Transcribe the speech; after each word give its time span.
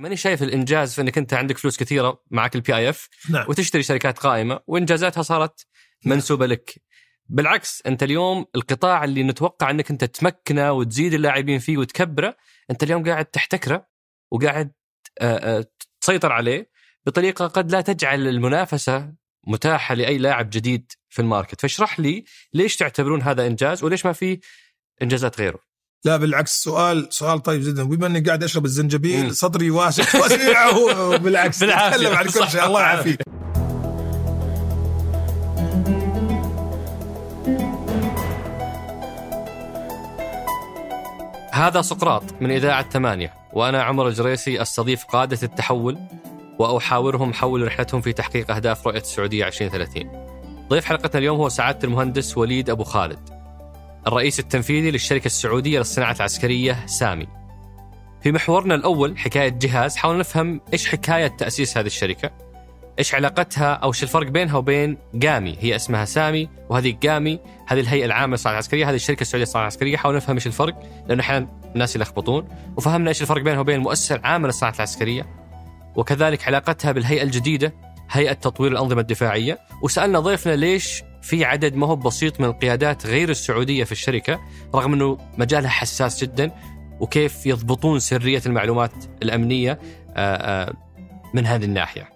ماني 0.00 0.16
شايف 0.16 0.42
الإنجاز 0.42 0.94
في 0.94 1.00
إنك 1.00 1.18
أنت 1.18 1.34
عندك 1.34 1.58
فلوس 1.58 1.76
كثيرة 1.76 2.22
معك 2.30 2.54
ال 2.54 2.76
PIF 2.76 3.08
نعم. 3.30 3.46
وتشتري 3.48 3.82
شركات 3.82 4.18
قائمة 4.18 4.60
وإنجازاتها 4.66 5.22
صارت 5.22 5.66
منسوبة 6.04 6.46
لك. 6.46 6.82
بالعكس 7.28 7.82
أنت 7.86 8.02
اليوم 8.02 8.46
القطاع 8.54 9.04
اللي 9.04 9.22
نتوقع 9.22 9.70
إنك 9.70 9.90
أنت 9.90 10.04
تمكنه 10.04 10.72
وتزيد 10.72 11.14
اللاعبين 11.14 11.58
فيه 11.58 11.78
وتكبره 11.78 12.36
أنت 12.70 12.82
اليوم 12.82 13.04
قاعد 13.04 13.24
تحتكره 13.24 13.86
وقاعد 14.30 14.72
آه، 15.20 15.58
آه، 15.58 15.64
تسيطر 16.00 16.32
عليه 16.32 16.70
بطريقة 17.06 17.46
قد 17.46 17.72
لا 17.72 17.80
تجعل 17.80 18.28
المنافسة 18.28 19.14
متاحة 19.46 19.94
لأي 19.94 20.18
لاعب 20.18 20.50
جديد 20.50 20.92
في 21.08 21.22
ال 21.22 21.27
market. 21.27 21.60
فاشرح 21.60 22.00
لي 22.00 22.24
ليش 22.54 22.76
تعتبرون 22.76 23.22
هذا 23.22 23.46
إنجاز 23.46 23.84
وليش 23.84 24.06
ما 24.06 24.12
في 24.12 24.40
إنجازات 25.02 25.40
غيره؟ 25.40 25.58
لا 26.04 26.16
بالعكس 26.16 26.62
سؤال 26.62 27.06
سؤال 27.10 27.42
طيب 27.42 27.62
جدا. 27.64 27.84
بما 27.84 28.06
إني 28.06 28.20
قاعد 28.20 28.44
أشرب. 28.44 28.64
الزنجبيل 28.64 29.34
صدري 29.36 29.70
واسع. 29.76 30.20
وسيع 30.24 30.68
وبالعكس. 30.98 31.62
نتكلم 31.62 32.16
عن 32.16 32.24
كل 32.24 32.48
شيء. 32.48 32.66
الله 32.66 32.80
يعافيك. 32.80 33.20
هذا 41.52 41.82
سقراط 41.82 42.22
من 42.40 42.50
إذاعة 42.50 42.90
ثمانية 42.90 43.34
وأنا 43.52 43.82
عمر 43.82 44.08
الجريسي 44.08 44.62
أستضيف 44.62 45.04
قادة 45.04 45.38
التحول 45.42 45.98
وأحاورهم 46.58 47.32
حول 47.32 47.66
رحلتهم 47.66 48.00
في 48.00 48.12
تحقيق 48.12 48.50
أهداف 48.50 48.86
رؤية 48.86 49.00
السعودية 49.00 49.46
2030 49.46 50.26
ضيف 50.68 50.84
حلقتنا 50.84 51.18
اليوم 51.18 51.38
هو 51.38 51.48
سعادة 51.48 51.78
المهندس 51.84 52.38
وليد 52.38 52.70
أبو 52.70 52.84
خالد. 52.84 53.35
الرئيس 54.06 54.40
التنفيذي 54.40 54.90
للشركة 54.90 55.26
السعودية 55.26 55.78
للصناعة 55.78 56.12
العسكرية 56.12 56.86
سامي. 56.86 57.26
في 58.22 58.32
محورنا 58.32 58.74
الأول 58.74 59.18
حكاية 59.18 59.48
جهاز 59.48 59.96
حاول 59.96 60.18
نفهم 60.18 60.60
إيش 60.72 60.88
حكاية 60.88 61.26
تأسيس 61.26 61.78
هذه 61.78 61.86
الشركة 61.86 62.30
إيش 62.98 63.14
علاقتها 63.14 63.72
أو 63.72 63.88
إيش 63.88 64.02
الفرق 64.02 64.26
بينها 64.26 64.56
وبين 64.56 64.98
قامي 65.22 65.56
هي 65.60 65.76
اسمها 65.76 66.04
سامي 66.04 66.48
وهذه 66.68 66.96
قامي 67.06 67.40
هذه 67.66 67.80
الهيئة 67.80 68.04
العامة 68.04 68.32
للصناعة 68.32 68.52
العسكرية 68.52 68.90
هذه 68.90 68.94
الشركة 68.94 69.20
السعودية 69.20 69.44
للصناعة 69.44 69.64
العسكرية 69.64 69.96
حاول 69.96 70.16
نفهم 70.16 70.36
إيش 70.36 70.46
الفرق 70.46 70.82
لأنه 71.08 71.22
أحيانا 71.22 71.48
الناس 71.74 71.96
يلخبطون 71.96 72.48
وفهمنا 72.76 73.08
إيش 73.08 73.22
الفرق 73.22 73.42
بينها 73.42 73.60
وبين 73.60 73.74
المؤسسة 73.74 74.14
العامة 74.14 74.46
للصناعة 74.46 74.74
العسكرية 74.74 75.26
وكذلك 75.96 76.46
علاقتها 76.46 76.92
بالهيئة 76.92 77.22
الجديدة 77.22 77.74
هيئة 78.10 78.32
تطوير 78.32 78.72
الأنظمة 78.72 79.00
الدفاعية 79.00 79.58
وسألنا 79.82 80.20
ضيفنا 80.20 80.56
ليش 80.56 81.02
في 81.22 81.44
عدد 81.44 81.74
ما 81.74 81.86
هو 81.86 81.96
بسيط 81.96 82.40
من 82.40 82.46
القيادات 82.46 83.06
غير 83.06 83.28
السعودية 83.30 83.84
في 83.84 83.92
الشركة 83.92 84.40
رغم 84.74 84.92
أنه 84.92 85.18
مجالها 85.38 85.70
حساس 85.70 86.24
جدا 86.24 86.52
وكيف 87.00 87.46
يضبطون 87.46 87.98
سرية 87.98 88.42
المعلومات 88.46 88.92
الأمنية 89.22 89.78
آه، 90.16 90.36
آه، 90.68 90.72
من 91.34 91.46
هذه 91.46 91.64
الناحية. 91.64 92.08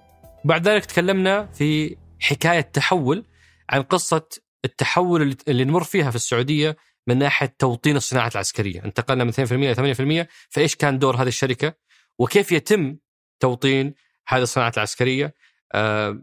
بعد 0.44 0.68
ذلك 0.68 0.84
تكلمنا 0.84 1.46
في 1.46 1.96
حكاية 2.20 2.60
تحول 2.60 3.24
عن 3.70 3.82
قصة 3.82 4.28
التحول 4.64 5.36
اللي- 5.48 5.64
نمر 5.64 5.84
فيها 5.84 6.10
في 6.10 6.16
السعودية 6.16 6.76
من 7.06 7.18
ناحية 7.18 7.54
توطين 7.58 7.96
الصناعة 7.96 8.30
العسكرية. 8.34 8.84
انتقلنا 8.84 9.24
من 9.24 9.30
2% 9.30 9.66
إلى 9.72 9.74
8% 9.74 10.28
فإيش 10.50 10.76
كان 10.76 10.98
دور 10.98 11.16
هذه 11.16 11.28
الشركة؟ 11.28 11.74
وكيف 12.18 12.52
يتم 12.52 12.96
توطين 13.40 13.94
هذه 14.28 14.42
الصناعة 14.42 14.72
العسكرية؟ 14.76 15.34
آه، 15.72 16.22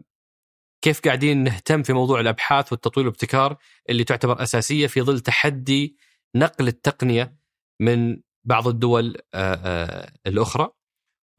كيف 0.82 1.00
قاعدين 1.00 1.44
نهتم 1.44 1.82
في 1.82 1.92
موضوع 1.92 2.20
الأبحاث 2.20 2.72
والتطوير 2.72 3.06
والابتكار 3.06 3.56
اللي 3.90 4.04
تعتبر 4.04 4.42
أساسية 4.42 4.86
في 4.86 5.02
ظل 5.02 5.20
تحدي 5.20 5.96
نقل 6.34 6.68
التقنية 6.68 7.36
من 7.80 8.20
بعض 8.44 8.68
الدول 8.68 9.16
آه، 9.34 9.54
آه، 9.54 10.12
الأخرى. 10.26 10.68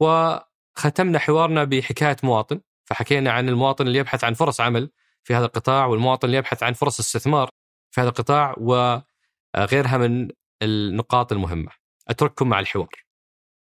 وختمنا 0.00 1.18
حوارنا 1.18 1.64
بحكاية 1.64 2.16
مواطن. 2.22 2.60
فحكينا 2.84 3.32
عن 3.32 3.48
المواطن 3.48 3.86
اللي 3.86 3.98
يبحث 3.98 4.24
عن 4.24 4.34
فرص 4.34 4.60
عمل 4.60 4.90
في 5.24 5.34
هذا 5.34 5.44
القطاع 5.44 5.86
والمواطن 5.86 6.26
اللي 6.26 6.38
يبحث 6.38 6.62
عن 6.62 6.72
فرص 6.72 7.00
استثمار 7.00 7.50
في 7.90 8.00
هذا 8.00 8.08
القطاع 8.08 8.54
وغيرها 8.58 9.96
من 9.98 10.28
النقاط 10.62 11.32
المهمة. 11.32 11.70
أترككم 12.08 12.48
مع 12.48 12.60
الحوار. 12.60 13.09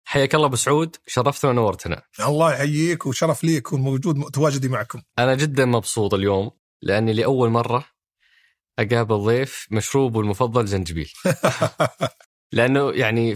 حياك 0.08 0.36
الله 0.36 0.46
أبو 0.48 0.56
سعود 0.56 0.96
شرفتنا 1.08 1.52
ونورتنا. 1.52 2.02
الله 2.20 2.54
يحييك 2.54 3.06
وشرف 3.06 3.44
لي 3.44 3.58
اكون 3.58 3.82
موجود 3.82 4.32
تواجدي 4.32 4.68
معكم. 4.68 5.02
أنا 5.20 5.36
جدا 5.36 5.66
مبسوط 5.66 6.14
اليوم 6.14 6.52
لأني 6.82 7.14
لأول 7.14 7.50
مرة 7.50 7.86
أقابل 8.80 9.18
ضيف 9.18 9.68
مشروبه 9.72 10.20
المفضل 10.20 10.68
زنجبيل. 10.68 11.12
لأنه 12.56 12.92
يعني 12.92 13.36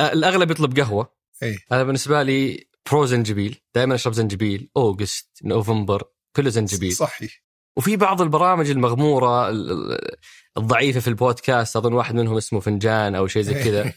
الأغلب 0.00 0.50
يطلب 0.50 0.80
قهوة. 0.80 1.14
اي 1.42 1.58
أنا 1.72 1.84
بالنسبة 1.84 2.22
لي 2.22 2.68
برو 2.90 3.06
زنجبيل 3.06 3.60
دائما 3.74 3.94
أشرب 3.94 4.12
زنجبيل 4.12 4.70
أوغست 4.76 5.30
نوفمبر 5.44 6.04
كله 6.36 6.50
زنجبيل. 6.50 6.92
صحي. 6.92 7.28
وفي 7.76 7.96
بعض 7.96 8.22
البرامج 8.22 8.70
المغمورة 8.70 9.48
ال- 9.48 9.70
ال- 9.70 10.16
الضعيفة 10.56 11.00
في 11.00 11.08
البودكاست 11.08 11.76
أظن 11.76 11.92
واحد 11.92 12.14
منهم 12.14 12.36
اسمه 12.36 12.60
فنجان 12.60 13.14
أو 13.14 13.26
شيء 13.26 13.42
زي 13.42 13.64
كذا. 13.64 13.92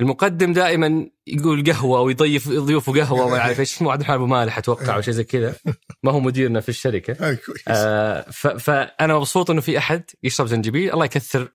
المقدم 0.00 0.52
دائما 0.52 1.10
يقول 1.26 1.72
قهوة 1.72 2.00
ويضيف 2.00 2.48
ضيوفه 2.48 2.92
قهوة 2.92 3.26
وما 3.26 3.38
اعرف 3.38 3.60
إيش. 3.60 3.72
اسمه 3.72 3.92
عبد 3.92 4.00
الرحمن 4.00 4.16
ابو 4.16 4.26
مالح 4.26 4.58
أتوقع 4.58 4.96
أو 4.96 5.00
شيء 5.00 5.14
زي 5.14 5.24
كذا. 5.24 5.54
ما 6.02 6.12
هو 6.12 6.20
مديرنا 6.20 6.60
في 6.60 6.68
الشركة. 6.68 7.14
كويس. 7.14 7.62
آه 7.68 8.30
فأنا 8.58 9.14
مبسوط 9.18 9.50
إنه 9.50 9.60
في 9.60 9.78
أحد 9.78 10.04
يشرب 10.22 10.46
زنجبيل. 10.46 10.92
الله 10.92 11.04
يكثر 11.04 11.48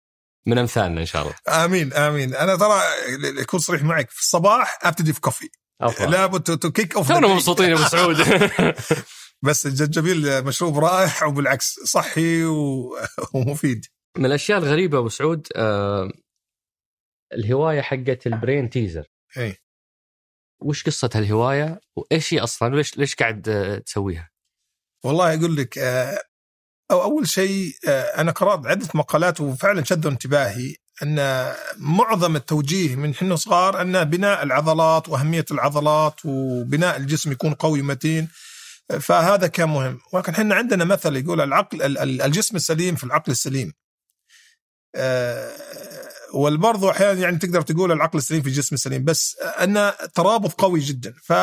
من 0.48 0.58
أمثالنا 0.58 1.02
إن 1.02 1.06
شاء 1.06 1.22
الله. 1.22 1.66
آمين 1.66 1.94
آمين. 1.94 2.36
أنا 2.36 2.56
ترى 2.56 2.82
اكون 3.42 3.60
صريح 3.60 3.84
معك. 3.84 4.10
في 4.10 4.20
الصباح 4.20 4.80
أبتدي 4.84 5.14
في 5.14 5.22
coffee. 5.22 5.50
لابد 6.00 6.58
to 6.58 6.72
kick 6.72 6.96
off 6.96 7.08
تونا 7.08 7.28
مبسوطين 7.28 7.70
يا 7.70 7.76
أبو 7.76 7.84
سعود. 7.84 8.18
بس 9.46 9.66
الجنجبيل 9.66 10.46
مشروب 10.46 10.80
رائع 10.80 11.26
وبالعكس 11.26 11.80
صحي 11.84 12.44
و... 12.44 12.90
ومفيد. 13.34 13.86
من 14.18 14.26
الأشياء 14.26 14.58
الغريبة 14.60 14.98
أبو 14.98 15.10
سعود 15.10 15.48
آه 15.56 16.12
الهواية 17.34 17.82
حقت 17.82 18.28
البرين 18.28 18.70
تيزر 18.70 19.06
اي 19.38 19.56
وش 20.60 20.84
قصة 20.84 21.10
الهوايه 21.16 21.82
وإيش 21.96 22.34
هي 22.34 22.40
أصلا؟ 22.40 22.74
وليش 22.74 22.98
ليش 22.98 23.16
قاعد 23.16 23.50
آه، 23.50 23.78
تسويها؟ 23.78 24.30
والله 25.04 25.34
أقول 25.34 25.56
لك 25.56 25.78
آه، 25.78 26.20
أو 26.92 27.04
أول 27.04 27.28
شيء 27.28 27.72
آه، 27.88 28.02
أنا 28.22 28.32
قرأت 28.32 28.66
عدة 28.68 28.88
مقالات 28.96 29.42
وفعلا 29.42 29.84
شدوا 29.84 30.12
انتباهي 30.12 30.76
أن 31.04 31.48
معظم 31.78 32.36
التوجيه 32.36 32.96
من 32.96 33.16
حنا 33.16 33.36
صغار 33.36 33.82
أن 33.82 34.04
بناء 34.04 34.44
العضلات 34.44 35.10
وأهمية 35.10 35.46
العضلات 35.52 36.16
وبناء 36.26 36.98
الجسم 36.98 37.32
يكون 37.32 37.54
قوي 37.54 37.82
متين 37.82 38.30
آه، 38.92 38.98
فهذا 38.98 39.48
كان 39.48 39.70
مهم. 39.70 40.00
ولكن 40.14 40.36
حنا 40.36 40.56
عندنا 40.56 40.86
مثل 40.86 41.16
يقول 41.16 41.42
العقل 41.42 41.82
ال- 41.82 41.98
ال- 41.98 42.22
الجسم 42.22 42.56
السليم 42.56 42.96
في 42.96 43.04
العقل 43.04 43.32
السليم. 43.32 43.74
والبرضو 46.34 46.90
أحيانا 46.90 47.20
يعني 47.20 47.38
تقدر 47.38 47.62
تقول 47.62 47.92
العقل 47.92 48.18
السليم 48.18 48.42
في 48.42 48.48
الجسم 48.48 48.76
السليم 48.76 49.04
بس 49.04 49.36
أن 49.40 49.92
ترابط 50.16 50.54
قوي 50.62 50.80
جدا. 50.80 51.14
ف 51.24 51.34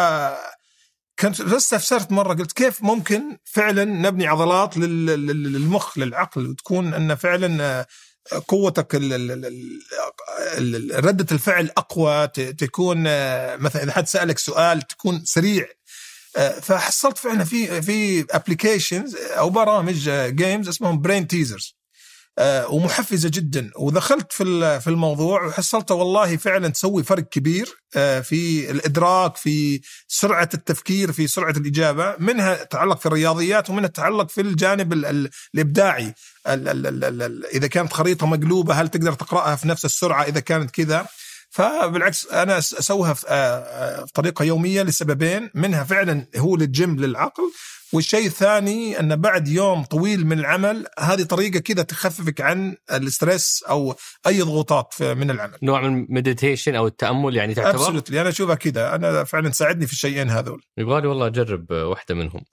كنت 1.18 1.40
استفسرت 1.40 2.12
مرة 2.12 2.34
قلت 2.34 2.52
كيف 2.52 2.82
ممكن 2.82 3.22
فعلا 3.44 3.84
نبني 3.84 4.26
عضلات 4.26 4.76
لل- 4.76 5.06
لل- 5.06 5.52
للمخ 5.52 5.98
للعقل 5.98 6.46
وتكون 6.46 6.94
أن 6.94 7.14
فعلا 7.14 7.86
قوتك 8.48 8.94
ردة 10.94 11.26
الفعل 11.32 11.70
أقوى 11.76 12.26
تكون 12.52 13.02
مثلا 13.56 13.82
إذا 13.82 13.92
حد 13.92 14.06
سألك 14.06 14.38
سؤال 14.38 14.82
تكون 14.82 15.24
سريع. 15.24 15.66
فحصلت 16.62 17.18
فعلا 17.18 17.44
في 17.44 17.82
في 17.82 18.24
applications 18.30 19.16
أو 19.16 19.50
برامج 19.50 20.10
games 20.10 20.68
اسمهم 20.68 21.00
brain 21.02 21.26
teasers 21.28 21.76
ومحفزة 22.70 23.30
جدا. 23.32 23.70
ودخلت 23.76 24.32
في 24.32 24.80
في 24.80 24.90
الموضوع 24.90 25.44
وحصلت 25.46 25.90
والله 25.90 26.36
فعلا 26.36 26.68
تسوي 26.68 27.02
فرق 27.02 27.28
كبير 27.28 27.68
آه، 27.96 28.20
في 28.20 28.70
الإدراك 28.70 29.36
في 29.36 29.80
سرعة 30.08 30.48
التفكير 30.54 31.12
في 31.12 31.26
سرعة 31.26 31.50
الإجابة. 31.56 32.16
منها 32.18 32.64
تتعلق 32.64 32.98
في 32.98 33.06
الرياضيات 33.06 33.70
ومنها 33.70 33.88
تتعلق 33.88 34.30
في 34.30 34.40
الجانب 34.40 34.92
ال 34.92 35.06
ال 35.06 35.30
الإبداعي. 35.54 36.14
ال 36.46 36.68
ال 36.68 36.86
ال 36.86 37.04
ال 37.04 37.22
ال 37.22 37.46
إذا 37.46 37.66
كانت 37.66 37.92
خريطة 37.92 38.26
مقلوبة 38.26 38.74
هل 38.74 38.88
تقدر 38.88 39.12
تقرأها 39.12 39.56
في 39.56 39.68
نفس 39.68 39.84
السرعة 39.84 40.22
إذا 40.22 40.40
كانت 40.40 40.70
كذا؟ 40.70 41.06
فبالعكس 41.54 42.26
أنا 42.26 42.58
أسويها 42.58 43.12
في 43.12 43.26
آه، 43.28 43.30
آه، 43.30 44.04
بطريقة 44.04 44.44
يومية 44.44 44.82
لسببين. 44.82 45.50
منها 45.54 45.84
فعلا 45.84 46.26
هو 46.36 46.56
للجيم 46.56 46.96
للعقل. 46.96 47.42
والشيء 47.92 48.26
الثاني 48.26 49.00
أن 49.00 49.16
بعد 49.16 49.48
يوم 49.48 49.84
طويل 49.84 50.26
من 50.26 50.38
العمل 50.38 50.86
هذه 50.98 51.22
طريقة 51.22 51.58
كذا 51.58 51.82
تخففك 51.82 52.40
عن 52.40 52.76
ال 52.92 53.02
stress 53.02 53.62
أو 53.68 53.94
أي 54.26 54.42
ضغوطات 54.42 54.94
من 55.02 55.30
العمل. 55.30 55.58
نوع 55.62 55.80
من 55.80 56.06
meditation 56.08 56.74
أو 56.74 56.86
التأمل 56.86 57.36
يعني 57.36 57.54
تعتبر؟ 57.54 57.80
absolutely 57.80 58.20
أنا 58.20 58.28
أشوفها 58.28 58.54
كذا. 58.54 58.94
أنا 58.94 59.24
فعلا 59.24 59.50
ساعدني 59.50 59.86
في 59.86 59.92
الشيئين 59.92 60.30
هذول. 60.30 60.62
يبغالي 60.78 61.06
والله 61.06 61.26
اجرب 61.26 61.70
واحدة 61.70 62.14
منهم. 62.14 62.44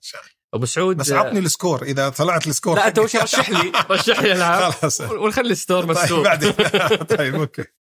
أبو 0.54 0.66
سعود 0.66 0.96
بس 0.96 1.12
عطني 1.12 1.38
ال 1.38 1.44
score. 1.44 1.82
إذا 1.82 2.08
طلعت 2.08 2.46
ال 2.46 2.51
score 2.51 2.76
لا 2.76 2.88
أنت 2.88 2.98
وش 2.98 3.16
رشح 3.16 3.50
لي؟ 3.50 3.72
رشح 3.90 4.20
لي 4.20 4.32
ألعاب. 4.32 4.72
خلاص. 4.80 5.00
ونخلي 5.00 5.50
الستور 5.50 5.82
طيب 5.82 5.90
مسدود 5.90 6.24
بعدين. 6.24 6.52
طيب 7.18 7.34
okay. 7.34 7.81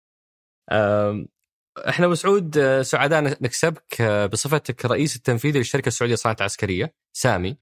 إحنا 1.88 2.06
وسعود 2.06 2.58
آه، 2.58 2.82
سعداء 2.82 3.22
نكسبك 3.22 4.00
آه، 4.00 4.26
بصفتك 4.26 4.84
رئيس 4.86 5.16
التنفيذي 5.16 5.58
للشركة 5.58 5.88
السعودية 5.88 6.12
للصناعه 6.12 6.36
العسكريه 6.40 6.94
SAMI 7.16 7.56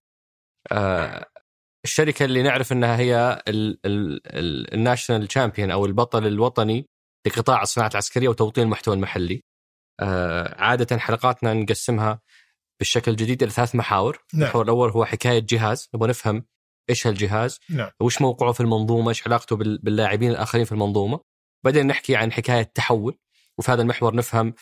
آه، 0.72 1.26
الشركة 1.84 2.24
اللي 2.24 2.42
نعرف 2.42 2.72
إنها 2.72 2.96
هي 2.96 3.42
الناشونال 4.74 5.26
تشامبيون 5.26 5.70
أو 5.70 5.86
البطل 5.86 6.26
الوطني 6.26 6.88
لقطاع 7.26 7.62
الصناعة 7.62 7.88
العسكرية 7.88 8.28
وتوطين 8.28 8.64
المحتوى 8.64 8.94
المحلي. 8.94 9.42
عادة 10.56 10.98
حلقاتنا 10.98 11.54
نقسمها 11.54 12.20
بالشكل 12.80 13.10
الجديد 13.10 13.42
إلى 13.42 13.52
ثلاث 13.52 13.74
محاور، 13.74 14.18
نعم. 14.34 14.42
المحور 14.42 14.64
الأول 14.64 14.90
هو 14.90 15.04
حكاية 15.04 15.38
جهاز، 15.38 15.88
نبغى 15.94 16.08
نفهم 16.08 16.44
إيش 16.90 17.06
هالجهاز؟ 17.06 17.60
نعم. 17.70 17.90
وش 18.00 18.20
موقعه 18.20 18.52
في 18.52 18.60
المنظومة؟ 18.60 19.08
إيش 19.08 19.26
علاقته 19.26 19.56
باللاعبين 19.56 20.30
الآخرين 20.30 20.64
في 20.64 20.72
المنظومة؟ 20.72 21.20
بعدين 21.64 21.86
نحكي 21.86 22.16
عن 22.16 22.32
حكاية 22.32 22.62
تحول 22.62 23.18
وفي 23.58 23.72
هذا 23.72 23.82
المحور 23.82 24.14
نفهم 24.14 24.54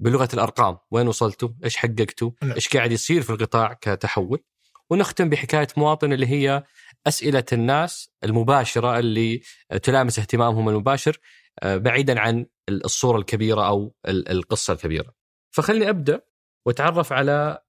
بلغة 0.00 0.28
الأرقام 0.34 0.78
وين 0.90 1.08
وصلتوا؟ 1.08 1.48
إيش 1.64 1.76
حققتوا؟ 1.76 2.30
نعم. 2.42 2.52
إيش 2.52 2.76
قاعد 2.76 2.92
يصير 2.92 3.22
في 3.22 3.30
القطاع 3.30 3.72
كتحول؟ 3.72 4.42
ونختم 4.90 5.28
بحكاية 5.28 5.68
مواطن 5.76 6.12
اللي 6.12 6.26
هي 6.26 6.64
أسئلة 7.06 7.44
الناس 7.52 8.10
المباشرة 8.24 8.98
اللي 8.98 9.42
تلامس 9.82 10.18
اهتمامهم 10.18 10.68
المباشر 10.68 11.18
آه، 11.62 11.76
بعيدا 11.76 12.20
عن 12.20 12.46
الصورة 12.68 13.18
الكبيرة 13.18 13.68
أو 13.68 13.94
القصة 14.08 14.72
الكبيرة. 14.72 15.14
فخلني 15.50 15.88
أبدأ 15.88 16.20
وأتعرف 16.66 17.12
على 17.12 17.62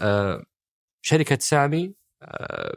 آه، 0.00 0.44
شركة 1.02 1.38
سامي 1.40 1.94
آه، 2.22 2.74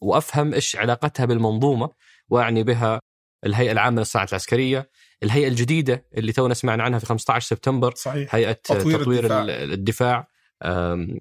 وأفهم 0.00 0.54
إيش 0.54 0.76
علاقتها 0.76 1.26
بالمنظومة 1.26 1.90
وأعني 2.28 2.62
بها 2.62 3.00
الهيئة 3.46 3.72
العامة 3.72 3.98
للصناعة 3.98 4.26
العسكرية، 4.30 4.90
الهيئة 5.22 5.48
الجديدة 5.48 6.06
اللي 6.14 6.32
تونا 6.32 6.54
سمعنا 6.54 6.82
عنها 6.82 6.98
في 6.98 7.06
15 7.06 7.48
سبتمبر 7.48 7.94
صحيح. 7.94 8.34
هيئة 8.34 8.52
تطوير, 8.52 9.02
تطوير 9.02 9.24
الدفاع, 9.24 9.44
الدفاع. 9.62 10.28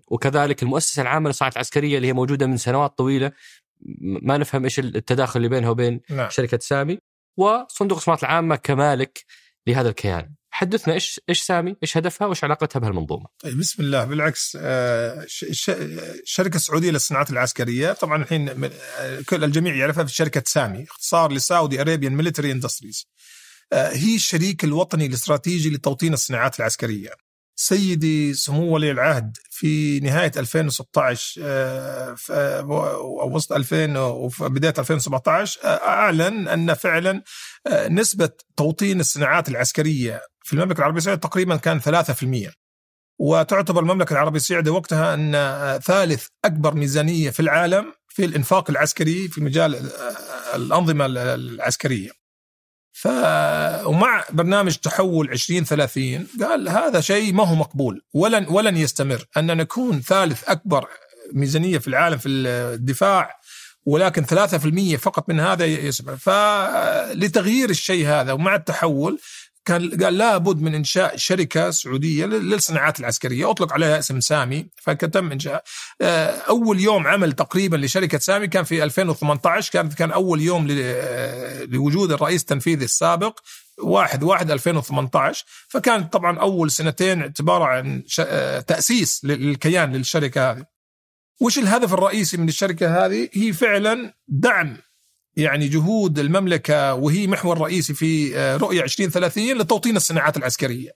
وكذلك 0.07 0.63
المؤسسة 0.63 1.01
العامة 1.01 1.29
للصناعة 1.29 1.51
العسكرية 1.51 1.97
اللي 1.97 2.07
هي 2.07 2.13
موجودة 2.13 2.47
من 2.47 2.57
سنوات 2.57 2.97
طويلة 2.97 3.31
ما 4.01 4.37
نفهم 4.37 4.63
إيش 4.63 4.79
التداخل 4.79 5.37
اللي 5.37 5.49
بينها 5.49 5.69
وبين 5.69 6.01
نعم. 6.09 6.29
شركة 6.29 6.59
SAMI 6.61 6.99
وصندوق 7.37 7.97
الاستثمارات 7.97 8.23
العامة 8.23 8.55
كمالك 8.55 9.25
لهذا 9.67 9.89
الكيان 9.89 10.33
حدثنا 10.51 10.93
إيش 10.93 11.21
إيش 11.29 11.41
SAMI؟ 11.41 11.75
إيش 11.83 11.97
هدفها؟ 11.97 12.27
وإيش 12.27 12.43
علاقتها 12.43 12.79
بهالمنظومة؟ 12.79 13.25
طيب 13.39 13.57
بسم 13.57 13.83
الله 13.83 14.03
بالعكس 14.03 14.57
آه، 14.61 15.25
الشركة 16.23 16.55
السعوديه 16.55 16.91
للصناعات 16.91 17.29
العسكرية 17.29 17.93
طبعا 17.93 18.23
الحين 18.23 18.69
كل 19.29 19.43
الجميع 19.43 19.75
يعرفها 19.75 20.03
في 20.03 20.13
شركة 20.13 20.43
SAMI 20.45 20.83
اختصار 20.83 21.31
ل 21.31 21.40
Saudi 21.40 21.81
Arabian 21.81 22.15
Military 22.15 22.51
Industries 22.51 23.07
هي 23.73 24.15
الشريك 24.15 24.63
الوطني 24.63 25.05
الاستراتيجي 25.05 25.69
لتوطين 25.69 26.13
الصناعات 26.13 26.59
العسكرية 26.59 27.11
سيدي 27.55 28.33
سمو 28.33 28.73
ولي 28.73 28.91
العهد 28.91 29.37
في 29.49 29.99
نهاية 29.99 30.31
2016 30.37 31.41
أو 32.31 33.35
وسط 33.35 33.53
2000 33.53 33.99
وبدايه 33.99 34.73
2017 34.79 35.59
أعلن 35.65 36.47
أن 36.47 36.73
فعلا 36.73 37.23
آه، 37.67 37.87
نسبة 37.87 38.29
توطين 38.57 38.99
الصناعات 38.99 39.49
العسكرية 39.49 40.21
في 40.43 40.53
المملكة 40.53 40.79
العربية 40.79 40.97
السعودية 40.97 41.21
تقريبا 41.21 41.55
كان 41.55 41.79
3% 41.79 42.51
وتعتبر 43.19 43.81
المملكة 43.81 44.13
العربية 44.13 44.37
السعودية 44.37 44.71
وقتها 44.71 45.13
أن 45.13 45.35
آه، 45.35 45.77
ثالث 45.77 46.27
أكبر 46.45 46.75
ميزانية 46.75 47.29
في 47.29 47.39
العالم 47.39 47.93
في 48.07 48.25
الإنفاق 48.25 48.69
العسكري 48.69 49.27
في 49.27 49.41
مجال 49.41 49.75
آه، 49.75 50.55
الأنظمة 50.55 51.05
العسكرية. 51.05 52.09
ف 52.93 53.07
ومع 53.85 54.25
برنامج 54.29 54.75
تحول 54.75 55.31
2030 55.31 56.27
قال 56.41 56.69
هذا 56.69 57.01
شيء 57.01 57.33
ما 57.33 57.47
هو 57.47 57.55
مقبول. 57.55 58.01
ولن 58.13 58.45
ولن 58.49 58.77
يستمر. 58.77 59.25
أن 59.37 59.57
نكون 59.57 60.01
ثالث 60.01 60.49
أكبر 60.49 60.87
ميزانية 61.33 61.77
في 61.77 61.87
العالم 61.87 62.17
في 62.17 62.29
الدفاع 62.29 63.41
ولكن 63.85 64.25
3% 64.25 64.97
فقط 64.97 65.29
من 65.29 65.39
هذا 65.39 65.65
يسمع 65.65 66.15
فلتغيير 66.15 67.69
الشيء 67.69 68.07
هذا 68.07 68.31
ومع 68.31 68.55
التحول 68.55 69.19
كان 69.65 70.03
قال 70.03 70.17
لابد 70.17 70.61
من 70.61 70.75
إنشاء 70.75 71.17
شركة 71.17 71.71
سعودية 71.71 72.25
للصناعات 72.25 72.99
العسكرية. 72.99 73.51
أطلق 73.51 73.73
عليها 73.73 73.99
اسم 73.99 74.19
سامي 74.19 74.67
فكتم 74.75 75.31
إنشاء. 75.31 75.63
آه، 76.01 76.25
أول 76.25 76.79
يوم 76.79 77.07
عمل 77.07 77.33
تقريبا 77.33 77.77
لشركة 77.77 78.17
سامي 78.17 78.47
كان 78.47 78.63
في 78.63 78.83
2018 78.83 79.71
كان 79.71 79.89
كان 79.89 80.11
أول 80.11 80.41
يوم 80.41 80.67
آه، 80.71 81.63
لوجود 81.63 82.11
الرئيس 82.11 82.41
التنفيذي 82.41 82.85
السابق 82.85 83.39
1 83.77 84.23
1 84.23 84.51
2018 84.51 85.45
فكان 85.67 86.03
طبعا 86.03 86.39
أول 86.39 86.71
سنتين 86.71 87.33
عبارة 87.39 87.65
عن 87.65 88.03
آه، 88.19 88.59
تأسيس 88.59 89.25
للكيان 89.25 89.91
للشركة 89.91 90.51
هذه. 90.51 90.65
وش 91.41 91.59
الهدف 91.59 91.93
الرئيسي 91.93 92.37
من 92.37 92.47
الشركة 92.47 93.05
هذه؟ 93.05 93.29
هي 93.33 93.53
فعلا 93.53 94.13
دعم 94.27 94.77
يعني 95.37 95.67
جهود 95.67 96.19
المملكة 96.19 96.93
وهي 96.93 97.27
محور 97.27 97.61
رئيسي 97.61 97.93
في 97.93 98.37
آه، 98.37 98.57
رؤية 98.57 98.81
2030 98.81 99.57
لتوطين 99.57 99.95
الصناعات 99.95 100.37
العسكرية. 100.37 100.91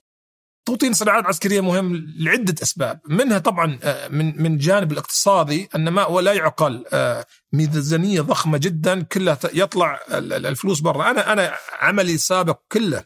توطين 0.66 0.90
الصناعات 0.90 1.22
العسكرية 1.24 1.60
مهم 1.60 2.14
لعدة 2.18 2.54
أسباب 2.62 3.00
منها 3.08 3.38
طبعا 3.38 3.78
آه، 3.82 4.08
من 4.08 4.42
من 4.42 4.58
جانب 4.58 4.92
الاقتصادي 4.92 5.68
أن 5.74 5.88
ما 5.88 6.06
ولا 6.06 6.32
يعقل 6.32 6.84
آه، 6.92 7.26
ميزانية 7.52 8.20
ضخمة 8.20 8.58
جدا 8.58 9.02
كلها 9.02 9.38
يطلع 9.54 10.00
الفلوس 10.10 10.80
برا. 10.80 11.10
أنا 11.10 11.32
أنا 11.32 11.54
عملي 11.80 12.14
السابق 12.14 12.58
كله 12.72 13.04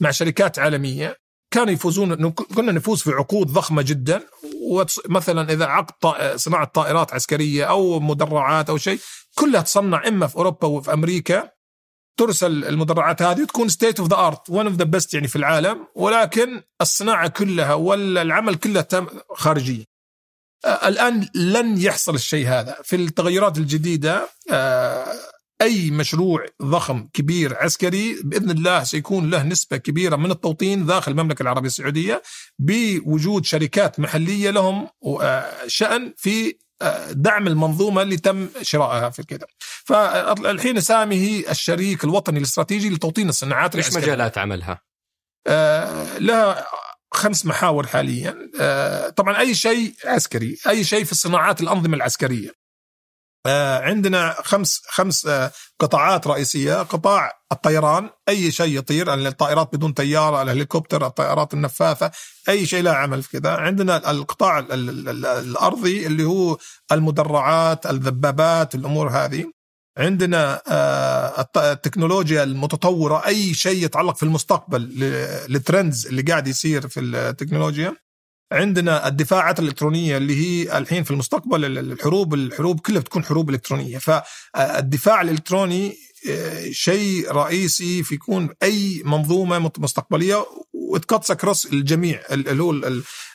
مع 0.00 0.10
شركات 0.10 0.58
عالمية 0.58 1.21
كانوا 1.52 1.72
يفوزون 1.72 2.30
كنا 2.30 2.72
نفوز 2.72 3.02
في 3.02 3.10
عقود 3.10 3.46
ضخمة 3.46 3.82
جدا 3.82 4.22
ومثلا 4.70 5.52
إذا 5.52 5.64
عقد 5.64 5.92
صناعة 6.36 6.64
طائرات 6.64 7.14
عسكرية 7.14 7.64
أو 7.64 8.00
مدرعات 8.00 8.70
أو 8.70 8.76
شيء 8.76 8.98
كلها 9.34 9.60
تصنع 9.60 10.08
إما 10.08 10.26
في 10.26 10.36
أوروبا 10.36 10.68
وفي 10.68 10.92
أمريكا. 10.92 11.50
ترسل 12.18 12.64
المدرعات 12.64 13.22
هذه 13.22 13.42
وتكون 13.42 13.68
state 13.68 14.00
of 14.00 14.08
the 14.08 14.16
art 14.16 14.50
one 14.50 14.66
of 14.66 14.76
the 14.76 14.84
best 14.84 15.14
يعني 15.14 15.28
في 15.28 15.36
العالم. 15.36 15.86
ولكن 15.94 16.62
الصناعة 16.80 17.28
كلها 17.28 17.74
ولا 17.74 18.22
العمل 18.22 18.54
كله 18.54 18.86
خارجي 19.34 19.88
آه 20.64 20.88
الآن 20.88 21.28
لن 21.34 21.80
يحصل 21.80 22.14
الشيء 22.14 22.48
هذا. 22.48 22.76
في 22.84 22.96
التغيرات 22.96 23.58
الجديدة 23.58 24.28
آه 25.60 25.64
أي 25.64 25.90
مشروع 25.90 26.46
ضخم 26.62 27.08
كبير 27.12 27.56
عسكري 27.56 28.16
بإذن 28.24 28.50
الله 28.50 28.84
سيكون 28.84 29.30
له 29.30 29.42
نسبة 29.42 29.76
كبيرة 29.76 30.16
من 30.16 30.30
التوطين 30.30 30.86
داخل 30.86 31.12
المملكة 31.12 31.42
العربية 31.42 31.66
السعودية 31.66 32.22
بوجود 32.58 33.44
شركات 33.44 34.00
محلية 34.00 34.50
لهم 34.50 34.88
آه، 35.20 35.52
شأن 35.66 36.14
في 36.16 36.54
دعم 37.10 37.46
المنظومة 37.46 38.02
اللي 38.02 38.16
تم 38.16 38.48
شرائها 38.62 39.10
في 39.10 39.22
كذا 39.22 39.46
فالحين 39.84 40.80
سامي 40.80 41.16
هي 41.16 41.50
الشريك 41.50 42.04
الوطني 42.04 42.38
الاستراتيجي 42.38 42.90
لتوطين 42.90 43.28
الصناعات 43.28 43.76
إيش 43.76 43.92
مجالات 43.92 44.38
عملها؟ 44.38 44.80
آه 45.46 46.18
لها 46.18 46.66
خمس 47.14 47.46
محاور 47.46 47.86
حاليا. 47.86 48.50
آه 48.60 49.08
طبعا 49.08 49.40
أي 49.40 49.54
شيء 49.54 49.94
عسكري 50.04 50.56
أي 50.68 50.84
شيء 50.84 51.04
في 51.04 51.12
الصناعات 51.12 51.60
الأنظمة 51.60 51.96
العسكرية. 51.96 52.48
آه، 52.48 52.61
عندنا 53.46 54.36
خمس 54.44 54.82
خمس 54.88 55.26
آه، 55.26 55.50
قطاعات 55.80 56.26
رئيسية. 56.26 56.82
قطاع 56.82 57.32
الطيران 57.52 58.10
أي 58.28 58.50
شيء 58.50 58.78
يطير 58.78 59.14
الطائرات 59.14 59.74
بدون 59.76 59.92
طيارة 59.92 60.42
الهليكوبتر 60.42 61.06
الطائرات 61.06 61.54
النفاثة 61.54 62.10
أي 62.48 62.66
شيء 62.66 62.82
لا 62.82 62.94
عمل 62.94 63.22
في 63.22 63.40
كذا. 63.40 63.50
عندنا 63.50 64.10
القطاع 64.10 64.58
الأرضي 64.58 66.06
اللي 66.06 66.24
هو 66.24 66.58
المدرعات 66.92 67.86
الذبابات 67.86 68.74
الأمور 68.74 69.08
هذه. 69.08 69.52
عندنا 69.98 70.62
آه، 70.68 71.46
التكنولوجيا 71.56 72.42
المتطورة 72.42 73.26
أي 73.26 73.54
شيء 73.54 73.84
يتعلق 73.84 74.16
في 74.16 74.22
المستقبل 74.22 74.80
للترندز 75.48 76.06
اللي 76.06 76.22
قاعد 76.22 76.46
يصير 76.46 76.88
في 76.88 77.00
التكنولوجيا. 77.00 77.96
عندنا 78.52 79.08
الدفاعات 79.08 79.58
الإلكترونية 79.58 80.16
اللي 80.16 80.36
هي 80.36 80.78
الحين 80.78 81.02
في 81.02 81.10
المستقبل 81.10 81.78
الحروب 81.78 82.34
الحروب 82.34 82.80
كلها 82.80 83.00
بتكون 83.00 83.24
حروب 83.24 83.50
إلكترونية. 83.50 83.98
فالدفاع 83.98 85.20
الإلكتروني 85.20 85.96
آه، 86.30 86.70
شيء 86.70 87.32
رئيسي 87.32 88.02
في 88.02 88.14
يكون 88.14 88.48
أي 88.62 89.02
منظومة 89.04 89.70
مستقبلية 89.78 90.46
وتكتس 90.72 91.30
اكروس 91.30 91.66
الجميع 91.66 92.20
اللي 92.30 92.62
هو 92.62 92.70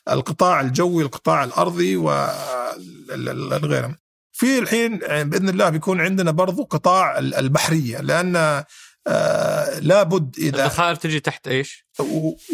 القطاع 0.10 0.62
الجوي 0.62 1.04
القطاع 1.04 1.44
الأرضي 1.44 1.96
والغيره 1.96 3.96
في 4.32 4.60
الحين 4.60 5.00
آه، 5.04 5.24
بإذن 5.24 5.50
الله 5.50 5.70
بيكون 5.70 6.02
عندنا 6.02 6.32
برضو 6.32 6.64
قطاع 6.64 7.18
البحرية 7.20 8.02
لأن 8.02 8.64
آه 9.08 9.80
لابد 9.80 10.36
اذا 10.38 10.66
الذخائر 10.66 10.96
تجي 10.96 11.20
تحت 11.20 11.48
إيش؟ 11.48 11.86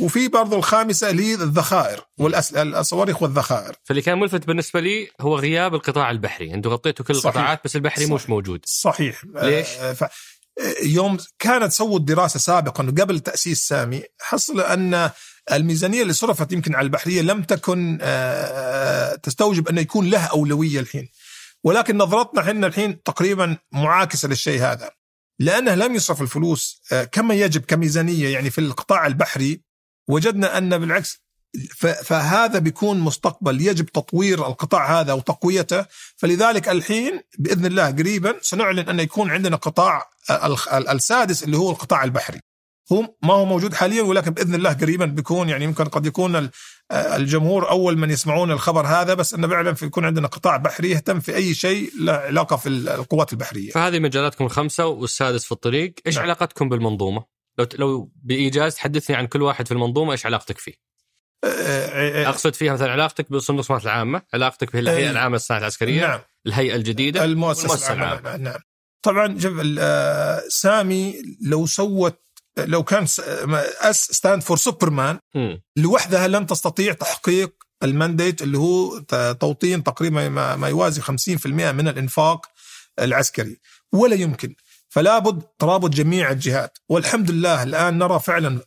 وفي 0.02 0.28
برضو 0.28 0.56
الخامسة 0.56 1.10
اللي 1.10 1.26
هي 1.26 1.34
الذخائر 1.34 2.06
والصواريخ 2.18 3.22
والذخائر. 3.22 3.76
فاللي 3.84 4.02
كان 4.02 4.20
ملفت 4.20 4.48
بالنسبة 4.48 4.80
لي 4.80 5.10
هو 5.22 5.36
غياب 5.38 5.76
القطاع 5.76 6.12
البحري، 6.12 6.54
أنتم 6.54 6.70
غطيتوا 6.70 7.06
كل 7.06 7.14
القطاعات 7.14 7.62
بس 7.66 7.76
البحري 7.76 8.06
صحيح. 8.06 8.16
مش 8.16 8.30
موجود. 8.30 8.62
صحيح. 8.66 9.22
ليش؟ 9.36 9.68
آه 9.68 9.94
ف... 9.94 10.04
يوم 10.84 11.18
كانت 11.40 11.72
سووا 11.72 12.00
الدراسة 12.00 12.40
سابقا 12.40 12.84
قبل 12.84 13.20
تأسيس 13.20 13.68
سامي 13.68 14.04
حصل 14.22 14.62
أن 14.62 15.10
الميزانية 15.52 16.02
اللي 16.02 16.14
صرفت 16.14 16.52
يمكن 16.52 16.76
على 16.76 16.86
البحرية 16.86 17.22
لم 17.22 17.44
تكن 17.44 17.98
آه، 18.02 19.16
تستوجب 19.16 19.68
انه 19.68 19.82
يكون 19.82 20.10
لها 20.10 20.26
أولوية 20.26 20.80
الحين. 20.80 21.10
ولكن 21.64 21.98
نظرتنا 21.98 22.42
إحنا 22.42 22.68
الحين 22.68 23.04
تقريبا 23.04 23.58
معاكسة 23.72 24.28
للشيء 24.28 24.62
هذا. 24.62 24.92
لأنه 25.40 25.76
لم 25.76 25.96
يصرف 25.96 26.22
الفلوس. 26.22 26.82
آه، 26.92 27.04
كما 27.04 27.34
يجب 27.34 27.62
كميزانية 27.62 28.28
يعني 28.34 28.50
في 28.50 28.62
القطاع 28.62 29.08
البحري 29.08 29.62
وجدنا 30.08 30.58
أن 30.58 30.78
بالعكس 30.78 31.24
فهذا 32.04 32.60
بيكون 32.60 33.00
مستقبل. 33.00 33.62
يجب 33.62 33.86
تطوير 33.86 34.48
القطاع 34.48 35.00
هذا 35.00 35.14
وتقويته. 35.14 35.86
فلذلك 36.18 36.70
الحين 36.70 37.22
بإذن 37.40 37.66
الله 37.66 37.92
قريبا 37.92 38.36
سنعلن 38.42 38.90
أن 38.90 39.00
يكون 39.00 39.32
عندنا 39.32 39.56
قطاع 39.56 40.10
السادس 40.74 41.44
اللي 41.44 41.58
هو 41.58 41.72
القطاع 41.72 42.04
البحري. 42.04 42.40
هو 42.92 43.16
ما 43.24 43.34
هو 43.34 43.46
موجود 43.46 43.74
حاليا 43.74 44.02
ولكن 44.02 44.32
بإذن 44.32 44.56
الله 44.56 44.74
قريبا 44.74 45.06
بيكون 45.06 45.50
يعني 45.50 45.64
يمكن 45.64 45.86
قد 45.86 46.06
يكون 46.06 46.50
الجمهور 46.94 47.70
أول 47.70 47.98
من 47.98 48.10
يسمعون 48.10 48.52
الخبر 48.52 48.86
هذا 48.86 49.14
بس 49.14 49.34
إنه 49.34 49.48
فعلا 49.48 49.74
في 49.74 49.86
يكون 49.86 50.06
عندنا 50.06 50.28
قطاع 50.28 50.58
بحري 50.58 50.90
يهتم 50.90 51.20
في 51.20 51.36
أي 51.36 51.54
شيء 51.54 51.92
له 52.00 52.14
علاقة 52.14 52.56
في 52.56 52.70
القوات 52.70 53.34
البحرية. 53.34 53.72
فهذه 53.72 54.00
مجالاتكم 54.00 54.46
الخمسة 54.46 54.88
والسادس 54.88 55.46
في 55.46 55.52
الطريق، 55.52 55.94
إيش 56.08 56.16
نعم. 56.16 56.26
علاقتكم 56.26 56.70
بالمنظومة؟ 56.70 57.26
لو 57.58 57.68
لو 57.76 58.12
بإيجاز 58.24 58.76
تحدثني 58.76 59.16
عن 59.16 59.28
كل 59.28 59.42
واحد 59.42 59.68
في 59.68 59.72
المنظومة 59.72 60.12
إيش 60.12 60.26
علاقتك 60.26 60.58
فيه؟ 60.58 60.74
أه، 61.44 61.48
أه، 61.48 62.26
أه، 62.26 62.30
أقصد 62.30 62.56
فيها 62.56 62.74
مثلا 62.74 62.92
علاقتك 62.92 63.32
بصندوق 63.32 63.60
الصناعات 63.60 63.86
العامة، 63.86 64.22
علاقتك 64.34 64.74
بالهيئه 64.74 65.12
العامة 65.12 65.36
للصناعات 65.36 65.62
العسكرية 65.62 66.02
نعم 66.02 66.20
الهيئة 66.48 66.76
الجديدة 66.76 67.24
المؤسسة 67.24 67.94
العامة 67.94 68.38
نعم 68.38 68.60
طبعا 69.02 69.40
شوف 69.40 69.62
سامي 70.50 71.22
لو 71.42 71.66
سوت 71.66 72.20
لو 72.58 72.84
كان 72.84 73.04
S 73.82 74.08
stand 74.12 74.44
for 74.44 74.58
Superman 74.58 75.20
لوحدها 75.76 76.28
لن 76.28 76.48
تستطيع 76.48 76.94
تحقيق 76.94 77.54
ال 77.84 77.91
mandate 77.91 78.42
اللي 78.42 78.58
هو 78.58 79.00
توطين 79.34 79.84
تقريبا 79.84 80.30
ما 80.56 80.68
يوازي 80.68 81.02
50% 81.02 81.46
من 81.46 81.88
الإنفاق 81.88 82.46
العسكري. 83.00 83.60
ولا 83.92 84.16
يمكن. 84.16 84.56
فلا 84.90 85.20
بد 85.20 85.42
ترابط 85.60 85.90
جميع 85.90 86.32
الجهات. 86.32 86.78
والحمد 86.90 87.32
لله 87.32 87.64
الآن 87.64 87.98
نرى 87.98 88.20
فعلا 88.20 88.60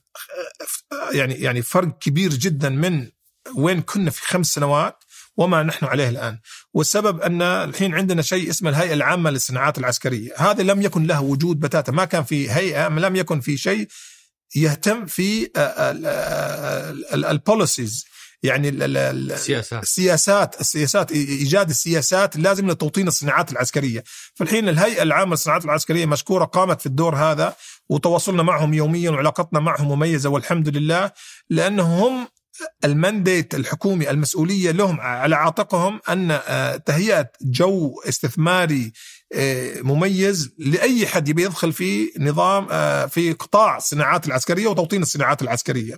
يعني 1.12 1.34
يعني 1.34 1.62
فرق 1.62 1.98
كبير 1.98 2.30
جدا 2.30 2.68
من 2.68 3.10
وين 3.56 3.82
كنا 3.82 4.10
في 4.10 4.22
خمس 4.22 4.46
سنوات. 4.46 5.04
وما 5.36 5.62
نحن 5.62 5.86
عليه 5.86 6.08
الآن. 6.08 6.38
والسبب 6.74 7.20
أن 7.20 7.42
الحين 7.42 7.94
عندنا 7.94 8.22
شيء 8.22 8.50
اسمه 8.50 8.70
الهيئة 8.70 8.94
العامة 8.94 9.30
للصناعات 9.30 9.78
العسكرية. 9.78 10.30
هذا 10.36 10.62
لم 10.62 10.82
يكن 10.82 11.06
له 11.06 11.22
وجود 11.22 11.60
بتاتا. 11.60 11.92
ما 11.92 12.04
كان 12.04 12.24
في 12.24 12.50
هيئة 12.50 12.88
لم 12.88 13.16
يكن 13.16 13.40
في 13.40 13.56
شيء 13.56 13.88
يهتم 14.56 15.06
في 15.06 15.50
ال 17.14 17.24
policies 17.24 18.04
يعني 18.42 18.68
السياسات 18.68 19.82
السياسات 19.82 20.60
السياسات 20.60 21.12
إيجاد 21.12 21.68
السياسات 21.68 22.36
اللازمه 22.36 22.72
لتوطين 22.72 23.08
الصناعات 23.08 23.52
العسكرية. 23.52 24.04
فالحين 24.34 24.68
الهيئة 24.68 25.02
العامة 25.02 25.30
للصناعات 25.30 25.64
العسكرية 25.64 26.06
مشكورة 26.06 26.44
قامت 26.44 26.80
في 26.80 26.86
الدور 26.86 27.16
هذا 27.16 27.56
وتواصلنا 27.88 28.42
معهم 28.42 28.74
يوميا 28.74 29.10
وعلاقتنا 29.10 29.60
معهم 29.60 29.88
مميزة 29.88 30.30
والحمد 30.30 30.68
لله 30.76 31.10
لأنهم 31.50 32.28
ال 32.84 32.93
mandate 32.93 33.54
الحكومي 33.54 34.10
المسؤولية 34.10 34.70
لهم 34.70 35.00
على 35.00 35.36
عاتقهم 35.36 36.00
أن 36.08 36.30
آه، 36.30 36.76
تهيئة 36.76 37.30
جو 37.42 38.00
استثماري 38.08 38.92
آه، 39.34 39.80
مميز 39.80 40.54
لأي 40.58 41.06
حد 41.06 41.28
يبي 41.28 41.42
يدخل 41.42 41.72
في 41.72 42.12
نظام 42.18 42.66
آه، 42.70 43.06
في 43.06 43.32
قطاع 43.32 43.76
الصناعات 43.76 44.26
العسكرية 44.26 44.66
وتوطين 44.66 45.02
الصناعات 45.02 45.42
العسكرية. 45.42 45.96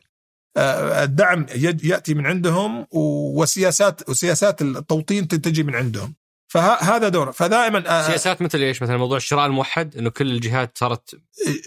الدعم 0.56 1.46
يأتي 1.82 2.14
من 2.14 2.26
عندهم 2.26 2.86
وسياسات 2.90 4.08
وسياسات 4.08 4.62
التوطين 4.62 5.28
تجي 5.28 5.62
من 5.62 5.74
عندهم. 5.74 6.14
فهذا 6.48 7.08
دوره 7.08 7.30
فدائما 7.30 8.06
سياسات 8.06 8.42
مثل 8.42 8.58
إيش؟ 8.58 8.82
مثلا 8.82 8.96
موضوع 8.96 9.16
الشراء 9.16 9.46
الموحد 9.46 9.96
إنه 9.96 10.10
كل 10.10 10.30
الجهات 10.30 10.78
صارت 10.78 11.14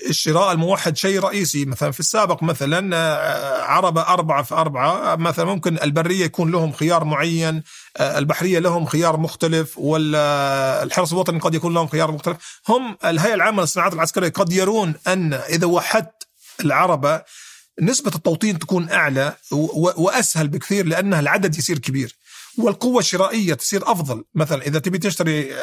الشراء 0.09 0.51
الموحد 0.51 0.97
شيء 0.97 1.19
رئيسي. 1.19 1.65
مثلا 1.65 1.91
في 1.91 1.99
السابق 1.99 2.43
مثلا 2.43 2.95
عربة 3.63 4.01
أربعة 4.01 4.43
في 4.43 4.55
أربعة 4.55 5.15
مثلا 5.15 5.45
ممكن 5.45 5.77
البرية 5.83 6.25
يكون 6.25 6.51
لهم 6.51 6.71
خيار 6.71 7.03
معين 7.03 7.63
البحرية 7.99 8.59
لهم 8.59 8.85
خيار 8.85 9.17
مختلف 9.17 9.77
ولا 9.77 10.83
الحرس 10.83 11.13
الوطني 11.13 11.39
قد 11.39 11.55
يكون 11.55 11.73
لهم 11.73 11.87
خيار 11.87 12.11
مختلف. 12.11 12.61
هم 12.69 12.97
الهيئة 13.05 13.33
العامة 13.33 13.61
للصناعات 13.61 13.93
العسكرية 13.93 14.29
قد 14.29 14.53
يرون 14.53 14.93
أن 15.07 15.33
إذا 15.33 15.65
وحدت 15.65 16.27
العربة 16.65 17.21
نسبة 17.81 18.11
التوطين 18.15 18.59
تكون 18.59 18.89
أعلى 18.89 19.35
وأسهل 19.97 20.47
بكثير 20.47 20.85
لأنها 20.85 21.19
العدد 21.19 21.57
يصير 21.57 21.79
كبير. 21.79 22.15
والقوة 22.57 22.99
الشرائية 22.99 23.53
تصير 23.53 23.91
أفضل. 23.91 24.23
مثلا 24.35 24.61
إذا 24.61 24.79
تبي 24.79 24.97
تشتري 24.97 25.55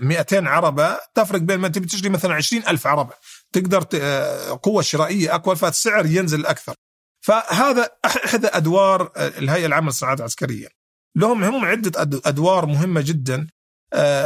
200 0.00 0.46
آه، 0.46 0.48
عربة 0.48 0.98
تفرق 1.14 1.40
بين 1.40 1.58
ما 1.58 1.68
تبي 1.68 1.86
تشتري 1.86 2.08
مثلا 2.08 2.34
20 2.34 2.62
ألف 2.68 2.86
عربة. 2.86 3.14
تقدر 3.52 3.86
آه، 3.94 4.60
قوة 4.62 4.82
شرائية 4.82 5.34
أقوى 5.34 5.56
فالسعر 5.56 6.06
ينزل 6.06 6.46
أكثر. 6.46 6.74
فهذا 7.20 7.90
إحدى 8.04 8.46
أدوار 8.46 9.12
آه، 9.16 9.28
الهيئة 9.28 9.66
العامة 9.66 9.86
للصناعات 9.86 10.18
العسكرية. 10.18 10.68
لهم 11.16 11.44
هم 11.44 11.64
عدة 11.64 12.20
أدوار 12.24 12.66
مهمة 12.66 13.00
جدا. 13.00 13.46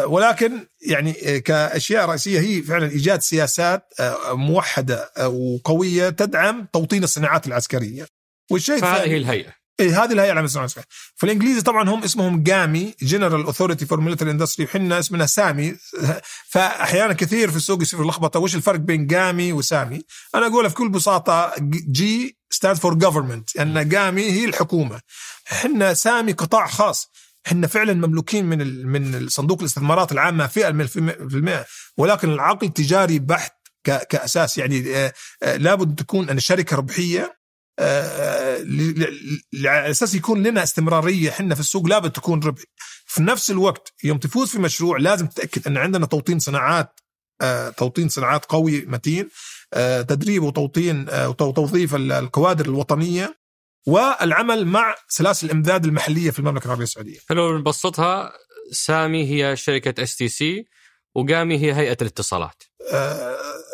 ولكن 0.05 0.67
يعني 0.87 1.41
كأشياء 1.41 2.07
رئيسية 2.07 2.41
هي 2.41 2.63
فعلا 2.63 2.91
إيجاد 2.91 3.21
سياسات 3.23 3.95
موحدة 4.29 5.11
وقوية 5.27 6.09
تدعم 6.11 6.67
توطين 6.73 7.05
الصناعات 7.05 7.47
العسكرية. 7.47 8.07
والشيء 8.51 8.79
فهذه 8.79 9.17
الهيئة. 9.17 9.64
إيه 9.81 10.05
هذه 10.05 10.13
الهيئة 10.13 10.33
العامه 10.33 10.43
للصناعه 10.43 10.65
العسكريه 10.65 10.87
فالإنجليزي 11.17 11.61
طبعا 11.63 11.89
هم 11.89 12.03
اسمهم 12.05 12.43
جامي 12.43 12.95
General 13.03 13.45
Authority 13.45 13.87
for 13.87 14.01
Military 14.01 14.31
Industry 14.31 14.67
وحنا 14.67 14.99
اسمنا 14.99 15.27
سامي. 15.27 15.77
فاحيانا 16.49 17.13
كثير 17.13 17.51
في 17.51 17.57
السوق 17.57 17.83
يصير 17.83 18.05
لخبطة. 18.05 18.41
وش 18.41 18.55
الفرق 18.55 18.79
بين 18.79 19.07
جامي 19.07 19.53
وسامي؟ 19.53 20.03
أنا 20.35 20.47
اقولها 20.47 20.69
في 20.69 20.75
كل 20.75 20.89
بساطة 20.89 21.53
G 21.91 22.39
stand 22.51 22.77
for 22.77 22.95
government 22.95 23.57
ان 23.57 23.89
جامي 23.89 24.31
هي 24.31 24.45
الحكومة. 24.45 25.01
إحنا 25.53 25.95
سامي 25.95 26.33
قطاع 26.33 26.67
خاص. 26.67 27.11
إحنا 27.47 27.67
فعلا 27.67 27.95
مملوكين 27.95 28.47
من 28.47 28.87
من 28.87 29.29
صندوق 29.29 29.59
الاستثمارات 29.59 30.13
العامة 30.13 30.47
فئه 30.47 30.71
من 30.71 30.89
المئة 31.21 31.65
ولكن 31.97 32.33
العقل 32.33 32.69
تجاري 32.69 33.19
بحت 33.19 33.55
كأساس. 33.85 34.59
يعني 34.59 34.97
آه، 34.97 35.13
آه، 35.43 35.57
لابد 35.57 35.95
تكون 35.95 36.31
أن 36.31 36.37
الشركة 36.37 36.77
ربحية. 36.77 37.44
على 39.67 39.91
أساس 39.91 40.15
يكون 40.15 40.43
لنا 40.43 40.63
استمرارية 40.63 41.31
إحنا 41.31 41.55
في 41.55 41.61
السوق 41.61 41.87
لابد 41.87 42.11
تكون 42.11 42.43
ربح. 42.43 42.63
في 43.07 43.23
نفس 43.23 43.51
الوقت 43.51 43.93
يوم 44.05 44.19
تفوز 44.19 44.51
في 44.51 44.59
مشروع 44.59 44.99
لازم 44.99 45.27
تتأكد 45.27 45.67
أن 45.67 45.77
عندنا 45.77 46.07
توطين 46.07 46.39
صناعات 46.39 47.01
آه، 47.43 47.69
توطين 47.69 48.09
صناعات 48.09 48.45
قوي 48.45 48.81
متين 48.87 49.29
آه، 49.75 50.03
تدريب 50.03 50.43
وتوطين 50.43 51.09
آه، 51.09 51.29
وتوظيف 51.29 51.95
الكوادر 51.95 52.65
الوطنية 52.67 53.39
والعمل 53.87 54.67
مع 54.67 54.95
سلاسل 55.09 55.47
الأمداد 55.47 55.85
المحلية 55.85 56.31
في 56.31 56.39
المملكة 56.39 56.65
العربية 56.65 56.85
السعودية. 56.85 57.19
فلو 57.29 57.59
نبسطها 57.59 58.33
سامي 58.73 59.31
هي 59.31 59.57
شركة 59.57 60.03
STC 60.03 60.65
وقامي 61.15 61.59
هي 61.59 61.75
هيئة 61.75 61.97
الاتصالات. 62.03 62.63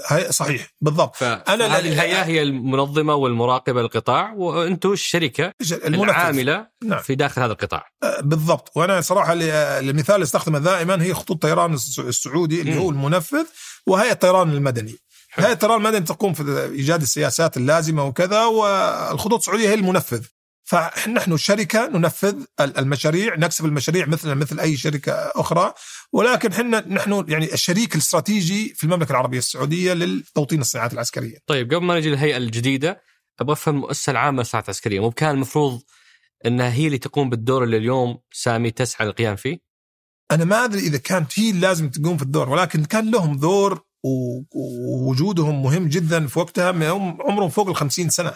هي 0.06 0.32
صحيح 0.32 0.68
بالضبط. 0.80 1.22
أنا 1.22 1.78
هذه 1.78 1.92
الهيئة 1.92 2.22
هي 2.22 2.42
المنظمة 2.42 3.14
والمراقبة 3.14 3.82
للقطاع 3.82 4.32
وأنتم 4.32 4.92
الشركة 4.92 5.52
العاملة 5.84 6.66
نعم. 6.84 7.00
في 7.00 7.14
داخل 7.14 7.42
هذا 7.42 7.52
القطاع. 7.52 7.86
أه، 8.02 8.20
بالضبط. 8.20 8.72
وأنا 8.76 9.00
صراحة 9.00 9.32
المثال 9.32 10.14
اللي 10.14 10.24
استخدمه 10.24 10.58
دائما 10.58 11.02
هي 11.02 11.14
خطوط 11.14 11.30
الطيران 11.30 11.74
السعودي 11.98 12.60
اللي 12.60 12.74
م. 12.74 12.78
هو 12.78 12.90
المنفذ 12.90 13.44
وهيئة 13.86 14.12
الطيران 14.12 14.50
المدني. 14.50 14.96
هيئة 15.34 15.52
الطيران 15.52 15.76
المدني 15.76 16.00
تقوم 16.00 16.32
في 16.32 16.70
إيجاد 16.72 17.02
السياسات 17.02 17.56
اللازمة 17.56 18.04
وكذا 18.04 18.44
والخطوط 18.44 19.38
السعودية 19.38 19.68
هي 19.68 19.74
المنفذ. 19.74 20.26
فنحن 20.70 21.36
شركة 21.36 21.86
ننفذ 21.86 22.44
المشاريع 22.60 23.36
نكسب 23.36 23.64
المشاريع 23.64 24.06
مثل 24.06 24.34
مثل 24.34 24.60
أي 24.60 24.76
شركة 24.76 25.12
أخرى 25.12 25.72
ولكن 26.12 26.52
إحنا 26.52 26.88
نحن 26.88 27.24
يعني 27.28 27.52
الشريك 27.52 27.94
الاستراتيجي 27.94 28.74
في 28.74 28.84
المملكة 28.84 29.10
العربية 29.10 29.38
السعودية 29.38 29.92
للتوطين 29.92 30.60
الصناعات 30.60 30.92
العسكرية. 30.92 31.38
طيب 31.46 31.74
قبل 31.74 31.84
ما 31.84 31.98
نجي 31.98 32.10
للهيئة 32.10 32.36
الجديدة 32.36 33.02
أبغى 33.40 33.52
أفهم 33.52 33.74
المؤسسة 33.74 34.10
العامة 34.10 34.38
للصناعات 34.38 34.64
العسكرية. 34.64 35.00
مو 35.00 35.10
كان 35.10 35.30
المفروض 35.30 35.82
أنها 36.46 36.72
هي 36.72 36.86
اللي 36.86 36.98
تقوم 36.98 37.30
بالدور 37.30 37.64
اللي 37.64 37.76
اليوم 37.76 38.18
سامي 38.32 38.70
تسعى 38.70 39.06
للقيام 39.06 39.36
فيه؟ 39.36 39.58
أنا 40.30 40.44
ما 40.44 40.64
أدري 40.64 40.80
إذا 40.80 40.98
كانت 40.98 41.38
هي 41.40 41.52
لازم 41.52 41.90
تقوم 41.90 42.16
في 42.16 42.22
الدور 42.22 42.48
ولكن 42.48 42.84
كان 42.84 43.10
لهم 43.10 43.36
دور 43.36 43.84
ووجودهم 44.54 45.62
مهم 45.62 45.88
جدا 45.88 46.26
في 46.26 46.38
وقتها 46.38 46.70
هم 46.70 47.22
عمرهم 47.22 47.48
فوق 47.48 47.68
ال 47.68 47.76
50 47.76 48.08
سنة. 48.08 48.32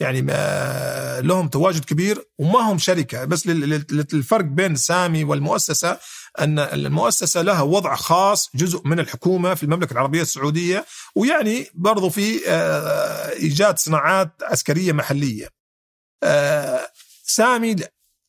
يعني 0.00 0.22
ما 0.22 1.20
لهم 1.20 1.48
تواجد 1.48 1.84
كبير 1.84 2.24
وما 2.38 2.60
هم 2.60 2.78
شركة. 2.78 3.24
بس 3.24 3.46
الفرق 3.46 4.44
بين 4.44 4.76
سامي 4.76 5.24
والمؤسسة 5.24 5.98
أن 6.38 6.58
المؤسسة 6.58 7.42
لها 7.42 7.62
وضع 7.62 7.94
خاص 7.94 8.50
جزء 8.54 8.82
من 8.84 9.00
الحكومة 9.00 9.54
في 9.54 9.62
المملكة 9.62 9.92
العربية 9.92 10.22
السعودية 10.22 10.84
ويعني 11.16 11.66
برضو 11.74 12.08
في 12.08 12.40
آه، 12.48 13.30
إيجاد 13.30 13.78
صناعات 13.78 14.32
عسكرية 14.42 14.92
محلية. 14.92 15.48
آه 16.22 16.88
سامي 17.22 17.76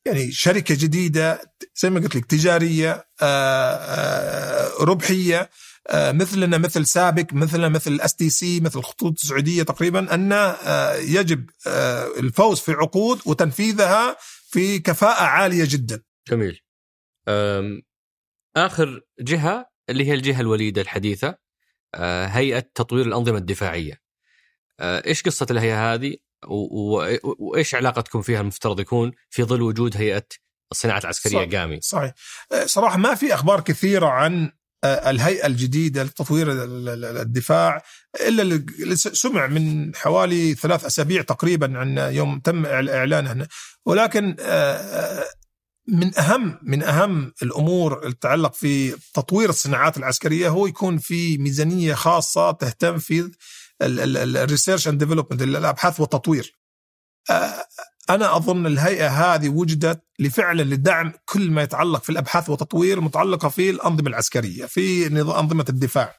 يعني 0.05 0.31
شركة 0.31 0.75
جديدة 0.75 1.41
زي 1.75 1.89
ما 1.89 2.00
قلت 2.00 2.15
لك 2.15 2.25
تجارية 2.25 3.07
آه 3.21 3.75
آه 3.75 4.83
ربحية. 4.83 5.39
آه 5.39 5.50
مثلنا 5.94 6.58
مثل 6.58 6.86
سابق 6.86 7.34
مثلنا 7.34 7.70
مثل 7.70 7.91
ال 7.91 8.15
STC 8.15 8.60
مثل 8.60 8.79
الخطوط 8.79 9.13
السعودية 9.24 9.63
تقريبا 9.63 10.13
أن 10.13 10.32
آه 10.32 10.96
يجب 10.96 11.50
آه 11.67 12.08
الفوز 12.20 12.60
في 12.60 12.72
عقود 12.72 13.22
وتنفيذها 13.25 14.17
في 14.50 14.79
كفاءة 14.79 15.24
عالية 15.24 15.65
جدا. 15.70 16.03
جميل. 16.29 16.62
آخر 18.58 19.01
جهة 19.20 19.70
اللي 19.89 20.06
هي 20.06 20.13
الجهة 20.13 20.41
الوليدة 20.41 20.82
الحديثة 20.82 21.38
آه، 21.96 22.25
هيئة 22.25 22.60
تطوير 22.60 23.06
الأنظمة 23.06 23.38
الدفاعية. 23.38 24.01
آه، 24.79 25.03
إيش 25.08 25.24
قصة 25.24 25.48
الهيئة 25.51 25.94
هذه؟ 25.94 26.15
وإيش 26.48 27.75
علاقتكم 27.75 28.22
فيها 28.22 28.41
المفترض 28.41 28.79
يكون 28.79 29.12
في 29.29 29.44
ظل 29.44 29.62
وجود 29.62 29.98
هيئة 29.98 30.27
الصناعة 30.72 31.00
العسكرية 31.00 31.36
صحيح. 31.36 31.60
قامي؟ 31.60 31.82
صحيح. 31.82 32.13
آه، 32.51 32.65
صراحة 32.65 32.98
ما 32.98 33.15
في 33.15 33.34
أخبار 33.34 33.62
كثيرة 33.62 34.08
عن 34.08 34.51
الهيئة 34.86 35.48
الجديدة 35.48 36.03
لتطوير 36.03 36.48
الدفاع 37.22 37.84
إلا 38.22 38.43
اللي 38.43 38.96
سمع 38.96 39.48
من 39.48 39.96
حوالي 39.96 40.55
ثلاث 40.55 40.86
أسابيع 40.86 41.22
تقريبا 41.22 41.77
عن 41.79 41.98
يوم 41.98 42.39
تم 42.39 42.65
اعلانها 42.65 43.48
ولكن 43.86 44.36
من 45.88 46.19
أهم 46.19 46.60
من 46.63 46.84
أهم 46.84 47.34
الأمور 47.43 48.03
اللي 48.03 48.13
تتعلق 48.15 48.53
في 48.53 48.96
تطوير 49.13 49.50
الصناعات 49.50 49.98
العسكرية 49.98 50.50
هو 50.50 50.67
يكون 50.67 50.98
في 50.98 51.38
ميزانية 51.38 51.93
خاصة 51.93 52.51
تهتم 52.51 52.98
في 52.98 53.31
ال 53.81 53.93
research 53.93 54.88
and 54.88 55.03
development 55.03 55.41
الأبحاث 55.41 56.00
والتطوير. 56.00 56.57
أنا 58.09 58.37
أظن 58.37 58.65
الهيئة 58.65 59.07
هذه 59.07 59.49
وجدت 59.49 60.03
لفعلا 60.19 60.61
لدعم 60.61 61.13
كل 61.25 61.51
ما 61.51 61.63
يتعلق 61.63 62.03
في 62.03 62.09
الأبحاث 62.09 62.49
والتطوير 62.49 62.97
المتعلقه 62.97 63.49
في 63.49 63.69
الأنظمة 63.69 64.07
العسكرية، 64.09 64.65
في 64.65 65.07
أنظمة 65.07 65.65
الدفاع. 65.69 66.15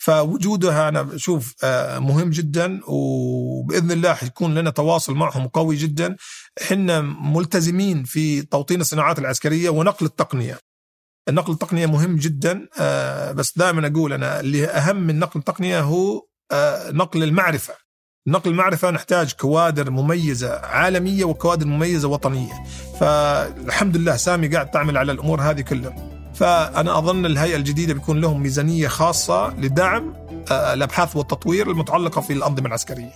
فوجودها 0.00 0.88
أنا 0.88 1.02
بشوف 1.02 1.54
آه، 1.64 1.98
مهم 1.98 2.30
جدا 2.30 2.80
وبإذن 2.86 3.90
الله 3.90 4.14
حيكون 4.14 4.54
لنا 4.54 4.70
تواصل 4.70 5.14
معهم 5.14 5.48
قوي 5.48 5.76
جدا. 5.76 6.16
إحنا 6.62 7.00
ملتزمين 7.00 8.04
في 8.04 8.42
توطين 8.42 8.80
الصناعات 8.80 9.18
العسكرية 9.18 9.70
ونقل 9.70 10.06
التقنية. 10.06 10.58
النقل 11.28 11.52
التقنية 11.52 11.86
مهم 11.86 12.16
جدا 12.16 12.68
آه، 12.78 13.32
بس 13.32 13.58
دائما 13.58 13.86
أقول 13.86 14.12
أنا 14.12 14.40
اللي 14.40 14.66
أهم 14.66 14.96
من 14.96 15.18
نقل 15.18 15.40
التقنية 15.40 15.80
هو 15.80 16.22
آه، 16.52 16.90
نقل 16.90 17.22
المعرفة. 17.22 17.74
نقل 18.28 18.50
المعرفة 18.50 18.90
نحتاج 18.90 19.32
كوادر 19.32 19.90
مميزة 19.90 20.60
عالمية 20.60 21.24
وكوادر 21.24 21.66
مميزة 21.66 22.08
وطنية. 22.08 22.52
فالحمد 23.00 23.96
لله 23.96 24.16
سامي 24.16 24.48
قاعد 24.48 24.70
تعمل 24.70 24.96
على 24.96 25.12
الأمور 25.12 25.40
هذه 25.40 25.60
كلها. 25.60 25.96
فأنا 26.34 26.98
أظن 26.98 27.26
الهيئة 27.26 27.56
الجديدة 27.56 27.94
بيكون 27.94 28.20
لهم 28.20 28.42
ميزانية 28.42 28.88
خاصة 28.88 29.54
لدعم 29.54 30.14
آه، 30.50 30.74
الأبحاث 30.74 31.16
والتطوير 31.16 31.70
المتعلقة 31.70 32.20
في 32.20 32.32
الأنظمة 32.32 32.66
العسكرية. 32.66 33.12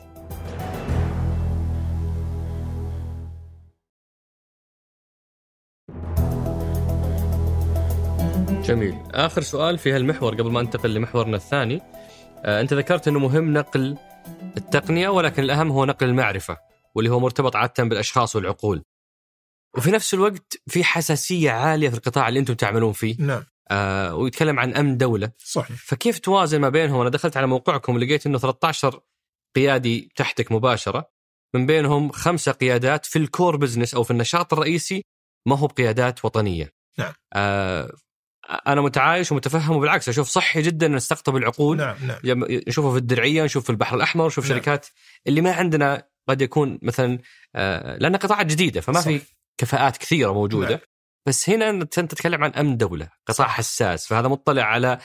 جميل. 8.64 8.94
آخر 9.14 9.42
سؤال 9.42 9.78
في 9.78 9.92
هالمحور 9.92 10.34
قبل 10.34 10.50
ما 10.50 10.60
أنتقل 10.60 10.94
لمحورنا 10.94 11.36
الثاني. 11.36 11.82
آه، 12.44 12.60
أنت 12.60 12.72
ذكرت 12.72 13.08
أنه 13.08 13.18
مهم 13.18 13.52
نقل 13.52 13.96
التقنية 14.56 15.08
ولكن 15.08 15.42
الأهم 15.42 15.70
هو 15.70 15.84
نقل 15.84 16.08
المعرفة 16.08 16.58
واللي 16.94 17.10
هو 17.10 17.20
مرتبط 17.20 17.56
عادة 17.56 17.84
بالأشخاص 17.84 18.36
والعقول. 18.36 18.82
وفي 19.76 19.90
نفس 19.90 20.14
الوقت 20.14 20.60
في 20.66 20.84
حساسية 20.84 21.50
عالية 21.50 21.88
في 21.88 21.96
القطاع 21.96 22.28
اللي 22.28 22.40
أنتم 22.40 22.54
تعملون 22.54 22.92
فيه. 22.92 23.16
نعم. 23.18 23.44
آه 23.70 24.14
ويتكلم 24.14 24.60
عن 24.60 24.74
أمن 24.74 24.96
دولة. 24.96 25.32
صحيح. 25.38 25.76
فكيف 25.76 26.18
توازن 26.18 26.60
ما 26.60 26.68
بينهم؟ 26.68 27.00
أنا 27.00 27.10
دخلت 27.10 27.36
على 27.36 27.46
موقعكم 27.46 27.98
لقيت 27.98 28.26
إنه 28.26 28.38
13 28.38 29.00
قيادي 29.56 30.12
تحتك 30.16 30.52
مباشرة. 30.52 31.10
من 31.54 31.66
بينهم 31.66 32.10
خمسة 32.12 32.52
قيادات 32.52 33.06
في 33.06 33.18
الكور 33.18 33.56
بزنس 33.56 33.94
أو 33.94 34.02
في 34.02 34.10
النشاط 34.10 34.52
الرئيسي 34.52 35.04
ما 35.46 35.56
هو 35.56 35.66
بقيادات 35.66 36.24
وطنية. 36.24 36.72
نعم. 36.98 37.12
آه 37.32 37.92
أنا 38.50 38.80
متعايش 38.80 39.32
ومتفهم 39.32 39.76
وبالعكس 39.76 40.08
أشوف 40.08 40.28
صحي 40.28 40.62
جدا 40.62 40.88
نستقطب 40.88 41.36
العقول 41.36 41.76
نعم 41.76 41.96
نعم 42.06 42.44
نشوفه 42.68 42.90
في 42.90 42.98
الدرعية 42.98 43.44
نشوف 43.44 43.64
في 43.64 43.70
البحر 43.70 43.96
الأحمر 43.96 44.26
نشوف 44.26 44.44
نعم. 44.44 44.54
شركات 44.54 44.86
اللي 45.26 45.40
ما 45.40 45.52
عندنا 45.52 46.06
قد 46.28 46.42
يكون 46.42 46.78
مثلا 46.82 47.18
آه 47.54 47.96
لأن 47.96 48.16
قطاعات 48.16 48.46
جديدة 48.46 48.80
فما 48.80 49.00
صح. 49.00 49.04
في 49.04 49.20
كفاءات 49.58 49.96
كثيرة 49.96 50.32
موجودة 50.32 50.68
نعم. 50.68 50.78
بس 51.26 51.50
هنا 51.50 51.70
أنت 51.70 52.00
تتكلم 52.00 52.44
عن 52.44 52.50
أمن 52.50 52.76
دولة، 52.76 53.08
قطاع 53.26 53.48
حساس، 53.48 54.06
فهذا 54.06 54.28
مطلع 54.28 54.62
على 54.62 54.98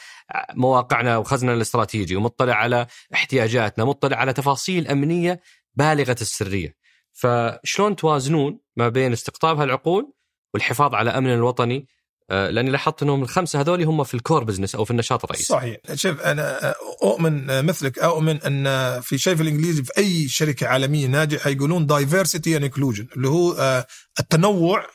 مواقعنا 0.54 1.18
وخزننا 1.18 1.54
الاستراتيجي، 1.54 2.16
ومطلع 2.16 2.54
على 2.54 2.88
احتياجاتنا، 3.14 3.86
مطلع 3.86 4.18
على 4.18 4.34
تفاصيل 4.34 4.88
أمنية 4.88 5.42
بالغة 5.74 6.16
السرية. 6.22 6.76
فشلون 7.14 7.96
توازنون 7.96 8.60
ما 8.76 8.90
بين 8.90 9.12
استقطاب 9.12 9.60
هالعقول 9.60 10.14
والحفاظ 10.54 10.96
على 10.96 11.10
أمننا 11.10 11.34
الوطني 11.34 11.78
آه، 11.78 11.97
لأني 12.30 12.72
لاحظت 12.72 13.04
إنهم 13.04 13.24
الخمسة 13.24 13.62
هذول 13.62 13.84
هم 13.84 14.04
في 14.04 14.14
ال 14.14 14.20
core 14.20 14.44
business 14.44 14.76
أو 14.76 14.86
في 14.86 14.92
النشاط 14.92 15.24
الرئيسي. 15.24 15.44
صحيح، 15.46 15.78
شوف 15.94 16.22
أنا 16.22 16.76
أؤمن 17.04 17.66
مثلك 17.66 18.00
أؤمن 18.00 18.42
أن 18.42 19.02
في 19.02 19.18
شيء 19.18 19.36
في 19.36 19.44
الإنجليزي 19.44 19.84
في 19.84 19.92
أي 19.98 20.28
شركة 20.28 20.68
عالمية 20.68 21.08
ناجحة 21.08 21.50
يقولون 21.50 21.86
diversity 21.86 22.56
and 22.56 22.64
inclusion 22.64 23.08
اللي 23.16 23.28
هو 23.28 23.54
آه، 23.54 23.88
التنوع 24.20 24.86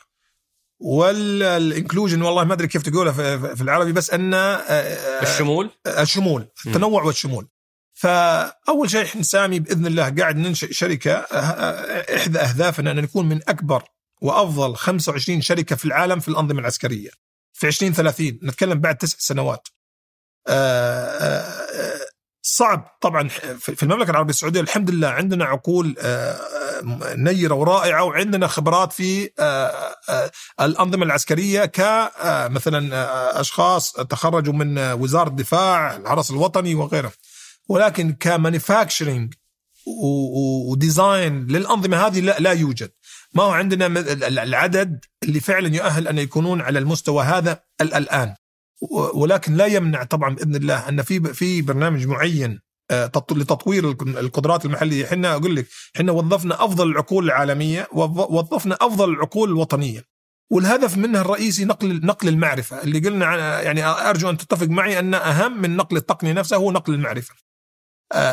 وال 0.81 1.06
inclusion 1.06 2.23
والله 2.23 2.45
ما 2.45 2.55
أدري 2.55 2.69
كيف 2.69 2.83
تقولها 2.83 3.13
في 3.55 3.63
العربي 3.63 3.93
بس 3.93 4.11
أن 4.11 4.35
آه، 4.35 4.39
الشمول 5.23 5.71
الشمول 5.87 6.47
التنوع 6.67 7.03
والشمول. 7.03 7.49
فأول 7.95 8.91
شيء 8.91 9.03
إحنا 9.03 9.23
سامي 9.23 9.61
بإذن 9.61 9.87
الله 9.87 10.11
قاعد 10.11 10.37
ننشئ 10.37 10.73
شركة 10.73 11.13
إحدى 12.17 12.39
أهدافنا 12.39 12.91
أن 12.91 12.97
نكون 12.97 13.29
من 13.29 13.41
أكبر 13.49 13.85
وأفضل 14.23 14.77
25 14.77 15.41
شركة 15.41 15.77
في 15.77 15.85
العالم 15.85 16.21
في 16.21 16.29
الأنظمة 16.29 16.61
العسكرية 16.61 17.11
في 17.53 17.67
2030 17.67 18.39
نتكلم 18.43 18.81
بعد 18.81 18.97
تسع 18.97 19.17
سنوات 19.21 19.69
آه، 20.49 21.07
آه، 21.07 22.01
صعب 22.43 22.99
طبعا 23.01 23.29
في 23.59 23.83
المملكة 23.83 24.11
العربية 24.11 24.31
السعودية 24.31 24.61
الحمد 24.61 24.91
لله 24.91 25.09
عندنا 25.09 25.45
عقول 25.45 25.97
آه، 25.99 26.41
نيرة 27.17 27.55
ورائعة 27.55 28.05
وعندنا 28.05 28.47
خبرات 28.47 28.93
في 28.93 29.31
الأنظمة 30.61 31.05
العسكرية 31.05 31.65
كمثلا 31.65 33.41
أشخاص 33.41 33.93
تخرجوا 33.93 34.55
من 34.55 34.79
وزارة 34.79 35.29
الدفاع، 35.29 35.97
الحرس 35.97 36.31
الوطني 36.31 36.75
وغيره. 36.75 37.13
ولكن 37.69 38.13
كمانيفاكتشرنج 38.13 39.35
وديزاين 40.67 41.47
للأنظمة 41.47 42.07
هذه 42.07 42.21
لا, 42.21 42.37
لا 42.39 42.53
يوجد. 42.53 42.91
ما 43.35 43.43
هو 43.43 43.51
عندنا 43.51 43.87
العدد 44.43 45.05
اللي 45.23 45.41
فعلا 45.41 45.77
يؤهل 45.77 46.09
أن 46.09 46.19
يكونون 46.19 46.61
على 46.61 46.79
المستوى 46.79 47.25
هذا 47.25 47.63
الآن. 47.81 48.35
ولكن 49.15 49.55
لا 49.55 49.67
يمنع 49.67 50.05
طبعا 50.05 50.35
بإذن 50.35 50.57
الله 50.57 50.89
أن 50.89 51.03
في 51.03 51.21
في 51.35 51.63
برنامج 51.63 52.07
معين 52.07 52.61
آه، 52.91 53.11
لتطوير 53.31 53.91
القدرات 53.91 54.65
المحلية. 54.65 55.05
إحنا 55.05 55.35
أقول 55.35 55.57
لك 55.57 55.67
إحنا 55.97 56.13
وظفنا 56.13 56.65
أفضل 56.65 56.91
العقول 56.91 57.25
العالميه 57.25 57.89
وظفنا 57.93 58.79
أفضل 58.81 59.11
العقول 59.11 59.49
الوطنيه 59.49 60.05
والهدف 60.51 60.97
منها 60.97 61.21
الرئيسي 61.21 61.65
نقل 61.65 62.07
نقل 62.07 62.29
المعرفة. 62.29 62.83
اللي 62.83 62.99
قلنا 62.99 63.61
يعني 63.63 63.85
أرجو 63.85 64.31
أن 64.31 64.37
تتفق 64.37 64.67
معي 64.67 64.99
أن 64.99 65.15
أهم 65.15 65.63
من 65.63 65.77
نقل 65.77 65.97
التقنية 65.97 66.33
نفسها 66.33 66.59
هو 66.59 66.73
نقل 66.73 66.95
المعرفة. 66.95 67.35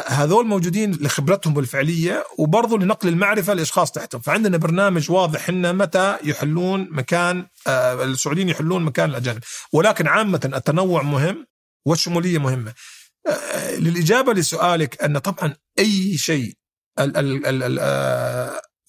هذول 0.08 0.48
موجودين 0.48 0.92
لخبرتهم 0.92 1.60
الفعلية 1.60 2.24
وبرضه 2.38 2.78
لنقل 2.78 3.10
المعرفة 3.10 3.54
لأشخاص 3.54 3.92
تحتهم. 3.92 4.22
فعندنا 4.22 4.58
برنامج 4.58 5.12
واضح 5.12 5.50
إن 5.50 5.76
متى 5.76 6.18
يحلون 6.24 6.88
مكان 6.92 7.48
آه، 7.68 8.04
السعوديين 8.04 8.50
يحلون 8.50 8.84
مكان 8.84 9.10
الأجانب. 9.10 9.40
ولكن 9.74 10.08
عامة 10.08 10.52
التنوع 10.56 11.02
مهم 11.02 11.46
والشمولية 11.86 12.38
مهمة. 12.38 12.74
آه، 13.28 13.76
للإجابة 13.76 14.34
لسؤالك 14.34 15.04
أن 15.04 15.18
طبعا 15.18 15.56
أي 15.80 16.18
شيء 16.18 16.54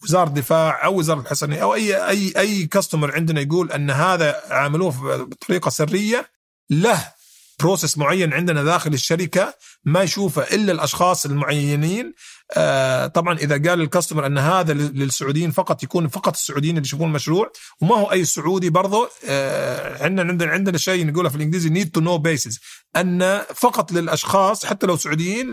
وزارة 0.02 0.28
الدفاع 0.28 0.84
أو 0.84 0.98
وزارة 0.98 1.20
الحسنيه 1.20 1.62
أو 1.62 1.74
اي 1.74 2.08
اي 2.08 2.32
أي 2.36 2.66
كاستمر 2.66 3.14
عندنا 3.14 3.40
يقول 3.40 3.72
أن 3.72 3.90
هذا 3.90 4.42
عاملوه 4.50 5.16
بطريقة 5.24 5.68
سرية 5.68 6.30
له 6.70 7.12
process 7.60 7.98
معين 7.98 8.32
عندنا 8.32 8.64
داخل 8.64 8.92
الشركة 8.92 9.54
ما 9.84 10.02
يشوفه 10.02 10.42
إلا 10.42 10.72
الأشخاص 10.72 11.26
المعينين. 11.26 12.14
آه 12.56 13.06
طبعا 13.06 13.38
إذا 13.38 13.70
قال 13.70 13.80
ال 13.80 13.86
customer 13.86 14.26
أن 14.26 14.38
هذا 14.38 14.72
للسعوديين 14.72 15.50
فقط 15.50 15.82
يكون 15.82 16.08
فقط 16.08 16.32
السعوديين 16.32 16.76
اللي 16.76 16.86
يشوفون 16.86 17.08
المشروع 17.08 17.52
وما 17.80 17.94
هو 17.96 18.12
أي 18.12 18.24
سعودي 18.24 18.70
برضه 18.70 19.10
آه 19.28 20.04
عندنا 20.04 20.28
عندنا 20.30 20.50
عندنا 20.50 20.78
شيء 20.78 21.06
نقوله 21.06 21.28
في 21.28 21.36
الإنجليزي 21.36 21.68
need 21.68 21.90
to 21.90 22.00
know 22.00 22.18
basis 22.18 22.60
أن 22.96 23.42
فقط 23.54 23.92
للأشخاص 23.92 24.66
حتى 24.66 24.86
لو 24.86 24.96
سعوديين 24.96 25.50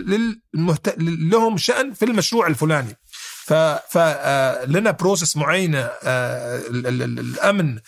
للمهت... 0.53 0.95
لهم 0.99 1.57
شأن 1.57 1.93
في 1.93 2.05
المشروع 2.05 2.47
الفلاني. 2.47 2.97
فلنا 3.89 4.91
process 4.91 5.37
معينة 5.37 5.89
آه، 6.03 6.61
الأمن 6.69 7.79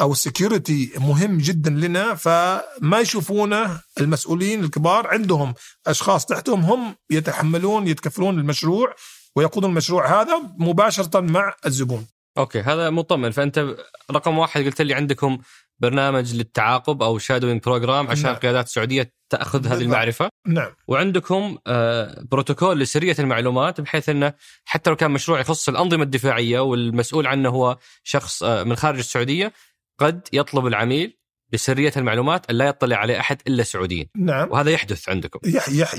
أو 0.00 0.12
ال 0.12 0.21
security 0.21 0.92
مهم 0.96 1.38
جدا 1.38 1.70
لنا 1.70 2.14
فما 2.14 3.00
يشوفونه 3.00 3.80
المسؤولين 4.00 4.64
الكبار 4.64 5.06
عندهم 5.06 5.54
أشخاص 5.86 6.26
تحتهم 6.26 6.60
هم 6.60 6.96
يتحملون 7.10 7.88
يتكفلون 7.88 8.38
المشروع 8.38 8.94
ويقودون 9.36 9.70
المشروع 9.70 10.22
هذا 10.22 10.42
مباشرة 10.58 11.20
مع 11.20 11.54
الزبون. 11.66 12.06
okay 12.38 12.60
هذا 12.60 12.90
مطمن 12.90 13.30
فأنت 13.30 13.76
رقم 14.10 14.38
واحد 14.38 14.64
قلت 14.64 14.82
لي 14.82 14.94
عندكم 14.94 15.38
برنامج 15.80 16.34
للتعاقب 16.34 17.02
أو 17.02 17.18
shadowing 17.18 17.62
program 17.62 18.08
عشان 18.08 18.24
نعم. 18.24 18.34
القيادات 18.34 18.66
السعودية 18.66 19.12
تأخذ 19.30 19.58
بالضبط. 19.58 19.76
هذه 19.76 19.82
المعرفة 19.82 20.28
نعم 20.46 20.70
وعندكم 20.88 21.58
آه، 21.66 22.24
بروتوكول 22.30 22.80
لسرية 22.80 23.16
المعلومات 23.18 23.80
بحيث 23.80 24.08
إنه 24.08 24.32
حتى 24.64 24.90
لو 24.90 24.96
كان 24.96 25.10
مشروع 25.10 25.40
يخص 25.40 25.68
الأنظمة 25.68 26.02
الدفاعية 26.02 26.60
والمسؤول 26.60 27.26
عنه 27.26 27.48
هو 27.48 27.78
شخص 28.04 28.42
آه، 28.42 28.62
من 28.62 28.76
خارج 28.76 28.98
السعودية 28.98 29.52
قد 29.98 30.28
يطلب 30.32 30.66
العميل 30.66 31.18
بسرية 31.52 31.92
المعلومات 31.96 32.52
لا 32.52 32.66
يطلع 32.66 32.96
عليه 32.96 33.20
أحد 33.20 33.42
إلا 33.46 33.62
السعوديين 33.62 34.08
نعم. 34.16 34.50
وهذا 34.50 34.70
يحدث 34.70 35.08
عندكم. 35.08 35.40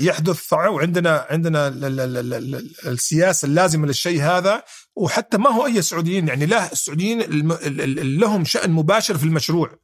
يحدث 0.00 0.52
وعندنا 0.52 1.26
عندنا 1.30 1.68
السياسة 2.86 3.46
اللازمة 3.46 3.86
للشيء 3.86 4.22
هذا. 4.22 4.62
وحتى 4.96 5.38
ما 5.38 5.50
هو 5.50 5.66
أي 5.66 5.82
سعوديين 5.82 6.28
يعني 6.28 6.46
له 6.46 6.72
السعوديين 6.72 7.20
لهم 8.20 8.44
شأن 8.44 8.70
مباشر 8.70 9.18
في 9.18 9.24
المشروع. 9.24 9.78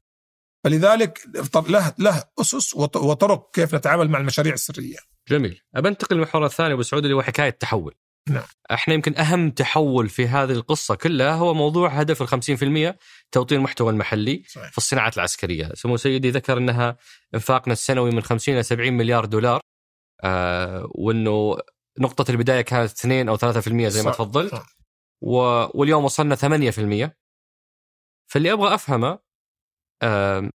فلذلك 0.65 1.21
له 1.69 1.95
له 1.99 2.25
أسس 2.41 2.75
وطرق 2.77 3.51
كيف 3.55 3.75
نتعامل 3.75 4.09
مع 4.09 4.19
المشاريع 4.19 4.55
السرية. 4.55 4.97
جميل، 5.29 5.61
ابى 5.75 5.89
انتقل 5.89 6.17
للمحور 6.17 6.47
الثاني. 6.47 6.75
أبو 6.75 6.83
سعود 6.83 7.03
اللي 7.03 7.17
هو 7.17 7.23
حكاية 7.23 7.51
تحول. 7.51 7.95
نعم. 8.29 8.45
إحنا 8.71 8.95
يمكن 8.95 9.19
اهم 9.19 9.51
تحول 9.51 10.09
في 10.09 10.29
هذه 10.29 10.53
القصة 10.53 10.95
كلها 10.95 11.33
هو 11.33 11.55
موضوع 11.55 11.89
هدف 11.89 12.23
ال 12.23 12.95
50% 12.95 12.97
توطين 13.33 13.59
المحتوى 13.59 13.91
المحلي 13.91 14.43
صحيح. 14.49 14.71
في 14.71 14.79
الصناعات 14.79 15.17
العسكرية، 15.17 15.71
سمو 15.75 15.97
سيدي 15.97 16.31
ذكر 16.31 16.59
إنها 16.59 16.97
انفاقنا 17.35 17.73
السنوي 17.73 18.11
من 18.11 18.23
50 18.23 18.55
إلى 18.55 18.63
70 18.63 18.93
مليار 18.93 19.25
دولار 19.25 19.61
آه 20.25 20.91
وإنه 20.95 21.57
نقطة 21.99 22.31
البداية 22.31 22.61
كانت 22.61 22.91
2 22.91 23.29
أو 23.29 23.37
3% 23.37 23.43
زي 23.89 24.03
ما 24.03 24.11
تفضلت 24.11 24.63
و... 25.21 25.37
واليوم 25.75 26.05
وصلنا 26.05 26.37
8% 26.37 27.11
فاللي 28.31 28.53
أبغى 28.53 28.75
أفهمه 28.75 29.19
آه 30.03 30.51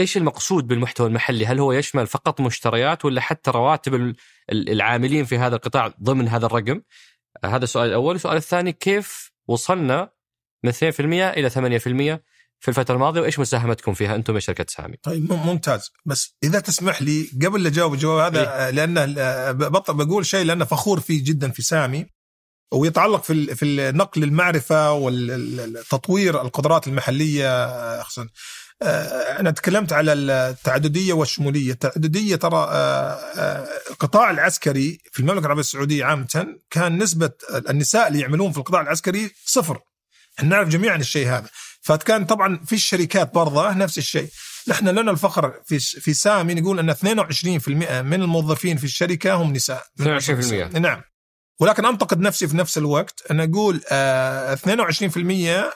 إيش 0.00 0.16
المقصود 0.16 0.66
بالمحتوى 0.66 1.06
المحلي؟ 1.06 1.46
هل 1.46 1.60
هو 1.60 1.72
يشمل 1.72 2.06
فقط 2.06 2.40
مشتريات 2.40 3.04
ولا 3.04 3.20
حتى 3.20 3.50
رواتب 3.50 4.14
العاملين 4.52 5.24
في 5.24 5.38
هذا 5.38 5.56
القطاع 5.56 5.94
ضمن 6.02 6.28
هذا 6.28 6.46
الرقم؟ 6.46 6.80
هذا 7.44 7.64
السؤال 7.64 7.88
الأول، 7.88 8.14
السؤال 8.14 8.36
الثاني 8.36 8.72
كيف 8.72 9.32
وصلنا 9.48 10.10
من 10.64 10.72
2% 10.72 11.00
إلى 11.00 11.50
8% 11.50 12.22
في 12.62 12.68
الفترة 12.68 12.94
الماضية 12.94 13.20
وإيش 13.20 13.38
مساهمتكم 13.38 13.94
فيها 13.94 14.14
أنتم 14.14 14.34
يا 14.34 14.40
شركة 14.40 14.66
سامي؟ 14.68 14.96
طيب 15.02 15.32
ممتاز 15.32 15.90
بس 16.06 16.36
إذا 16.42 16.60
تسمح 16.60 17.02
لي 17.02 17.28
قبل 17.46 17.62
لا 17.62 17.68
أجاوب 17.68 17.94
الجواب 17.94 18.36
هذا 18.36 18.66
إيه؟ 18.66 18.70
لأنه 18.70 19.04
بقول 19.88 20.26
شيء 20.26 20.44
لأنه 20.44 20.64
فخور 20.64 21.00
فيه 21.00 21.24
جدا 21.24 21.50
في 21.50 21.62
سامي 21.62 22.06
ويتعلق 22.72 23.22
في 23.22 23.54
في 23.54 23.92
نقل 23.94 24.22
المعرفة 24.22 24.92
والتطوير 24.92 26.40
القدرات 26.40 26.86
المحلية 26.86 27.64
آه، 27.64 28.00
أنا 29.40 29.50
تكلمت 29.50 29.92
على 29.92 30.12
التعددية 30.12 31.12
والشمولية، 31.12 31.72
التعددية 31.72 32.36
ترى 32.36 32.56
آه، 32.56 33.12
آه، 33.12 33.68
القطاع 33.90 34.30
العسكري 34.30 34.98
في 35.12 35.20
المملكة 35.20 35.40
العربية 35.40 35.60
السعودية 35.60 36.04
عامة 36.04 36.46
كان 36.70 37.02
نسبة 37.02 37.30
النساء 37.70 38.08
اللي 38.08 38.20
يعملون 38.20 38.52
في 38.52 38.58
القطاع 38.58 38.80
العسكري 38.80 39.30
صفر. 39.44 39.78
إحنا 40.38 40.48
نعرف 40.48 40.68
جميعا 40.68 40.96
الشيء 40.96 41.28
هذا، 41.28 41.48
فكان 41.82 42.24
طبعا 42.24 42.60
في 42.66 42.72
الشركات 42.72 43.34
برضه 43.34 43.72
نفس 43.72 43.98
الشيء. 43.98 44.28
نحن 44.68 44.88
لنا 44.88 45.10
الفخر 45.10 45.60
في 45.66 45.78
في 45.78 46.14
سامي 46.14 46.54
نقول 46.54 46.78
إن 46.78 46.90
22% 46.90 48.02
من 48.02 48.22
الموظفين 48.22 48.76
في 48.76 48.84
الشركة 48.84 49.34
هم 49.34 49.52
نساء. 49.52 49.84
22% 50.00 50.78
نعم. 50.78 51.02
ولكن 51.60 51.86
أنتقد 51.86 52.20
نفسي 52.20 52.48
في 52.48 52.56
نفس 52.56 52.78
الوقت 52.78 53.22
أنا 53.30 53.44
أقول 53.44 53.80
22% 53.80 55.72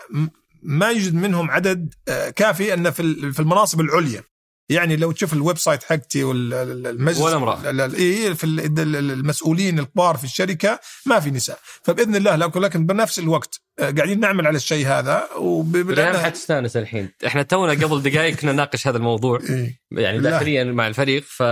ما 0.66 0.90
يوجد 0.90 1.14
منهم 1.14 1.50
عدد 1.50 1.94
آه، 2.09 2.31
كافي 2.31 2.74
انه 2.74 2.90
في 2.90 3.33
في 3.33 3.40
المناصب 3.40 3.81
العليا. 3.81 4.22
يعني 4.68 4.96
لو 4.96 5.12
تشوف 5.12 5.33
ال 5.32 5.59
website 5.59 5.82
حقتي 5.83 6.24
والمجلس 6.24 7.20
ولا 7.20 7.37
امرأة. 7.37 7.85
اي 7.94 8.35
في 8.35 8.44
المسؤولين 8.46 9.79
الكبار 9.79 10.16
في 10.16 10.24
الشركة 10.24 10.81
ما 11.07 11.20
في 11.20 11.31
نساء. 11.31 11.59
فبإذن 11.83 12.16
الله 12.16 12.37
لكن 12.37 12.87
بنفس 12.87 13.18
الوقت 13.18 13.61
آه، 13.79 13.90
قاعدين 13.90 14.20
نعمل 14.20 14.46
على 14.46 14.57
الشيء 14.57 14.87
هذا 14.87 15.29
وبدأنا 15.37 16.18
حتستأنس 16.18 16.76
الحين. 16.76 17.11
إحنا 17.26 17.42
تونا 17.42 17.72
قبل 17.72 18.02
دقائق 18.02 18.37
كنا 18.37 18.52
نناقش 18.52 18.88
هذا 18.88 18.96
الموضوع 18.96 19.40
إيه؟ 19.50 19.81
يعني 19.90 20.18
داخليا 20.18 20.64
مع 20.64 20.87
الفريق 20.87 21.22
ف 21.22 21.42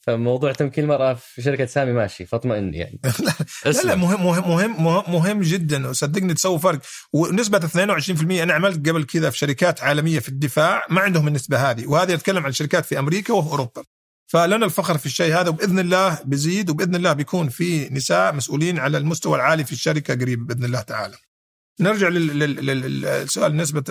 فموضوع 0.00 0.52
تمكين 0.52 0.84
المراه 0.84 1.14
في 1.14 1.42
شركة 1.42 1.66
سامي 1.66 1.92
ماشي 1.92 2.26
فاطمئن 2.26 2.74
يعني 2.74 3.00
لا 3.64 3.82
لا 3.84 3.94
مهم 3.94 4.24
مهم 4.24 4.48
مهم 4.48 4.84
مهم, 4.84 5.12
مهم 5.12 5.40
جدا 5.40 5.88
وصدقني 5.88 6.34
تسوي 6.34 6.58
فرق 6.58 6.80
ونسبة 7.12 7.58
22% 7.58 8.22
أنا 8.30 8.54
عملت 8.54 8.88
قبل 8.88 9.04
كذا 9.04 9.30
في 9.30 9.38
شركات 9.38 9.82
عالمية 9.82 10.18
في 10.18 10.28
الدفاع 10.28 10.86
ما 10.90 11.00
عندهم 11.00 11.28
النسبة 11.28 11.70
هذه 11.70 11.86
وهذه 11.86 12.14
أتكلم 12.14 12.46
عن 12.46 12.52
شركات 12.52 12.84
في 12.84 12.98
أمريكا 12.98 13.34
واوروبا 13.34 13.82
فلنا 14.30 14.66
الفخر 14.66 14.98
في 14.98 15.06
الشيء 15.06 15.34
هذا 15.40 15.48
وبإذن 15.48 15.78
الله 15.78 16.18
بيزيد 16.24 16.70
وبإذن 16.70 16.94
الله 16.94 17.12
بيكون 17.12 17.48
في 17.48 17.88
نساء 17.88 18.34
مسؤولين 18.34 18.78
على 18.78 18.98
المستوى 18.98 19.36
العالي 19.36 19.64
في 19.64 19.72
الشركة 19.72 20.14
قريب 20.14 20.46
بإذن 20.46 20.64
الله 20.64 20.80
تعالى. 20.80 21.16
نرجع 21.80 22.08
للسؤال 22.08 23.56
نسبة 23.56 23.84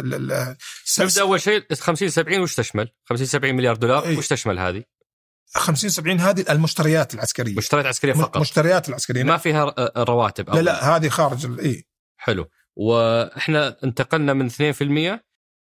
نبدأ 0.99 1.21
أول 1.21 1.41
شيء 1.41 1.63
50 1.73 2.09
70 2.09 2.41
وش 2.41 2.55
تشمل؟ 2.55 2.89
50 3.05 3.27
70 3.27 3.55
مليار 3.55 3.75
دولار 3.75 4.03
إيه؟ 4.03 4.17
وش 4.17 4.27
تشمل 4.27 4.59
هذه؟ 4.59 4.83
50 5.55 5.89
70 5.89 6.19
هذه 6.19 6.45
المشتريات 6.49 7.13
العسكرية. 7.13 7.55
مشتريات 7.55 7.85
عسكرية 7.85 8.13
فقط. 8.13 8.37
مشتريات 8.37 8.89
العسكرية. 8.89 9.23
ما 9.23 9.37
فيها 9.37 9.73
رواتب 9.97 10.49
لا 10.49 10.61
لا 10.61 10.95
هذه 10.95 11.09
خارج 11.09 11.59
اي 11.59 11.87
حلو. 12.17 12.49
وإحنا 12.75 13.77
انتقلنا 13.83 14.33
من 14.33 14.49
2% 14.49 15.19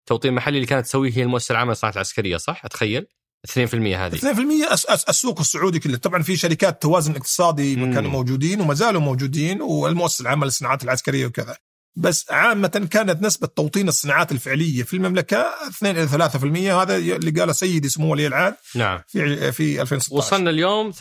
توطين 0.06 0.34
محلي 0.34 0.56
اللي 0.56 0.68
كانت 0.68 0.86
تسويه 0.86 1.12
هي 1.12 1.24
المؤسسة 1.24 1.52
العامة 1.52 1.70
للصناعات 1.70 1.96
العسكرية 1.96 2.38
صح؟ 2.38 2.66
أتخيل؟ 2.66 3.08
2% 3.48 3.96
هذه. 3.96 4.16
2% 4.16 4.74
أس 4.74 4.86
أس 4.86 5.04
السوق 5.04 5.40
السعودي 5.40 5.80
كله. 5.80 5.98
طبعا 5.98 6.22
في 6.22 6.36
شركات 6.36 6.82
توازن 6.82 7.16
اقتصادي 7.16 7.76
كانوا 7.76 8.12
موجودين 8.12 8.62
وما 8.62 8.74
زالوا 8.74 9.02
موجودين 9.02 9.62
والمؤسسة 9.62 10.22
العامة 10.22 10.46
للصناعات 10.46 10.84
العسكرية 10.84 11.26
وكذا. 11.26 11.58
بس 11.96 12.32
عامة 12.32 12.88
كانت 12.92 13.22
نسبة 13.22 13.48
توطين 13.48 13.88
الصناعات 13.88 14.32
الفعلية 14.32 14.84
في 14.84 14.94
المملكة 14.94 15.46
2 15.68 15.98
إلى 15.98 16.30
3% 16.30 16.74
هذا 16.82 16.96
اللي 16.96 17.32
قاله 17.32 17.52
سيدي 17.52 17.90
سمو 17.90 18.12
ولي 18.12 18.28
العهد 18.28 18.56
نعم 18.76 19.00
في 19.08 19.52
في 19.52 19.82
2016 19.82 20.14
وصلنا 20.18 20.50
اليوم 20.50 20.92
8% 20.92 20.98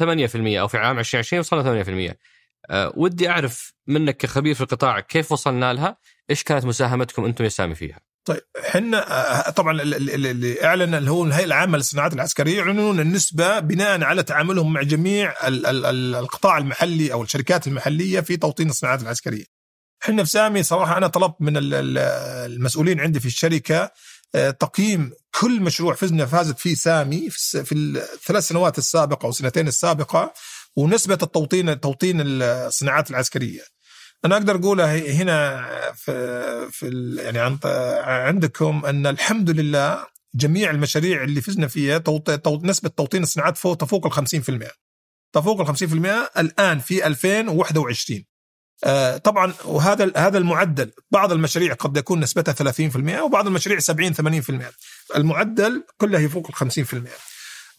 أو 0.60 0.68
في 0.68 0.78
عام 0.78 0.98
2020 0.98 1.40
وصلنا 1.40 1.84
8% 2.10 2.14
أه 2.70 2.92
ودي 2.96 3.28
أعرف 3.28 3.74
منك 3.86 4.16
كخبير 4.16 4.54
في 4.54 4.60
القطاع 4.60 5.00
كيف 5.00 5.32
وصلنا 5.32 5.72
لها؟ 5.72 5.96
إيش 6.30 6.42
كانت 6.42 6.64
مساهمتكم 6.64 7.24
أنتم 7.24 7.44
يا 7.44 7.48
سامي 7.48 7.74
فيها؟ 7.74 8.00
طيب 8.24 8.40
إحنا 8.68 9.48
آه، 9.48 9.50
طبعا 9.50 9.82
اللي 9.82 10.64
أعلن 10.64 10.94
اللي 10.94 11.10
هو 11.10 11.24
الهيئة 11.24 11.44
العامة 11.44 11.78
للصناعات 11.78 12.12
العسكرية 12.12 12.58
يعلنون 12.58 13.00
النسبة 13.00 13.58
بناء 13.58 14.02
على 14.02 14.22
تعاملهم 14.22 14.72
مع 14.72 14.82
جميع 14.82 15.34
القطاع 15.44 16.58
المحلي 16.58 17.12
أو 17.12 17.22
الشركات 17.22 17.66
المحلية 17.66 18.20
في 18.20 18.36
توطين 18.36 18.70
الصناعات 18.70 19.02
العسكرية. 19.02 19.53
إحنا 20.04 20.24
في 20.24 20.30
سامي 20.30 20.62
صراحة 20.62 20.96
أنا 20.98 21.06
طلبت 21.06 21.36
من 21.40 21.52
المسؤولين 21.56 23.00
عندي 23.00 23.20
في 23.20 23.26
الشركة 23.26 23.90
آه، 24.34 24.50
تقييم 24.50 25.12
كل 25.40 25.60
مشروع 25.60 25.94
فزنا 25.94 26.26
فازت 26.26 26.58
فيه 26.58 26.74
سامي 26.74 27.30
في 27.30 27.72
الثلاث 27.72 28.48
سنوات 28.48 28.78
السابقة 28.78 29.24
أو 29.24 29.30
السنتين 29.30 29.68
السابقة 29.68 30.32
ونسبة 30.76 31.18
التوطين 31.22 31.80
توطين 31.80 32.20
الصناعات 32.20 33.10
العسكرية. 33.10 33.60
أنا 34.24 34.36
أقدر 34.36 34.56
اقولها 34.56 35.12
هنا 35.12 35.66
في 35.92 36.68
في 36.70 37.16
يعني 37.18 37.58
عندكم 38.28 38.86
أن 38.86 39.06
الحمد 39.06 39.50
لله 39.50 40.06
جميع 40.34 40.70
المشاريع 40.70 41.24
اللي 41.24 41.40
فزنا 41.40 41.66
فيها 41.66 42.02
نسبة 42.62 42.88
توطين 42.88 43.22
الصناعات 43.22 43.56
فوق 43.56 43.76
تفوق 43.76 44.06
ال 44.06 44.26
50%. 44.26 44.70
تفوق 45.32 45.60
ال 45.60 45.76
50% 45.76 46.38
الآن 46.38 46.78
في 46.78 47.06
2021 47.06 48.18
آه، 48.20 48.33
طبعا 49.24 49.52
وهذا 49.64 50.12
هذا 50.16 50.38
المعدل 50.38 50.90
بعض 51.10 51.32
المشاريع 51.32 51.74
قد 51.74 51.96
يكون 51.96 52.20
نسبتها 52.20 52.72
30% 52.72 53.20
وبعض 53.22 53.46
المشاريع 53.46 53.78
70 53.78 54.14
80% 54.14 55.16
المعدل 55.16 55.84
كله 55.98 56.18
يفوق 56.18 56.62
ال 56.62 56.72
50% 56.86 57.08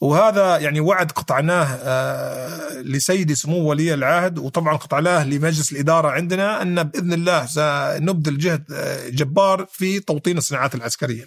وهذا 0.02 0.58
يعني 0.58 0.80
وعد 0.80 1.12
قطعناه 1.12 1.80
آه، 1.82 2.82
لسيدي 2.82 3.36
سمو 3.36 3.70
ولي 3.70 3.94
العهد 3.94 4.38
وطبعا 4.38 4.78
قطعناه 4.78 5.24
لمجلس 5.24 5.72
الإدارة 5.72 6.08
عندنا 6.08 6.62
أن 6.62 6.84
بإذن 6.84 7.14
الله 7.14 7.46
سنبذل 7.46 8.38
جهد 8.38 8.64
آه، 8.74 9.10
جبار 9.10 9.66
في 9.72 10.00
توطين 10.00 10.38
الصناعات 10.38 10.76
العسكرية. 10.76 11.26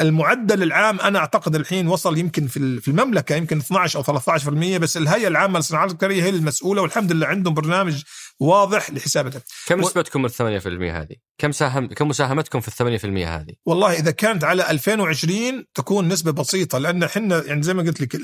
المعدل 0.00 0.62
العام 0.62 1.00
أنا 1.00 1.18
أعتقد 1.18 1.54
الحين 1.54 1.88
وصل 1.88 2.18
يمكن 2.18 2.46
في 2.46 2.88
المملكة 2.88 3.34
يمكن 3.34 3.58
12 3.58 3.98
أو 3.98 4.02
13% 4.38 4.48
بس 4.78 4.96
الهيئة 4.96 5.28
العامة 5.28 5.58
للصناعات 5.58 5.90
العسكريه 5.90 6.22
هي 6.22 6.28
المسؤولة 6.28 6.82
والحمد 6.82 7.12
لله 7.12 7.26
عندهم 7.26 7.54
برنامج 7.54 8.02
واضح 8.40 8.90
لحسابته 8.90 9.40
كم 9.66 9.80
نسبتكم 9.80 10.22
من 10.22 10.28
8% 10.28 10.34
هذه؟ 10.66 11.16
كم 11.38 11.52
ساهم 11.52 11.86
كم 11.86 12.08
مساهمتكم 12.08 12.60
في 12.60 12.68
الثمانية 12.68 12.98
في 12.98 13.04
المية 13.04 13.36
هذه؟ 13.36 13.52
والله 13.66 13.92
إذا 13.92 14.10
كانت 14.10 14.44
على 14.44 14.70
2020 14.70 15.64
تكون 15.74 16.08
نسبة 16.08 16.30
بسيطة 16.30 16.78
لأن 16.78 17.02
إحنا 17.02 17.44
يعني 17.44 17.62
زي 17.62 17.74
ما 17.74 17.82
قلت 17.82 18.00
لك 18.00 18.20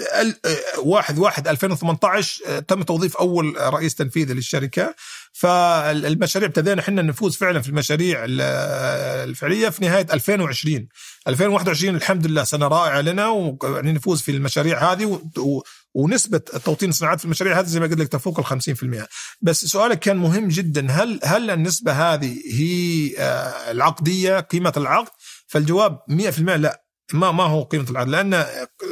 واحد 0.79 1.19
واحد 1.19 1.49
2018 1.49 2.61
تم 2.61 2.83
توظيف 2.83 3.17
أول 3.17 3.55
رئيس 3.59 3.95
تنفيذي 3.95 4.35
للشركة 4.35 4.95
فالمشاريع 5.33 6.49
ابتدينا 6.49 6.81
إحنا 6.81 7.03
نفوز 7.03 7.37
فعلا 7.37 7.61
في 7.61 7.69
المشاريع 7.69 8.25
الفعلية 8.29 9.69
في 9.69 9.85
نهاية 9.85 10.07
2020 10.13 10.89
2021 11.29 11.97
الحمد 11.97 12.27
لله 12.27 12.45
سنة 12.45 12.69
رائعة 12.69 13.01
لنا 13.01 13.29
ويعني 13.29 13.93
نفوز 13.93 14.23
في 14.23 14.31
المشاريع 14.31 14.93
هذه 14.93 15.21
و... 15.39 15.63
ونسبة 15.95 16.39
توطين 16.39 16.89
الصناعات 16.89 17.19
في 17.19 17.25
المشاريع 17.25 17.61
هذه 17.61 17.65
زي 17.65 17.81
ما 17.81 17.87
قلت 17.87 17.99
لك 17.99 18.09
تفوق 18.09 18.53
ال 18.53 18.61
50% 19.05 19.07
بس 19.43 19.65
سؤالك 19.65 19.99
كان 19.99 20.17
مهم 20.17 20.49
جدا. 20.49 20.91
هل 20.91 21.21
هل 21.25 21.51
النسبة 21.51 21.93
هذه 21.93 22.37
هي 22.47 23.11
آه، 23.19 23.71
العقدية 23.71 24.41
قيمة 24.41 24.73
العقد؟ 24.77 25.13
فالجواب 25.47 25.99
100% 26.09 26.41
لا. 26.41 26.83
ما 27.13 27.33
ما 27.33 27.45
هو 27.45 27.63
قيمة 27.63 27.91
العقد؟ 27.91 28.09
لأن 28.09 28.47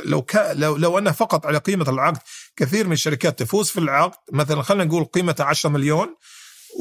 لو 0.05 0.23
كا 0.23 0.55
لو 0.55 0.77
لو 0.77 0.99
أنه 0.99 1.11
فقط 1.11 1.47
على 1.47 1.59
قيمة 1.59 1.91
العقد 1.91 2.19
كثير 2.57 2.87
من 2.87 2.93
الشركات 2.93 3.39
تفوز 3.39 3.71
في 3.71 3.79
العقد. 3.81 4.19
مثلا 4.33 4.63
خلينا 4.63 4.85
نقول 4.85 5.05
قيمته 5.05 5.45
10 5.45 5.71
مليون. 5.71 6.17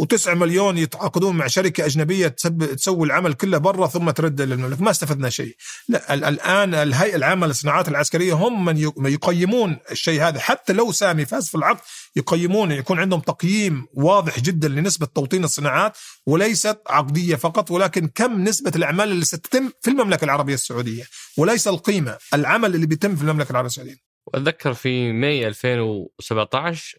و9 0.01 0.27
مليون 0.27 0.77
يتعاقدون 0.77 1.35
مع 1.35 1.47
شركة 1.47 1.85
أجنبية 1.85 2.27
تسوي 2.27 3.07
العمل 3.07 3.33
كله 3.33 3.57
برا 3.57 3.87
ثم 3.87 4.09
ترد 4.09 4.41
للمملكة. 4.41 4.83
ما 4.83 4.91
استفدنا 4.91 5.29
شيء. 5.29 5.55
لا 5.87 6.13
الآن 6.13 6.73
الهيئة 6.73 7.15
العامة 7.15 7.47
للصناعات 7.47 7.87
العسكرية 7.87 8.33
هم 8.33 8.65
من 8.97 9.11
يقيمون 9.11 9.77
الشيء 9.91 10.21
هذا. 10.21 10.39
حتى 10.39 10.73
لو 10.73 10.91
سامي 10.91 11.25
فاز 11.25 11.49
في 11.49 11.55
العقد 11.55 11.79
يقيمون 12.15 12.71
يكون 12.71 12.99
عندهم 12.99 13.19
تقييم 13.19 13.85
واضح 13.93 14.39
جدا 14.39 14.67
لنسبة 14.67 15.05
توطين 15.05 15.43
الصناعات 15.43 15.97
وليست 16.25 16.77
عقدية 16.87 17.35
فقط 17.35 17.71
ولكن 17.71 18.07
كم 18.07 18.43
نسبة 18.43 18.71
الأعمال 18.75 19.11
اللي 19.11 19.25
ستتم 19.25 19.71
في 19.81 19.89
المملكة 19.89 20.25
العربية 20.25 20.53
السعودية. 20.53 21.03
وليس 21.37 21.67
القيمة 21.67 22.17
العمل 22.33 22.75
اللي 22.75 22.85
بيتم 22.85 23.15
في 23.15 23.21
المملكة 23.21 23.51
العربية 23.51 23.69
السعودية. 23.69 24.09
وأتذكر 24.27 24.73
في 24.73 25.11
ماي 25.11 25.47
2017 25.47 26.97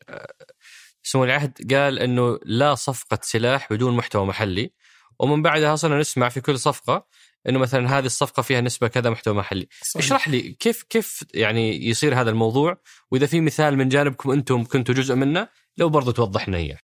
سمو 1.02 1.24
العهد 1.24 1.74
قال 1.74 1.98
إنه 1.98 2.38
لا 2.44 2.74
صفقة 2.74 3.18
سلاح 3.22 3.72
بدون 3.72 3.96
محتوى 3.96 4.26
محلي 4.26 4.72
ومن 5.18 5.42
بعدها 5.42 5.76
صرنا 5.76 6.00
نسمع 6.00 6.28
في 6.28 6.40
كل 6.40 6.58
صفقة 6.58 7.06
إنه 7.48 7.58
مثلا 7.58 7.98
هذه 7.98 8.06
الصفقة 8.06 8.42
فيها 8.42 8.60
نسبة 8.60 8.88
كذا 8.88 9.10
محتوى 9.10 9.34
محلي. 9.34 9.68
صحيح. 9.82 10.04
اشرح 10.04 10.28
لي 10.28 10.40
كيف 10.40 10.82
كيف 10.82 11.24
يعني 11.34 11.88
يصير 11.88 12.20
هذا 12.20 12.30
الموضوع؟ 12.30 12.80
وإذا 13.10 13.26
في 13.26 13.40
مثال 13.40 13.76
من 13.76 13.88
جانبكم 13.88 14.30
أنتم 14.30 14.64
كنتوا 14.64 14.94
جزء 14.94 15.14
منه 15.14 15.48
لو 15.76 15.88
برضو 15.88 16.10
توضح 16.10 16.48
لنا 16.48 16.58
إياه. 16.58 16.78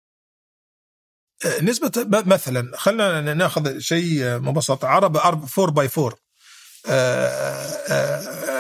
أه، 1.46 1.62
نسبة 1.62 1.92
مثلا 2.08 2.78
خلينا 2.78 3.34
نأخذ 3.34 3.80
شيء 3.80 4.40
مبسط 4.40 4.86
عرب 4.86 5.18
4 5.18 5.72
باي 5.72 5.90
4 5.98 6.24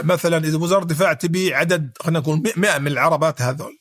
مثلا 0.03 0.37
إذا 0.37 0.57
وزارة 0.57 0.81
الدفاع 0.81 1.13
تبي 1.13 1.53
عدد 1.53 1.91
خلينا 1.99 2.19
نقول 2.19 2.43
100 2.57 2.77
من 2.77 2.87
العربات 2.87 3.41
هذول 3.41 3.77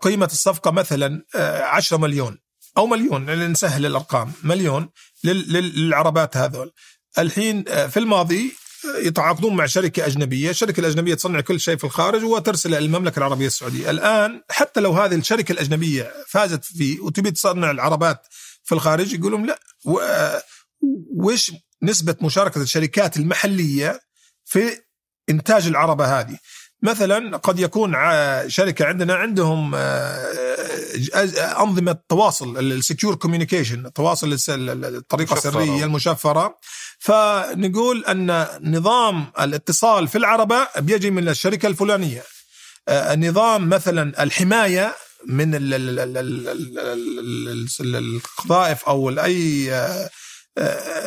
قيمة 0.00 0.26
الصفقة 0.26 0.70
مثلا 0.70 1.24
10 1.34 1.96
آه، 1.96 2.00
مليون 2.00 2.38
أو 2.78 2.86
مليون 2.86 3.50
نسهل 3.50 3.86
الأرقام 3.86 4.32
مليون 4.42 4.88
للعربات 5.24 6.36
هذول. 6.36 6.72
الحين 7.18 7.64
آه، 7.68 7.86
في 7.86 7.96
الماضي 7.96 8.52
يتعاقدون 8.98 9.56
مع 9.56 9.66
شركة 9.66 10.06
أجنبية. 10.06 10.50
الشركة 10.50 10.80
الأجنبية 10.80 11.14
تصنع 11.14 11.40
كل 11.40 11.60
شيء 11.60 11.76
في 11.76 11.84
الخارج 11.84 12.24
وترسل 12.24 12.74
المملكة 12.74 13.18
العربية 13.18 13.46
السعودية. 13.46 13.90
الآن 13.90 14.42
حتى 14.50 14.80
لو 14.80 14.92
هذه 14.92 15.14
الشركة 15.14 15.52
الأجنبية 15.52 16.12
فازت 16.28 16.64
فيه 16.64 17.00
وتبي 17.00 17.30
تصنع 17.30 17.70
العربات 17.70 18.26
في 18.64 18.74
الخارج 18.74 19.12
يقولون 19.12 19.46
لا 19.46 19.60
وش 21.16 21.52
نسبة 21.82 22.16
مشاركة 22.20 22.62
الشركات 22.62 23.16
المحلية 23.16 24.00
في 24.44 24.78
إنتاج 25.30 25.66
العربة 25.66 26.20
هذه؟ 26.20 26.38
مثلا 26.82 27.36
قد 27.36 27.60
يكون 27.60 27.96
شركه 28.46 28.84
عندنا 28.84 29.14
عندهم 29.14 29.74
آه، 29.74 30.62
انظمه 31.60 31.96
تواصل 32.08 32.58
ال 32.58 32.66
secure 32.66 33.14
communication 33.14 33.86
التواصل 33.86 34.38
الطريقة 34.48 35.34
السريه 35.34 35.84
المشفره 35.84 36.58
فنقول 36.98 38.04
ان 38.04 38.46
نظام 38.62 39.26
الاتصال 39.40 40.08
في 40.08 40.18
العربه 40.18 40.68
بيجي 40.78 41.10
من 41.10 41.28
الشركة 41.28 41.66
الفلانيه 41.66 42.22
آه، 42.88 43.16
نظام 43.16 43.68
مثلا 43.68 44.22
الحمايه 44.22 44.94
من 45.26 45.50
القذائف 47.80 48.84
أو 48.84 49.10
اي 49.10 49.72
آه، 50.58 51.06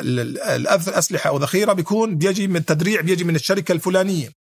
الاسلحه 0.56 1.30
أو 1.30 1.38
ذخيره 1.38 1.74
بيكون 1.74 2.18
بيجي 2.18 2.48
من 2.48 2.56
التدريع 2.56 3.02
بيجي 3.02 3.24
من 3.24 3.36
الشركة 3.36 3.72
الفلانيه 3.72 4.28
آه، 4.28 4.45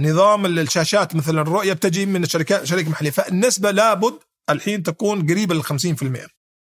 نظام 0.00 0.46
الشاشات 0.46 1.16
مثلا 1.16 1.40
الرؤية 1.40 1.72
بتجي 1.72 2.06
من 2.06 2.22
الشركات 2.22 2.64
شركة 2.64 2.90
محلية 2.90 3.10
فالنسبة 3.10 3.70
لابد 3.70 4.18
الحين 4.50 4.82
تكون 4.82 5.26
قريبة 5.26 5.54
لل 5.54 5.64
50% 5.64 6.28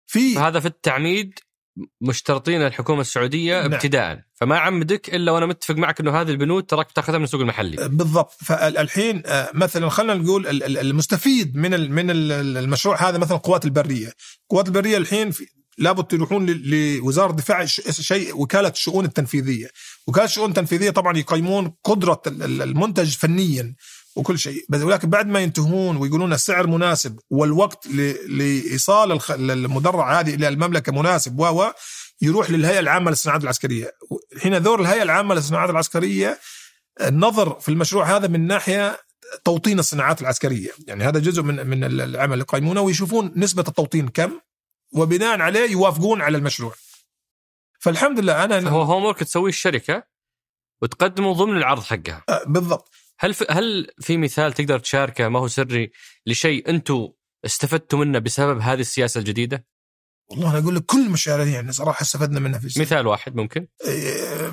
في 0.07 0.39
هذا 0.39 0.61
في 0.61 0.67
التعميد 0.67 1.39
مشترطين 2.01 2.63
الحكومة 2.63 3.01
السعودية 3.01 3.63
نعم. 3.63 3.73
ابتداء. 3.75 4.21
فما 4.35 4.59
عمدك 4.59 5.15
إلا 5.15 5.33
وأنا 5.33 5.47
متفق 5.47 5.75
معك 5.75 6.01
إنه 6.01 6.21
هذه 6.21 6.31
البنود 6.31 6.63
تراك 6.63 6.93
تأخذها 6.93 7.19
من 7.19 7.25
السوق 7.25 7.41
المحلي. 7.41 7.85
آه، 7.85 7.87
بالضبط. 7.87 8.33
فالحين 8.33 9.23
آه، 9.27 9.51
مثلا 9.55 9.89
خلينا 9.89 10.15
نقول 10.15 10.63
المستفيد 10.63 11.57
من 11.57 11.91
من 11.93 12.11
المشروع 12.11 13.09
هذا 13.09 13.19
مثلا 13.19 13.37
القوات 13.37 13.65
البرية. 13.65 14.13
القوات 14.43 14.69
البرية 14.69 14.97
الحين 14.97 15.33
لابد 15.79 16.05
تروحون 16.05 16.47
لوزارة 16.47 17.31
الدفاع 17.31 17.65
شيء 17.65 18.41
وكالة 18.41 18.69
الشؤون 18.69 19.05
التنفيذية. 19.05 19.71
وكالة 20.07 20.25
الشؤون 20.25 20.49
التنفيذية 20.49 20.91
طبعا 20.91 21.17
يقيمون 21.19 21.75
قدرة 21.85 22.23
المنتج 22.27 23.17
فنيا 23.17 23.75
وكل 24.17 24.39
شيء. 24.39 24.65
ولكن 24.73 25.11
بعد 25.11 25.27
ما 25.27 25.41
ينتهون 25.41 25.97
ويقولون 25.97 26.33
السعر 26.33 26.67
مناسب 26.67 27.19
والوقت 27.31 27.87
لإيصال 28.29 29.21
المدرع 29.31 30.21
هذه 30.21 30.35
إلى 30.35 30.49
المملكة 30.49 30.93
مناسب 30.93 31.39
و 31.39 31.71
يروح 32.23 32.51
للهيئة 32.51 32.79
العامة 32.79 33.11
للصناعات 33.11 33.43
العسكرية. 33.43 33.93
هنا 34.45 34.59
دور 34.59 34.81
الهيئة 34.81 35.03
العامة 35.03 35.35
للصناعات 35.35 35.71
العسكرية 35.71 36.39
النظر 37.01 37.61
في 37.61 37.69
المشروع 37.69 38.17
هذا 38.17 38.29
من 38.29 38.47
ناحية 38.47 38.99
توطين 39.45 39.79
الصناعات 39.79 40.23
العسكرية. 40.23 40.71
يعني 40.87 41.05
هذا 41.05 41.21
جزء 41.21 41.43
من 41.43 41.67
من 41.67 41.85
العمل 41.85 42.33
اللي 42.33 42.43
يقيمونه 42.43 42.81
ويشوفون 42.81 43.33
نسبة 43.37 43.65
التوطين 43.69 44.09
كم. 44.09 44.41
وبناء 44.93 45.41
عليه 45.41 45.71
يوافقون 45.71 46.23
على 46.23 46.39
المشروع. 46.39 46.75
فالحمد 47.81 48.21
لله 48.21 48.45
أنا 48.45 48.69
هو 48.71 48.83
هوم 48.83 49.05
ورك 49.05 49.19
تسويه 49.19 49.49
الشركة 49.49 50.05
وتقدمه 50.83 51.33
ضمن 51.33 51.57
العرض 51.57 51.83
حقها. 51.83 52.25
أه 52.29 52.45
بالضبط. 52.47 52.91
هل 53.21 53.35
في 53.35 53.47
هل 53.51 53.91
في 54.01 54.17
مثال 54.17 54.53
تقدر 54.53 54.79
تشاركه 54.79 55.29
ما 55.29 55.39
هو 55.39 55.49
سري 55.49 55.91
لشيء 56.27 56.69
أنتم 56.69 57.09
استفدتوا 57.45 57.99
منه 57.99 58.19
بسبب 58.19 58.61
هذه 58.61 58.81
السياسة 58.81 59.19
الجديدة؟ 59.19 59.67
والله 60.31 60.51
أنا 60.51 60.59
أقول 60.59 60.77
لك 60.77 60.85
كل 60.85 61.07
المشاريع 61.07 61.47
يعني 61.47 61.73
صراحة 61.73 62.03
استفدنا 62.03 62.41
منها 62.41 62.59
في 62.59 62.67
السنة. 62.67 62.83
مثال 62.83 63.07
واحد 63.07 63.37
ممكن؟ 63.37 63.67
إيه، 63.85 64.51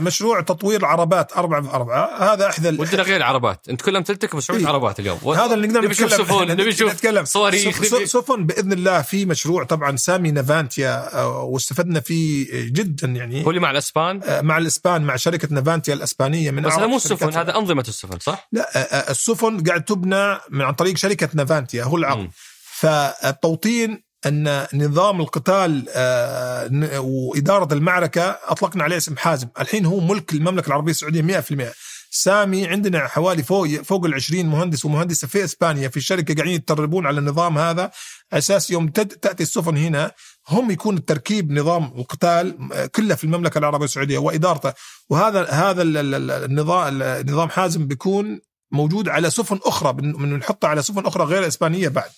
مشروع 0.00 0.40
تطوير 0.40 0.84
عربات 0.84 1.32
أربعة 1.32 1.62
في 1.62 1.70
أربعة. 1.70 2.32
هذا 2.34 2.46
إحدى 2.46 2.68
ودنا 2.68 3.02
غير 3.02 3.22
عربات. 3.22 3.68
أنت 3.68 3.82
كل 3.82 3.96
امثلتك 3.96 4.34
مشروع 4.34 4.58
إيه؟ 4.58 4.66
عربات 4.66 5.00
اليوم. 5.00 5.18
هذا 5.18 5.54
اللي 5.54 5.66
نقدر 5.66 5.88
نتكلم 5.88 6.08
سفن 6.08 6.48
نبي 6.48 6.68
نشوف 6.68 6.92
نتكلم. 6.92 7.24
صواريخ 7.24 7.82
سفن 8.04 8.46
بإذن 8.46 8.72
الله 8.72 9.02
في 9.02 9.24
مشروع 9.24 9.64
طبعا 9.64 9.96
سامي 9.96 10.30
نافانتيا 10.30 11.20
آه، 11.20 11.42
واستفدنا 11.42 12.00
فيه 12.00 12.46
جدا 12.72 13.08
يعني. 13.08 13.46
هو 13.46 13.50
اللي 13.50 13.60
مع 13.60 13.70
الإسبان؟ 13.70 14.20
آه، 14.22 14.40
مع 14.40 14.58
الإسبان 14.58 15.02
مع 15.02 15.16
شركة 15.16 15.48
نافانتيا 15.50 15.94
الإسبانية 15.94 16.50
من 16.50 16.62
بس 16.62 16.72
هذا 16.72 16.86
مو 16.86 16.96
السفن 16.96 17.32
هذا 17.32 17.56
أنظمة 17.56 17.84
السفن 17.88 18.18
صح؟ 18.18 18.48
لا 18.52 18.70
آه، 18.76 19.10
السفن 19.10 19.62
قاعد 19.62 19.84
تبنى 19.84 20.38
من 20.50 20.62
عن 20.62 20.72
طريق 20.72 20.96
شركة 20.96 21.28
نافانتيا 21.34 21.84
هو 21.84 21.96
العقد 21.96 22.30
فالتوطين 22.78 24.07
أن 24.26 24.66
نظام 24.74 25.20
القتال 25.20 25.86
آه، 25.88 27.00
واداره 27.00 27.74
المعركة 27.74 28.38
أطلقنا 28.44 28.84
عليه 28.84 28.96
اسم 28.96 29.16
حازم، 29.16 29.48
الحين 29.60 29.86
هو 29.86 30.00
ملك 30.00 30.32
المملكة 30.32 30.68
العربية 30.68 30.90
السعودية 30.90 31.22
100%. 31.22 31.74
سامي 32.10 32.66
عندنا 32.66 33.06
حوالي 33.06 33.42
فوق 33.42 33.68
فوق 33.68 34.04
ال 34.04 34.14
20 34.14 34.46
مهندس 34.46 34.84
ومهندسة 34.84 35.28
في 35.28 35.44
إسبانيا 35.44 35.88
في 35.88 35.96
الشركة 35.96 36.34
قاعدين 36.34 36.54
يتدربون 36.54 37.06
على 37.06 37.18
النظام 37.18 37.58
هذا. 37.58 37.90
أساس 38.32 38.70
يوم 38.70 38.88
تأتي 38.88 39.42
السفن 39.42 39.76
هنا 39.76 40.12
هم 40.48 40.70
يكون 40.70 40.96
التركيب 40.96 41.52
نظام 41.52 41.84
القتال 41.84 42.58
آه، 42.72 42.86
كله 42.86 43.14
في 43.14 43.24
المملكة 43.24 43.58
العربية 43.58 43.84
السعودية 43.84 44.18
وإدارته. 44.18 44.72
وهذا 45.10 45.50
هذا 45.50 45.82
النظام 45.82 47.02
نظام 47.26 47.48
حازم 47.48 47.86
بيكون 47.86 48.40
موجود 48.72 49.08
على 49.08 49.30
سفن 49.30 49.58
أخرى 49.64 49.92
بنحطه 49.92 50.68
على 50.68 50.82
سفن 50.82 51.06
أخرى 51.06 51.24
غير 51.24 51.46
إسبانية 51.46 51.88
بعد. 51.88 52.10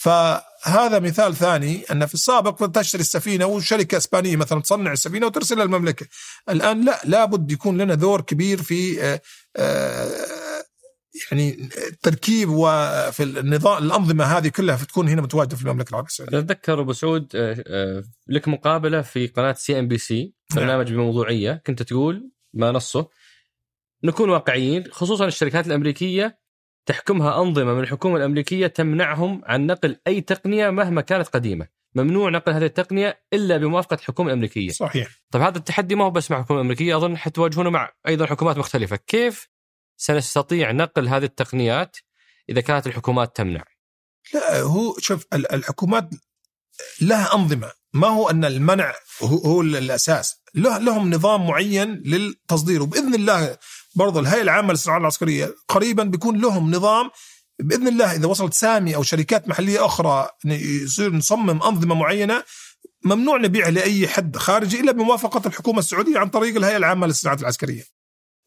فهذا 0.00 0.98
مثال 0.98 1.36
ثاني 1.36 1.82
أن 1.92 2.06
في 2.06 2.14
السابق 2.14 2.66
تشتري 2.66 3.00
السفينة 3.00 3.46
وشركة 3.46 3.96
إسبانية 3.96 4.36
مثلا 4.36 4.60
تصنع 4.60 4.92
السفينة 4.92 5.26
وترسلها 5.26 5.64
المملكه. 5.64 6.06
الآن 6.48 6.84
لا 6.84 7.00
لابد 7.04 7.52
يكون 7.52 7.78
لنا 7.78 7.94
دور 7.94 8.20
كبير 8.20 8.62
في 8.62 9.02
آه، 9.02 9.20
آه، 9.56 10.10
يعني 11.32 11.68
تركيب 12.02 12.48
وفي 12.48 13.22
النظام 13.22 13.84
الأنظمة 13.84 14.24
هذه 14.24 14.48
كلها 14.48 14.76
تكون 14.76 15.08
هنا 15.08 15.22
متواجدة 15.22 15.56
في 15.56 15.62
المملكة 15.62 15.90
العربية 15.90 16.08
السعودية. 16.08 16.38
أتذكر 16.38 16.80
أبو 16.80 16.92
سعود 16.92 17.36
لك 18.28 18.48
مقابلة 18.48 19.02
في 19.02 19.26
قناة 19.26 19.52
CNBC 19.52 20.34
برنامج 20.54 20.92
بموضوعية 20.92 21.62
كنت 21.66 21.82
تقول 21.82 22.30
ما 22.54 22.72
نصه 22.72 23.08
نكون 24.04 24.30
واقعيين 24.30 24.84
خصوصا 24.90 25.26
الشركات 25.26 25.66
الأمريكية 25.66 26.40
تحكمها 26.86 27.42
أنظمة 27.42 27.74
من 27.74 27.80
الحكومة 27.80 28.16
الأمريكية 28.16 28.66
تمنعهم 28.66 29.42
عن 29.44 29.66
نقل 29.66 29.96
أي 30.06 30.20
تقنية 30.20 30.70
مهما 30.70 31.00
كانت 31.00 31.28
قديمة، 31.28 31.68
ممنوع 31.94 32.30
نقل 32.30 32.52
هذه 32.52 32.64
التقنية 32.64 33.22
إلا 33.32 33.56
بموافقة 33.56 33.94
الحكومة 33.94 34.28
الأمريكية. 34.28 34.70
صحيح. 34.70 35.08
طيب 35.30 35.42
هذا 35.42 35.58
التحدي 35.58 35.94
ما 35.94 36.04
هو 36.04 36.10
بس 36.10 36.30
مع 36.30 36.38
الحكومة 36.38 36.60
الأمريكية 36.60 36.96
أظن 36.96 37.16
حتواجهونه 37.16 37.70
مع 37.70 37.92
أيضا 38.08 38.26
حكومات 38.26 38.58
مختلفة، 38.58 38.96
كيف 38.96 39.48
سنستطيع 39.96 40.72
نقل 40.72 41.08
هذه 41.08 41.24
التقنيات 41.24 41.96
إذا 42.48 42.60
كانت 42.60 42.86
الحكومات 42.86 43.36
تمنع؟ 43.36 43.64
لا 44.34 44.60
هو 44.60 44.96
شوف 44.98 45.26
الحكومات 45.32 46.10
لها 47.00 47.34
أنظمة، 47.34 47.70
ما 47.92 48.08
هو 48.08 48.30
أن 48.30 48.44
المنع 48.44 48.94
هو 49.22 49.60
الأساس، 49.60 50.42
لهم 50.54 51.14
نظام 51.14 51.46
معين 51.46 52.02
للتصدير 52.04 52.82
وبإذن 52.82 53.14
الله 53.14 53.56
برضو 53.94 54.20
الهيئة 54.20 54.42
العامة 54.42 54.70
للصناعات 54.72 55.00
العسكرية 55.00 55.54
قريبا 55.68 56.02
بيكون 56.02 56.40
لهم 56.40 56.74
نظام 56.74 57.10
بإذن 57.60 57.88
الله 57.88 58.12
إذا 58.12 58.26
وصلت 58.26 58.54
سامي 58.54 58.96
أو 58.96 59.02
شركات 59.02 59.48
محلية 59.48 59.84
أخرى 59.84 60.28
يصير 60.44 61.12
نصمم 61.12 61.62
أنظمة 61.62 61.94
معينة 61.94 62.44
ممنوع 63.04 63.36
نبيعها 63.36 63.70
لأي 63.70 64.08
حد 64.08 64.36
خارجي 64.36 64.80
إلا 64.80 64.92
بموافقة 64.92 65.42
الحكومة 65.46 65.78
السعودية 65.78 66.18
عن 66.18 66.28
طريق 66.28 66.56
الهيئة 66.56 66.76
العامة 66.76 67.06
للصناعات 67.06 67.40
العسكرية. 67.40 67.84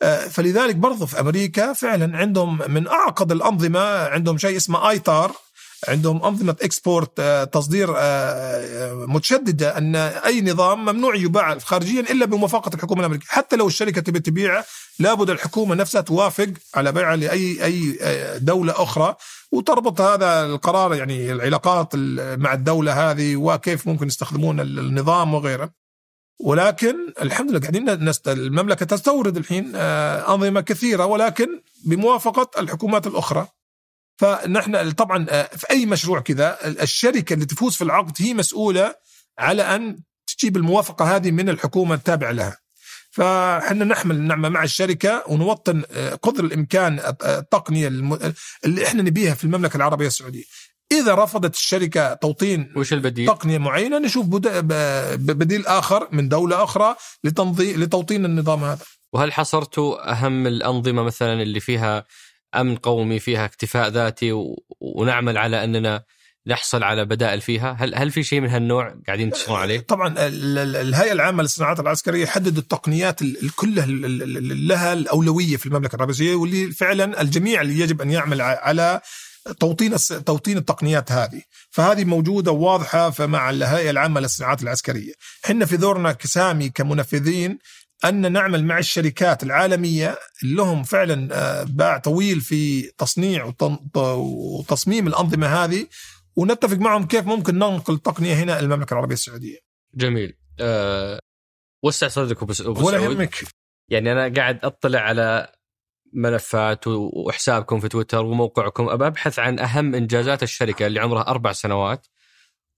آه، 0.02 0.28
فلذلك 0.28 0.76
برضو 0.76 1.06
في 1.06 1.20
أمريكا 1.20 1.74
فعلا 1.74 2.18
عندهم 2.18 2.72
من 2.72 2.88
أعقد 2.88 3.32
الأنظمة 3.32 4.08
عندهم 4.08 4.38
شيء 4.38 4.58
اسمه 4.58 4.90
آيتار 4.90 5.36
عندهم 5.88 6.24
أنظمة 6.24 6.56
اكسبورت 6.62 7.20
آه، 7.20 7.44
تصدير 7.44 7.94
آه، 7.98 8.00
آه، 8.00 8.94
متشددة 8.94 9.78
أن 9.78 9.96
أي 9.96 10.42
نظام 10.42 10.86
ممنوع 10.86 11.16
يباع 11.16 11.60
خارجيا 11.60 12.02
إلا 12.02 12.26
بموافقة 12.26 12.72
الحكومة 12.76 13.00
الأمريكية، 13.00 13.28
حتى 13.30 13.56
لو 13.56 13.68
الشركة 13.68 14.02
تبي 14.02 14.20
تبيعه 14.20 14.66
لابد 15.00 15.30
الحكومة 15.30 15.76
نفسها 15.76 16.02
توافق 16.02 16.50
على 16.76 16.92
بيعه 16.92 17.16
لأي 17.16 17.66
أي 17.66 18.00
دولة 18.40 18.84
أخرى 18.84 19.16
وتربط 19.52 20.02
هذا 20.02 20.46
القرار 20.46 20.96
يعني 20.96 21.32
العلاقات 21.32 21.96
مع 22.16 22.54
الدولة 22.54 23.12
هذه 23.12 23.36
وكيف 23.36 23.88
ممكن 23.88 24.08
يستخدمون 24.08 24.60
النظام 24.60 25.34
وغيره. 25.34 25.70
ولكن 26.40 26.96
الحمد 27.22 27.50
لله 27.50 27.60
قاعدين 27.60 28.10
نست... 28.10 28.28
المملكة 28.28 28.86
تستورد 28.86 29.38
الحين 29.38 29.76
أنظمة 29.76 30.62
كثيرة 30.62 31.06
ولكن 31.06 31.62
بموافقة 31.86 32.62
الحكومات 32.62 33.08
الأخرى. 33.08 33.48
فنحن 34.18 34.92
طبعا 34.92 35.26
آه، 35.30 35.50
في 35.58 35.70
أي 35.72 35.86
مشروع 35.86 36.20
كذا 36.20 36.58
الشركة 36.66 37.34
اللي 37.34 37.46
تفوز 37.46 37.76
في 37.76 37.84
العقد 37.84 38.14
هي 38.20 38.34
مسؤولة 38.34 38.96
على 39.40 39.76
أن 39.76 40.00
تجيب 40.28 40.58
الموافقه 40.58 41.16
هذه 41.16 41.32
من 41.32 41.50
الحكومة 41.50 41.96
التابعة 41.96 42.32
لها. 42.32 42.58
فاحنا 43.12 43.86
نحمل 43.86 44.16
النعمه 44.16 44.50
مع 44.50 44.64
الشركة 44.64 45.24
ونوطن 45.28 45.84
آه، 45.92 46.16
قدر 46.16 46.44
الإمكان 46.44 47.00
التقنية 47.26 47.88
اللي 48.66 48.88
إحنا 48.88 49.02
نبيها 49.02 49.34
في 49.34 49.44
المملكة 49.44 49.78
العربية 49.78 50.08
السعودية. 50.08 50.44
إذا 50.92 51.16
رفضت 51.16 51.56
الشركة 51.56 52.14
توطين 52.14 52.74
وش 52.76 52.94
البديل؟ 52.94 53.28
تقنية 53.28 53.58
معينة 53.58 54.00
نشوف 54.00 54.26
بديل 55.16 55.68
آخر 55.68 56.08
من 56.12 56.30
دولة 56.30 56.64
أخرى 56.64 56.96
لتنظيم 57.24 57.84
لتوطين 57.84 58.26
النظام 58.26 58.64
هذا. 58.64 58.86
وهل 59.14 59.34
حصرتوا 59.34 60.12
أهم 60.12 60.48
الأنظمة 60.48 61.04
مثلا 61.04 61.42
اللي 61.42 61.60
فيها 61.60 62.06
امن 62.56 62.76
قومي 62.76 63.20
فيها 63.20 63.46
اكتفاء 63.46 63.90
ذاتي. 63.90 64.32
ونعمل 64.82 65.38
على 65.38 65.64
أننا 65.64 66.04
نحصل 66.48 66.84
على 66.84 67.06
بدائل 67.06 67.42
فيها؟ 67.42 67.78
هل 67.80 67.96
هل 67.96 68.12
في 68.12 68.24
شيء 68.24 68.42
من 68.42 68.50
هالنوع 68.50 68.96
قاعدين 69.08 69.32
تشتغلون 69.32 69.62
عليه؟ 69.62 69.80
طبعا 69.80 70.16
الهيئة 70.18 71.12
العامة 71.12 71.44
للصناعات 71.44 71.80
العسكرية 71.80 72.26
حددت 72.26 72.58
التقنيات 72.58 73.20
كلها 73.56 73.86
لها 74.56 74.94
الأولوية 74.94 75.58
في 75.58 75.66
المملكة 75.66 75.96
العربيه 75.96 76.14
السعوديه 76.14 76.36
واللي 76.36 76.72
فعلا 76.72 77.22
الجميع 77.22 77.62
اللي 77.62 77.80
يجب 77.80 78.02
أن 78.02 78.12
يعمل 78.12 78.42
على 78.42 79.02
توطين 79.60 79.96
توطين 80.26 80.58
التقنيات 80.58 81.12
هذه. 81.12 81.42
فهذه 81.72 82.06
موجودة 82.06 82.52
وواضحة 82.52 83.26
مع 83.28 83.50
الهيئة 83.50 83.90
العامة 83.90 84.22
للصناعات 84.22 84.64
العسكرية. 84.64 85.14
إحنا 85.46 85.66
في 85.66 85.78
دورنا 85.78 86.12
كسامي 86.12 86.70
كمنفذين 86.70 87.60
أن 88.06 88.32
نعمل 88.32 88.66
مع 88.66 88.78
الشركات 88.78 89.44
العالمية 89.44 90.18
اللي 90.44 90.56
لهم 90.56 90.84
فعلا 90.84 91.30
آه، 91.32 91.64
باع 91.64 91.98
طويل 91.98 92.42
في 92.42 92.82
تصنيع 92.82 93.54
وتصميم 93.96 95.08
الأنظمة 95.08 95.48
هذه 95.48 95.88
ونتفق 96.36 96.78
معهم 96.78 97.08
كيف 97.08 97.26
ممكن 97.26 97.56
ننقل 97.56 97.94
التقنية 97.94 98.34
هنا 98.34 98.60
المملكة 98.60 98.94
العربية 98.94 99.14
السعودية. 99.14 99.58
جميل. 99.96 100.38
أه 100.60 101.20
وسع 101.84 102.08
صدرك 102.08 102.44
أبو 102.44 102.88
ولا 102.88 102.98
يهمك. 102.98 103.44
يعني 103.90 104.12
أنا 104.12 104.34
قاعد 104.34 104.66
أطلع 104.66 105.00
على 105.00 105.54
ملفات 106.14 106.88
وحسابكم 106.88 107.80
في 107.80 107.88
تويتر 107.88 108.26
وموقعكم 108.26 108.90
ابى 108.90 109.08
أبحث 109.08 109.40
عن 109.40 109.60
أهم 109.60 109.96
إنجازات 109.96 110.44
الشركة 110.44 110.88
اللي 110.88 111.00
عمرها 111.00 111.28
أربع 111.28 111.52
سنوات 111.52 112.08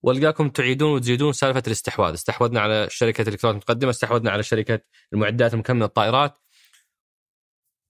والقاكم 0.05 0.49
تعيدون 0.49 0.91
وتزيدون 0.91 1.33
سالفة 1.33 1.63
الاستحواذ، 1.67 2.13
استحوذنا 2.13 2.61
على 2.61 2.87
شركة 2.89 3.29
الكترونيات 3.29 3.63
متقدمه، 3.63 3.89
استحوذنا 3.89 4.31
على 4.31 4.43
شركة 4.43 4.79
المعدات 5.13 5.53
المكملة 5.53 5.85
الطائرات. 5.85 6.37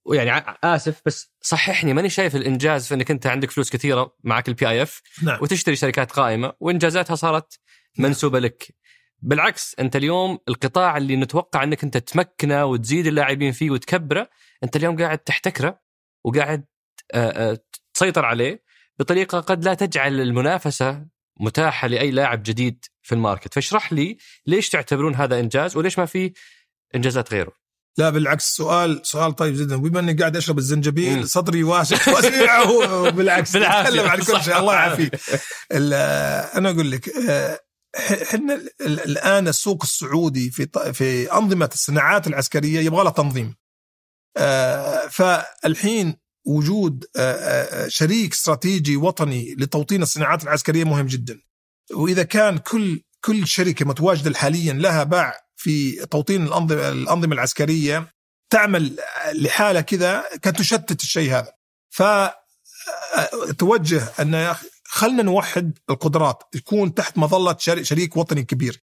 ويعني 0.06 0.58
آسف 0.64 1.02
بس 1.06 1.34
صححني 1.42 1.94
ماني 1.94 2.10
شايف 2.10 2.36
الإنجاز 2.36 2.88
في 2.88 2.94
إنك 2.94 3.12
أنت 3.12 3.28
عندك 3.28 3.52
فلوس 3.52 3.70
كثيرة 3.70 4.16
معك 4.24 4.48
ال 4.48 4.70
PIF 4.70 5.02
نعم. 5.24 5.40
وتشتري 5.42 5.76
شركات 5.76 6.12
قائمة 6.12 6.54
وإنجازاتها 6.60 7.16
صارت 7.16 7.60
منسوبة 7.98 8.40
لك. 8.40 8.76
بالعكس 9.20 9.76
أنت 9.80 9.96
اليوم 9.96 10.40
القطاع 10.48 10.98
اللي 10.98 11.16
نتوقع 11.16 11.64
إنك 11.64 11.84
أنت 11.84 11.98
تمكنه 11.98 12.66
وتزيد 12.66 13.08
اللاعبين 13.08 13.52
فيه 13.52 13.70
وتكبره، 13.70 14.30
أنت 14.64 14.76
اليوم 14.76 14.98
قاعد 15.02 15.18
تحتكره 15.18 15.80
وقاعد 16.24 16.66
تسيطر 17.94 18.26
عليه 18.26 18.64
بطريقة 19.00 19.40
قد 19.40 19.66
لا 19.66 19.74
تجعل 19.74 20.22
المنافسة 20.22 21.15
متاحة 21.40 21.88
لأي 21.88 22.12
لاعب 22.12 22.44
جديد 22.44 22.86
في 23.02 23.16
ال 23.16 23.20
market. 23.20 23.54
فاشرح 23.54 23.94
لي 23.94 24.18
ليش 24.48 24.70
تعتبرون 24.70 25.16
هذا 25.16 25.40
إنجاز 25.40 25.78
وليش 25.78 26.00
ما 26.00 26.06
في 26.06 26.34
إنجازات 26.96 27.34
غيره. 27.34 27.52
لا 27.98 28.10
بالعكس 28.10 28.56
سؤال 28.56 29.02
سؤال 29.04 29.36
طيب 29.36 29.56
جدا. 29.56 29.76
بما 29.76 30.00
إني 30.00 30.14
قاعد 30.14 30.38
أشرب 30.38 30.58
الزنجبيل. 30.58 31.28
صدري 31.28 31.64
واسع 31.64 32.14
واسع. 32.14 33.10
بالعكس 33.10 33.56
أتكلم 33.56 34.10
عن 34.10 34.20
كل 34.20 34.42
شيء. 34.44 34.60
الله 34.60 34.74
يعافيك. 34.74 35.20
أنا 35.72 36.70
أقول 36.70 36.92
لك 36.92 37.10
إحنا 37.96 38.62
الآن 38.82 39.48
السوق 39.48 39.84
السعودي 39.84 40.52
في 40.52 40.94
في 40.94 41.32
أنظمة 41.34 41.70
الصناعات 41.74 42.28
العسكرية 42.28 42.80
يبغى 42.80 43.04
لها 43.04 43.12
تنظيم. 43.12 43.56
آه، 44.38 45.08
فالحين 45.08 46.18
وجود 46.46 47.06
آه، 47.16 47.20
آه، 47.20 47.88
شريك 47.88 48.34
استراتيجي 48.34 48.98
وطني 48.98 49.56
لتوطين 49.60 50.02
الصناعات 50.02 50.44
العسكرية 50.44 50.84
مهم 50.84 51.06
جدا. 51.06 51.40
وإذا 51.94 52.24
كان 52.24 52.58
كل 52.58 53.02
كل 53.22 53.48
شركة 53.48 53.86
متواجدة 53.86 54.38
حاليا 54.38 54.74
لها 54.74 55.04
باع 55.04 55.34
في 55.56 56.06
توطين 56.06 56.46
الأنظمة 56.46 56.90
الأنظمة 56.90 57.34
العسكرية 57.34 58.14
تعمل 58.50 59.00
لحالها 59.34 59.82
كذا 59.82 60.24
كانت 60.42 60.60
تشتت 60.60 61.02
الشيء 61.02 61.32
هذا. 61.32 61.52
ف 61.90 62.02
آه، 62.02 63.52
توجه 63.58 64.04
أن 64.20 64.56
خلنا 64.84 65.24
نوحد 65.24 65.78
القدرات 65.90 66.44
يكون 66.56 66.94
تحت 66.94 67.18
مظلة 67.18 67.58
شريك 67.82 68.18
وطني 68.18 68.44
كبير 68.44 68.85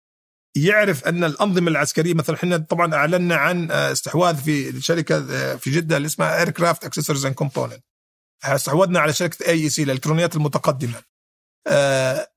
يعرف 0.55 1.05
أن 1.05 1.25
الأنظمة 1.25 1.71
العسكرية 1.71 2.15
مثلا 2.15 2.37
إحنا 2.37 2.57
طبعا 2.57 2.95
أعلنا 2.95 3.37
عن 3.37 3.71
آه، 3.71 3.93
استحواذ 3.93 4.37
في 4.37 4.81
شركة 4.81 5.27
آه، 5.31 5.57
في 5.57 5.71
جدة 5.71 5.97
اللي 5.97 6.07
اسمها 6.07 6.39
Aircraft 6.39 6.85
Accessories 6.85 7.27
and 7.27 7.35
Components 7.35 7.85
استحوذنا 8.45 9.01
على 9.01 9.13
شركة 9.13 9.49
AEC 9.49 9.83
الإلكترونيات 9.83 10.37
المتقدمة. 10.37 11.03
آه 11.67 12.29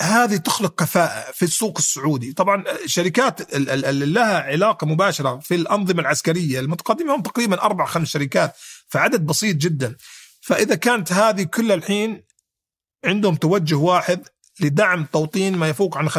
هذه 0.00 0.36
تخلق 0.36 0.82
كفاءة 0.82 1.32
في 1.32 1.42
السوق 1.42 1.78
السعودي. 1.78 2.32
طبعا 2.32 2.64
شركات 2.86 3.54
اللي 3.54 4.06
لها 4.06 4.40
علاقة 4.40 4.86
مباشرة 4.86 5.38
في 5.38 5.54
الأنظمة 5.54 6.00
العسكرية 6.00 6.60
المتقدمة 6.60 7.14
هم 7.14 7.22
تقريبا 7.22 7.62
أربع 7.62 7.86
خمس 7.86 8.08
شركات 8.08 8.56
فعدد 8.88 9.26
بسيط 9.26 9.56
جدا. 9.56 9.96
فإذا 10.40 10.74
كانت 10.74 11.12
هذه 11.12 11.42
كلها 11.42 11.76
الحين 11.76 12.24
عندهم 13.04 13.36
توجه 13.36 13.74
واحد 13.74 14.28
لدعم 14.62 15.06
توطين 15.12 15.56
ما 15.56 15.68
يفوق 15.68 15.98
عن 15.98 16.08
50% 16.08 16.16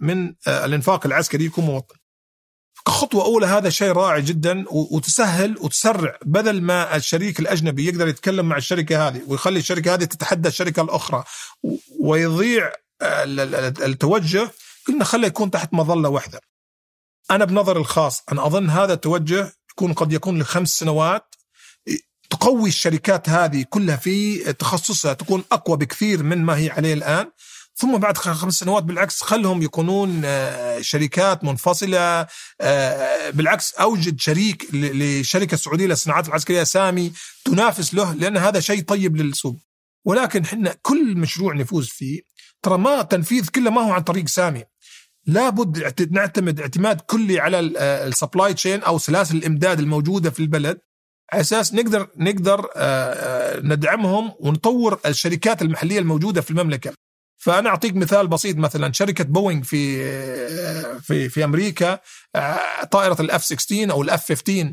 من 0.00 0.34
آه، 0.46 0.64
الإنفاق 0.64 1.06
العسكري 1.06 1.44
يكون 1.44 1.64
موطن. 1.64 1.94
كخطوة 2.86 3.24
أولى 3.24 3.46
هذا 3.46 3.70
شيء 3.70 3.92
رائع 3.92 4.18
جدا 4.18 4.64
وتسهل 4.70 5.56
وتسرع 5.60 6.18
بدل 6.24 6.62
ما 6.62 6.96
الشريك 6.96 7.40
الأجنبي 7.40 7.88
يقدر 7.88 8.08
يتكلم 8.08 8.48
مع 8.48 8.56
الشركة 8.56 9.08
هذه 9.08 9.22
ويخلي 9.26 9.58
الشركة 9.58 9.94
هذه 9.94 10.04
تتحدى 10.04 10.48
الشركة 10.48 10.82
الأخرى 10.82 11.24
ويضيع 12.00 12.72
التوجه 13.02 14.50
قلنا 14.88 15.04
خليه 15.04 15.28
يكون 15.28 15.50
تحت 15.50 15.74
مظلة 15.74 16.08
واحدة 16.08 16.40
أنا 17.30 17.44
بنظري 17.44 17.80
الخاص 17.80 18.22
أنا 18.32 18.46
أظن 18.46 18.70
هذا 18.70 18.92
التوجه 18.92 19.52
يكون 19.70 19.92
قد 19.92 20.12
يكون 20.12 20.40
لخمس 20.40 20.68
سنوات 20.68 21.34
تقوي 22.34 22.68
الشركات 22.68 23.28
هذه 23.28 23.64
كلها 23.70 23.96
في 23.96 24.38
تخصصها 24.52 25.12
تكون 25.12 25.44
أقوى 25.52 25.76
بكثير 25.76 26.22
من 26.22 26.38
ما 26.38 26.56
هي 26.56 26.70
عليه 26.70 26.94
الآن. 26.94 27.30
ثم 27.76 27.96
بعد 27.96 28.18
خمس 28.18 28.54
سنوات 28.54 28.82
بالعكس 28.82 29.22
خلهم 29.22 29.62
يكونون 29.62 30.22
آه، 30.24 30.80
شركات 30.80 31.44
منفصلة 31.44 32.26
آه، 32.60 33.30
بالعكس 33.30 33.74
أوجد 33.74 34.20
شريك 34.20 34.68
لشركة 34.74 35.54
السعودية 35.54 35.86
للصناعات 35.86 36.28
العسكرية 36.28 36.64
سامي 36.64 37.12
تنافس 37.44 37.94
له 37.94 38.12
لأن 38.14 38.36
هذا 38.36 38.60
شيء 38.60 38.82
طيب 38.82 39.16
للسوق. 39.16 39.56
ولكن 40.04 40.46
حنا 40.46 40.76
كل 40.82 41.16
مشروع 41.16 41.54
نفوز 41.54 41.88
فيه 41.88 42.20
ترى 42.62 42.78
ما 42.78 43.02
تنفيذ 43.02 43.48
كله 43.48 43.70
ما 43.70 43.80
هو 43.80 43.92
عن 43.92 44.02
طريق 44.02 44.28
سامي. 44.28 44.64
لابد 45.26 46.08
نعتمد 46.10 46.60
اعتماد 46.60 47.00
كلي 47.00 47.40
على 47.40 47.60
ال 47.80 47.91
supply 47.91 48.54
chain 48.54 48.82
أو 48.82 48.98
سلاسل 48.98 49.36
الإمداد 49.36 49.78
الموجودة 49.80 50.30
في 50.30 50.40
البلد. 50.40 50.78
أساس 51.32 51.74
نقدر 51.74 52.08
نقدر 52.16 52.70
ندعمهم 53.62 54.32
ونطور 54.40 55.00
الشركات 55.06 55.62
المحلية 55.62 55.98
الموجودة 55.98 56.40
في 56.40 56.50
المملكة. 56.50 56.92
فأنا 57.38 57.68
أعطيك 57.68 57.96
مثال 57.96 58.26
بسيط 58.28 58.56
مثلا 58.56 58.92
شركة 58.92 59.24
بوينغ 59.24 59.62
في 59.62 60.04
في 61.00 61.28
في 61.28 61.44
أمريكا 61.44 61.98
طائرة 62.90 63.16
ال 63.20 63.32
F 63.32 63.44
16 63.44 63.90
أو 63.90 64.02
ال 64.02 64.15
F 64.15 64.28
15 64.28 64.72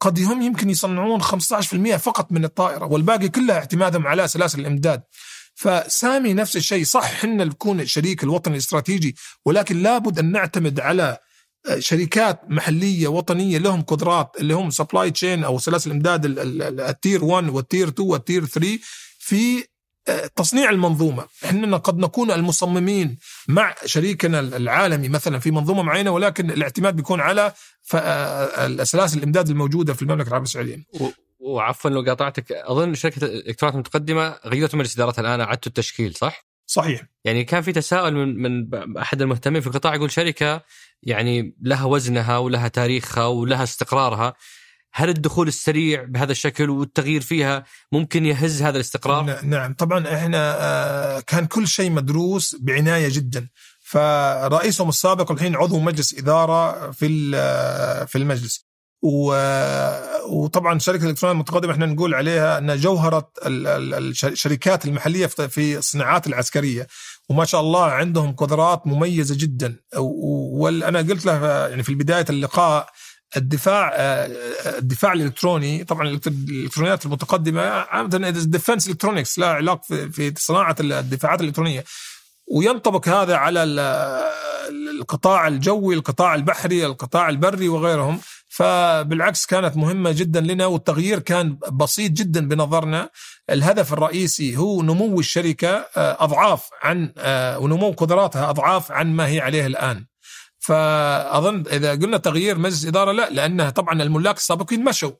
قد 0.00 0.18
هم 0.20 0.42
يمكن 0.42 0.70
يصنعون 0.70 1.22
15% 1.22 1.96
فقط 1.96 2.32
من 2.32 2.44
الطائرة 2.44 2.84
والباقي 2.86 3.28
كلها 3.28 3.56
اعتمادهم 3.56 4.06
على 4.06 4.28
سلاسل 4.28 4.60
الإمداد. 4.60 5.02
فسامي 5.54 6.34
نفس 6.34 6.56
الشيء 6.56 6.84
صح 6.84 7.02
إحنا 7.04 7.44
نكون 7.44 7.80
الشريك 7.80 8.24
الوطني 8.24 8.54
الاستراتيجي 8.54 9.16
ولكن 9.44 9.82
لابد 9.82 10.18
أن 10.18 10.32
نعتمد 10.32 10.80
على 10.80 11.18
شركات 11.78 12.40
محلية 12.48 13.08
وطنية 13.08 13.58
لهم 13.58 13.82
قدرات 13.82 14.36
اللي 14.40 14.54
هم 14.54 14.70
supply 14.70 15.10
chain 15.10 15.44
أو 15.44 15.58
سلاسل 15.58 15.90
الامداد 15.90 16.24
ال 16.80 16.89
tier 16.89 17.24
1 17.24 17.48
وال 17.48 17.61
tier 17.61 17.88
2 17.88 18.08
وال 18.08 18.20
tier 18.20 18.44
3 18.44 18.78
في 19.18 19.64
تصنيع 20.36 20.70
المنظومة، 20.70 21.26
إحنا 21.44 21.76
قد 21.76 21.98
نكون 21.98 22.30
المصممين 22.30 23.18
مع 23.48 23.74
شريكنا 23.84 24.40
العالمي 24.40 25.08
مثلا 25.08 25.38
في 25.38 25.50
منظومة 25.50 25.82
معينة 25.82 26.10
ولكن 26.10 26.50
الاعتماد 26.50 26.96
بيكون 26.96 27.20
على 27.20 27.52
سلاسل 28.82 29.18
الإمداد 29.18 29.48
الموجودة 29.48 29.94
في 29.94 30.02
المملكة 30.02 30.28
العربية 30.28 30.44
السعودية. 30.44 30.84
وعفوا 31.40 31.90
لو 31.90 32.00
قاطعتك 32.00 32.52
أظن 32.52 32.94
شركة 32.94 33.24
الالكترونات 33.24 33.74
المتقدمه 33.74 34.36
غيرتوا 34.46 34.78
مجلس 34.78 34.94
إدارتها 34.94 35.22
الآن 35.22 35.40
أعدتوا 35.40 35.68
التشكيل 35.68 36.14
صح؟ 36.14 36.48
صحيح 36.66 37.02
يعني 37.24 37.44
كان 37.44 37.62
في 37.62 37.72
تساؤل 37.72 38.14
من 38.14 38.42
من 38.42 38.96
أحد 38.98 39.22
المهتمين 39.22 39.60
في 39.60 39.66
القطاع 39.66 39.94
يقول 39.94 40.10
شركة 40.10 40.62
يعني 41.02 41.56
لها 41.62 41.84
وزنها 41.84 42.38
ولها 42.38 42.68
تاريخها 42.68 43.26
ولها 43.26 43.62
استقرارها. 43.62 44.34
هل 44.92 45.08
الدخول 45.08 45.48
السريع 45.48 46.02
بهذا 46.04 46.32
الشكل 46.32 46.70
والتغيير 46.70 47.20
فيها 47.20 47.64
ممكن 47.92 48.26
يهز 48.26 48.62
هذا 48.62 48.76
الاستقرار؟ 48.76 49.44
نعم. 49.44 49.74
طبعا 49.74 50.14
إحنا 50.14 50.56
آه، 50.60 51.20
كان 51.20 51.46
كل 51.46 51.68
شيء 51.68 51.90
مدروس 51.90 52.56
بعناية 52.60 53.08
جدا. 53.08 53.48
فرئيسهم 53.80 54.88
السابق 54.88 55.32
الحين 55.32 55.56
عضو 55.56 55.78
مجلس 55.78 56.18
إدارة 56.18 56.90
في 56.90 57.32
آه، 57.34 58.04
في 58.04 58.18
المجلس. 58.18 58.67
وطبعا 59.02 60.78
شركه 60.78 61.04
الإلكترونية 61.04 61.32
المتقدمة 61.32 61.72
إحنا 61.72 61.86
نقول 61.86 62.14
عليها 62.14 62.58
إنها 62.58 62.76
جوهرة 62.76 63.30
الشركات 63.46 64.84
المحلية 64.84 65.26
في 65.26 65.78
الصناعات 65.78 66.26
العسكرية. 66.26 66.86
وما 67.28 67.44
شاء 67.44 67.60
الله 67.60 67.84
عندهم 67.84 68.32
قدرات 68.32 68.86
مميزة 68.86 69.36
جدا. 69.38 69.76
وأنا 69.96 70.98
قلت 70.98 71.26
له 71.26 71.46
يعني 71.68 71.82
في 71.82 71.94
بداية 71.94 72.24
اللقاء 72.30 72.88
الدفاع 73.36 73.92
الدفاع 74.66 75.12
الإلكتروني 75.12 75.84
طبعا 75.84 76.08
الإلكترونيات 76.08 77.06
المتقدمة 77.06 77.60
عادة 77.62 78.30
defense 78.30 78.88
electronics 78.88 79.38
لها 79.38 79.48
علاقه 79.48 80.08
في 80.12 80.34
صناعة 80.38 80.76
الدفاعات 80.80 81.40
الإلكترونية. 81.40 81.84
وينطبق 82.56 83.08
هذا 83.08 83.36
على 83.36 83.62
القطاع 85.00 85.48
الجوي 85.48 85.94
القطاع 85.94 86.34
البحري 86.34 86.86
القطاع 86.86 87.28
البري 87.28 87.68
وغيرهم. 87.68 88.20
فبالعكس 88.58 89.46
كانت 89.46 89.76
مهمة 89.76 90.12
جدا 90.12 90.40
لنا 90.40 90.66
والتغيير 90.66 91.18
كان 91.18 91.58
بسيط 91.72 92.12
جدا 92.12 92.48
بنظرنا. 92.48 93.10
الهدف 93.50 93.92
الرئيسي 93.92 94.56
هو 94.56 94.82
نمو 94.82 95.20
الشركة 95.20 95.68
آه، 95.96 96.24
أضعاف 96.24 96.68
عن 96.82 97.12
آه، 97.18 97.58
ونمو 97.58 97.90
قدراتها 97.90 98.50
أضعاف 98.50 98.92
عن 98.92 99.12
ما 99.16 99.26
هي 99.26 99.40
عليه 99.40 99.66
الآن. 99.66 100.06
فأظن 100.58 101.64
إذا 101.72 101.90
قلنا 101.90 102.16
تغيير 102.16 102.58
مجلس 102.58 102.86
إدارة 102.86 103.12
لا 103.12 103.30
لأنه 103.30 103.70
طبعا 103.70 104.02
الملاك 104.02 104.36
السابقين 104.36 104.84
مشوا. 104.84 105.12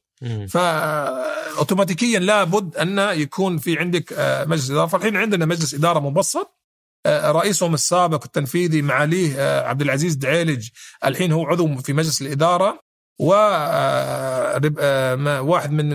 فأوتوماتيكيا 0.49 2.19
لابد 2.19 2.77
أن 2.77 2.99
يكون 2.99 3.59
في 3.59 3.79
عندك 3.79 4.13
آه، 4.13 4.45
مجلس 4.45 4.71
إدارة. 4.71 4.87
فالحين 4.87 5.17
عندنا 5.17 5.47
مجلس 5.47 5.75
إدارة 5.75 5.99
مبسط. 5.99 6.55
رئيسهم 7.07 7.75
السابق 7.75 8.25
التنفيذي 8.25 8.83
معاليه 8.83 9.61
عبد 9.61 9.83
العزيز 9.83 10.15
دعيلج 10.15 10.69
الحين 11.05 11.33
هو 11.33 11.47
عضو 11.47 11.77
في 11.77 11.93
مجلس 11.93 12.23
الإدارة. 12.23 12.88
و 13.19 13.33
آه، 13.33 14.61
آه، 14.79 15.43
واحد 15.43 15.73
من 15.73 15.87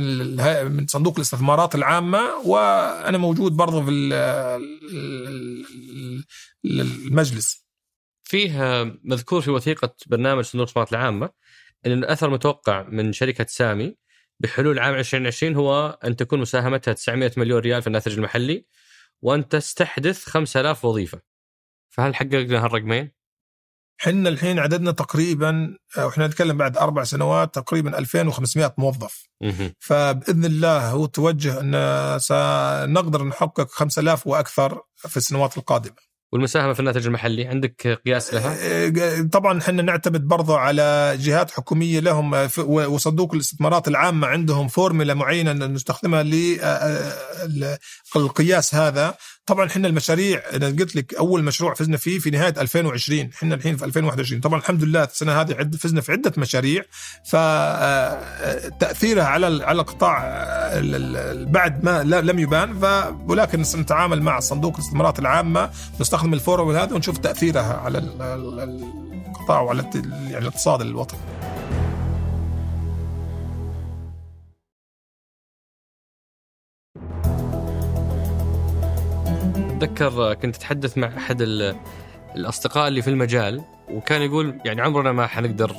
من 0.71 0.88
صندوق 0.88 1.15
الاستثمارات 1.15 1.76
العامة 1.76 2.19
وأنا 2.45 3.17
موجود 3.17 3.51
برضه 3.51 3.86
في 3.86 3.91
المجلس. 6.65 7.63
فيه 8.24 8.84
مذكور 9.03 9.41
في 9.41 9.51
وثيقة 9.51 9.95
برنامج 10.07 10.43
صندوق 10.43 10.63
الاستثمارات 10.63 10.91
العامة 10.91 11.30
إن 11.86 11.91
الأثر 11.91 12.28
المتوقع 12.28 12.84
من 12.89 13.13
شركة 13.13 13.45
سامي 13.49 13.95
بحلول 14.39 14.80
عام 14.80 14.95
2020 14.95 15.55
هو 15.55 15.99
أن 16.03 16.15
تكون 16.15 16.39
مساهمتها 16.39 16.93
900 16.93 17.32
مليون 17.38 17.59
ريال 17.59 17.82
في 17.82 17.88
الناتج 17.88 18.13
المحلي 18.13 18.65
وأن 19.21 19.47
تستحدث 19.47 20.26
5000 20.26 20.86
وظيفة. 20.86 21.21
فهل 21.89 22.15
حققنا 22.15 22.65
هالرقمين؟ 22.65 23.22
حنا 23.98 24.30
الحين 24.30 24.60
عددنا 24.60 24.91
تقريبا 24.91 25.78
آه، 25.98 26.06
وإحنا 26.06 26.28
نتكلم 26.28 26.58
بعد 26.58 26.78
أربع 26.78 27.04
سنوات 27.04 27.56
تقريبا 27.56 27.98
2500 27.98 28.74
موظف. 28.78 29.28
فبإذن 29.80 30.46
الله 30.46 30.89
هو 30.89 31.06
توجه 31.06 31.60
إن 31.60 31.74
سنقدر 32.20 33.24
نحقق 33.24 33.72
5000 33.72 34.28
وأكثر 34.28 34.82
في 34.96 35.18
السنوات 35.18 35.58
القادمة. 35.58 36.14
والمساهمة 36.34 36.74
في 36.74 36.80
الناتج 36.80 37.06
المحلي 37.06 37.46
عندك 37.48 38.02
قياس 38.06 38.34
لها؟ 38.34 38.56
آه، 38.60 39.22
طبعا 39.32 39.60
إحنا 39.60 39.82
نعتمد 39.82 40.28
برضه 40.28 40.58
على 40.58 41.18
جهات 41.20 41.52
حكومية 41.52 42.00
لهم 42.00 42.36
آه، 42.36 42.50
وصندوق 42.68 43.34
الاستثمارات 43.34 43.88
العامة 43.88 44.28
عندهم 44.28 44.68
فورمولا 44.68 45.14
معينة 45.14 45.54
نستخدمها 45.54 46.24
للقياس 48.16 48.76
هذا. 48.76 49.16
طبعا 49.46 49.68
إحنا 49.68 49.88
المشاريع 49.88 50.41
أنا 50.54 50.68
قلت 50.68 50.96
لك 50.96 51.14
أول 51.14 51.44
مشروع 51.44 51.74
فزنا 51.74 51.98
فيه 51.98 52.20
في 52.20 52.30
نهاية 52.30 52.54
2020 52.58 53.30
إحنا 53.34 53.56
الحين 53.56 53.78
في 53.78 53.86
2021 53.86 54.41
طبعا 54.41 54.60
الحمد 54.60 54.84
لله 54.84 55.04
السنة 55.04 55.41
هذه 55.41 55.54
عد 55.54 55.76
فزنا 55.76 56.02
في 56.02 56.12
عدة 56.12 56.32
مشاريع 56.38 56.84
فتاثيرها 57.26 59.24
على 59.24 59.66
على 59.66 59.82
القطاع 59.82 60.20
بعد 61.46 61.84
ما 61.84 62.04
لم 62.04 62.39
يبان 62.39 62.78
ولكن 63.28 63.64
سنتعامل 63.64 64.22
مع 64.22 64.39
صندوق 64.39 64.74
الاستثمارات 64.74 65.20
العامة 65.20 65.70
نستخدم 66.00 66.34
الفورم 66.34 66.70
هذا 66.76 66.94
ونشوف 66.96 67.18
تأثيرها 67.18 67.74
على 67.74 67.98
القطاع 67.98 69.62
وعلى 69.62 69.89
يعني 69.96 70.38
الاقتصاد 70.38 70.82
الوطني. 70.82 71.20
أتذكر 79.84 80.34
كنت 80.34 80.55
أتحدث 80.55 80.97
مع 80.97 81.17
أحد 81.17 81.41
الأصدقاء 82.36 82.88
اللي 82.88 83.01
في 83.01 83.09
المجال 83.09 83.63
وكان 83.89 84.21
يقول 84.21 84.59
يعني 84.65 84.81
عمرنا 84.81 85.11
ما 85.11 85.27
حنقدر 85.27 85.75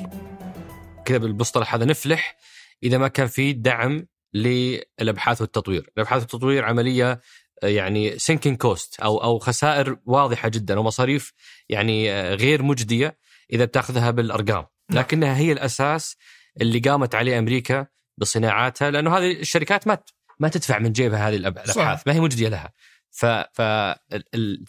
كذا 1.05 1.17
بالمصطلح 1.17 1.75
هذا 1.75 1.85
نفلح 1.85 2.37
إذا 2.83 2.97
ما 2.97 3.07
كان 3.07 3.27
في 3.27 3.53
دعم 3.53 4.07
للأبحاث 4.33 5.41
والتطوير، 5.41 5.89
الأبحاث 5.97 6.21
والتطوير 6.21 6.65
عملية 6.65 7.21
يعني 7.63 8.19
sinking 8.19 8.57
cost 8.57 8.99
أو 8.99 9.23
أو 9.23 9.39
خسائر 9.39 9.97
واضحة 10.05 10.49
جدا 10.49 10.79
ومصاريف 10.79 11.33
يعني 11.69 12.23
غير 12.33 12.63
مجدية 12.63 13.17
إذا 13.53 13.65
بتأخذها 13.65 14.11
بالأرقام، 14.11 14.65
نعم. 14.91 14.99
لكنها 14.99 15.37
هي 15.37 15.51
الأساس 15.51 16.17
اللي 16.61 16.79
قامت 16.79 17.15
عليه 17.15 17.39
أمريكا 17.39 17.87
بصناعاتها 18.17 18.91
لأنه 18.91 19.17
هذه 19.17 19.31
الشركات 19.31 19.87
ما 19.87 19.97
ما 20.39 20.49
تدفع 20.49 20.79
من 20.79 20.91
جيبها 20.91 21.29
هذه 21.29 21.35
الأبحاث، 21.35 22.07
ما 22.07 22.13
هي 22.13 22.19
مجدية 22.19 22.49
لها. 22.49 22.73
ف 23.15 23.61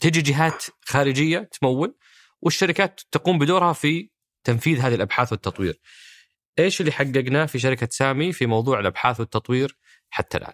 تجي 0.01 0.23
جهات 0.23 0.65
خارجية 0.85 1.51
تمول 1.61 1.97
والشركات 2.41 3.01
تقوم 3.11 3.39
بدورها 3.39 3.73
في 3.73 4.11
تنفيذ 4.45 4.79
هذه 4.79 4.95
الأبحاث 4.95 5.33
والتطوير. 5.33 5.81
إيش 6.59 6.81
اللي 6.81 6.93
حققناه 6.93 7.47
في 7.47 7.59
شركة 7.59 7.89
سامي 7.91 8.33
في 8.33 8.47
موضوع 8.47 8.81
الأبحاث 8.81 9.21
والتطوير 9.21 9.79
حتى 10.11 10.39
الآن؟ 10.39 10.53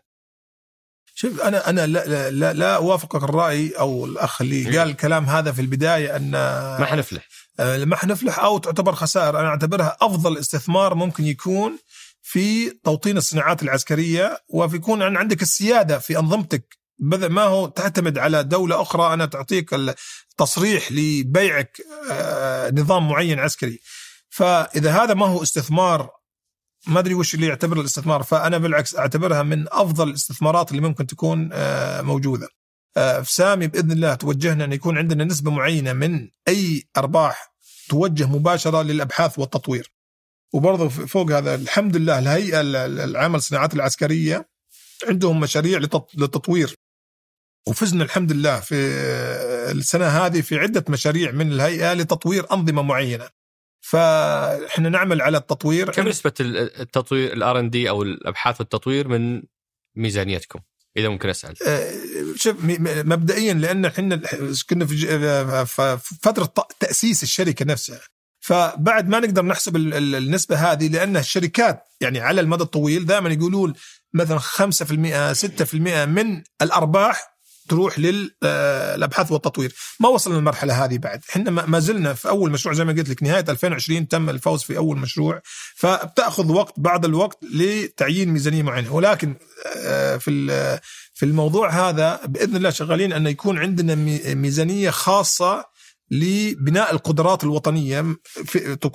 شوف 1.14 1.40
أنا 1.40 1.70
أنا 1.70 1.86
لا 1.86 2.06
لا, 2.06 2.30
لا, 2.30 2.52
لا 2.52 2.76
أوافقك 2.76 3.24
الرأي 3.24 3.70
أو 3.70 4.04
الأخ 4.04 4.42
اللي 4.42 4.78
قال 4.78 4.90
الكلام 4.90 5.24
هذا 5.24 5.52
في 5.52 5.60
البداية 5.60 6.16
أن 6.16 6.30
ما 6.30 6.84
حنفلح 6.84 7.28
آه، 7.60 7.84
ما 7.84 7.96
حنفلح 7.96 8.38
أو 8.38 8.58
تعتبر 8.58 8.94
خسائر 8.94 9.40
أنا 9.40 9.48
أعتبرها 9.48 9.96
أفضل 10.00 10.38
استثمار 10.38 10.94
ممكن 10.94 11.24
يكون 11.24 11.78
في 12.22 12.70
توطين 12.70 13.16
الصناعات 13.16 13.62
العسكرية 13.62 14.38
وفي 14.48 14.76
يكون 14.76 15.02
عندك 15.02 15.42
السيادة 15.42 15.98
في 15.98 16.18
أنظمتك 16.18 16.81
بدل 16.98 17.26
ما 17.26 17.42
هو 17.42 17.66
تعتمد 17.66 18.18
على 18.18 18.44
دولة 18.44 18.82
أخرى 18.82 19.14
أنا 19.14 19.26
تعطيك 19.26 19.74
التصريح 19.74 20.92
لبيعك 20.92 21.80
آه، 22.10 22.70
نظام 22.70 23.08
معين 23.08 23.38
عسكري 23.38 23.80
فإذا 24.28 24.92
هذا 25.02 25.14
ما 25.14 25.26
هو 25.26 25.42
استثمار 25.42 26.10
ما 26.86 27.00
أدري 27.00 27.14
وش 27.14 27.34
اللي 27.34 27.46
يعتبر 27.46 27.80
الاستثمار 27.80 28.22
فأنا 28.22 28.58
بالعكس 28.58 28.96
أعتبرها 28.96 29.42
من 29.42 29.66
أفضل 29.68 30.08
الاستثمارات 30.08 30.70
اللي 30.70 30.82
ممكن 30.82 31.06
تكون 31.06 31.50
آه، 31.52 32.02
موجودة. 32.02 32.48
آه، 32.96 33.20
في 33.20 33.34
سامي 33.34 33.66
بإذن 33.66 33.92
الله 33.92 34.14
توجهنا 34.14 34.64
أن 34.64 34.72
يكون 34.72 34.98
عندنا 34.98 35.24
نسبة 35.24 35.50
معينة 35.50 35.92
من 35.92 36.28
أي 36.48 36.82
أرباح 36.96 37.54
توجه 37.88 38.26
مباشرة 38.26 38.82
للأبحاث 38.82 39.38
والتطوير. 39.38 39.92
وبرضه 40.52 40.88
فوق 40.88 41.30
هذا 41.30 41.54
الحمد 41.54 41.96
لله 41.96 42.18
الهيئة 42.18 42.60
العامة 43.04 43.36
للصناعات 43.36 43.74
العسكرية 43.74 44.48
عندهم 45.08 45.40
مشاريع 45.40 45.78
للتطوير 46.14 46.81
وفزنا 47.68 48.04
الحمد 48.04 48.32
لله 48.32 48.60
في 48.60 48.74
السنة 49.70 50.06
هذه 50.06 50.40
في 50.40 50.58
عدة 50.58 50.84
مشاريع 50.88 51.30
من 51.30 51.52
الهيئة 51.52 51.92
لتطوير 51.92 52.52
أنظمة 52.52 52.82
معينة. 52.82 53.28
فإحنا 53.80 54.88
نعمل 54.88 55.22
على 55.22 55.38
التطوير 55.38 55.90
كم 55.90 56.08
نسبة 56.08 56.32
التطوير 56.40 57.32
الار 57.32 57.58
ان 57.58 57.70
دي 57.70 57.88
أو 57.88 58.02
الأبحاث 58.02 58.60
والتطوير 58.60 59.08
من 59.08 59.42
ميزانيتكم؟ 59.96 60.58
إذا 60.96 61.08
ممكن 61.08 61.28
أسأل. 61.28 61.54
آه، 61.66 61.92
شوف 62.36 62.56
مبدئيا 63.04 63.54
لأن 63.54 63.84
إحنا 63.84 64.20
كنا 64.68 64.86
في 64.86 65.98
فترة 66.22 66.52
تأسيس 66.80 67.22
الشركة 67.22 67.64
نفسها 67.64 68.00
فبعد 68.40 69.08
ما 69.08 69.20
نقدر 69.20 69.44
نحسب 69.44 69.76
النسبة 69.76 70.56
هذه 70.56 70.88
لأن 70.88 71.16
الشركات 71.16 71.84
يعني 72.00 72.20
على 72.20 72.40
المدى 72.40 72.62
الطويل 72.62 73.06
دائما 73.06 73.30
يقولون 73.30 73.74
مثلا 74.14 74.38
5% 74.38 75.34
6% 75.34 75.74
من 76.06 76.42
الأرباح 76.62 77.31
تروح 77.72 77.98
للابحاث 77.98 79.26
آه، 79.26 79.32
والتطوير. 79.32 79.74
ما 80.00 80.08
وصلنا 80.08 80.36
للمرحلة 80.36 80.84
هذه 80.84 80.98
بعد. 80.98 81.20
إحنا 81.30 81.50
ما 81.50 81.78
زلنا 81.78 82.14
في 82.14 82.28
أول 82.28 82.50
مشروع 82.50 82.74
زي 82.74 82.84
ما 82.84 82.92
قلت 82.92 83.08
لك 83.08 83.22
نهاية 83.22 83.44
2020 83.48 84.08
تم 84.08 84.30
الفوز 84.30 84.62
في 84.62 84.76
أول 84.76 84.98
مشروع 84.98 85.40
فبتأخذ 85.74 86.52
وقت 86.52 86.74
بعد 86.80 87.04
الوقت 87.04 87.38
لتعيين 87.54 88.28
ميزانية 88.28 88.62
معينة. 88.62 88.94
ولكن 88.94 89.34
آه، 89.76 90.16
في 90.16 90.80
في 91.14 91.24
الموضوع 91.24 91.70
هذا 91.70 92.20
بإذن 92.26 92.56
الله 92.56 92.70
شغالين 92.70 93.12
أن 93.12 93.26
يكون 93.26 93.58
عندنا 93.58 93.94
ميزانية 94.34 94.90
خاصة 94.90 95.64
لبناء 96.10 96.92
القدرات 96.92 97.44
الوطنية 97.44 98.16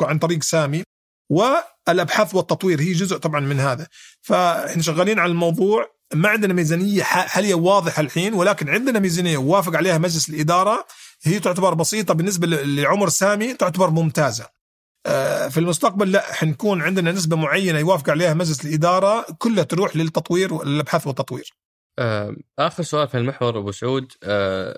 عن 0.02 0.20
طريق 0.20 0.44
سامي 0.44 0.84
والأبحاث 1.30 2.36
والتطوير 2.36 2.82
هي 2.82 2.94
جزء 2.94 3.18
طبعا 3.18 3.40
من 3.40 3.60
هذا. 3.60 3.88
فإحنا 4.22 4.82
شغالين 4.82 5.20
على 5.20 5.32
الموضوع 5.32 5.97
ما 6.14 6.30
عندنا 6.30 6.54
ميزانية 6.54 7.04
حالية 7.04 7.56
واضحة 7.56 8.02
الحين 8.02 8.34
ولكن 8.34 8.70
عندنا 8.70 9.00
ميزانية 9.00 9.38
وافق 9.38 9.76
عليها 9.76 9.98
مجلس 9.98 10.30
الإدارة 10.30 10.88
هي 11.24 11.40
تعتبر 11.40 11.74
بسيطة 11.74 12.14
بالنسبة 12.14 12.48
لعمر 12.48 13.10
سامي 13.10 13.54
تعتبر 13.54 13.90
ممتازة. 13.90 14.46
آه، 15.06 15.48
في 15.48 15.60
المستقبل 15.60 16.12
لا 16.12 16.34
حنكون 16.34 16.82
عندنا 16.82 17.12
نسبة 17.12 17.36
معينة 17.36 17.80
يوافق 17.80 18.10
عليها 18.10 18.34
مجلس 18.34 18.66
الإدارة 18.66 19.26
كلها 19.38 19.64
تروح 19.64 19.96
للتطوير 19.96 20.54
والأبحاث 20.54 21.08
والتطوير. 21.08 21.54
آه، 22.00 22.36
آخر 22.60 22.84
سؤال 22.84 23.08
في 23.08 23.18
المحور 23.18 23.58
أبو 23.58 23.72
سعود 23.72 24.12
آه، 24.24 24.78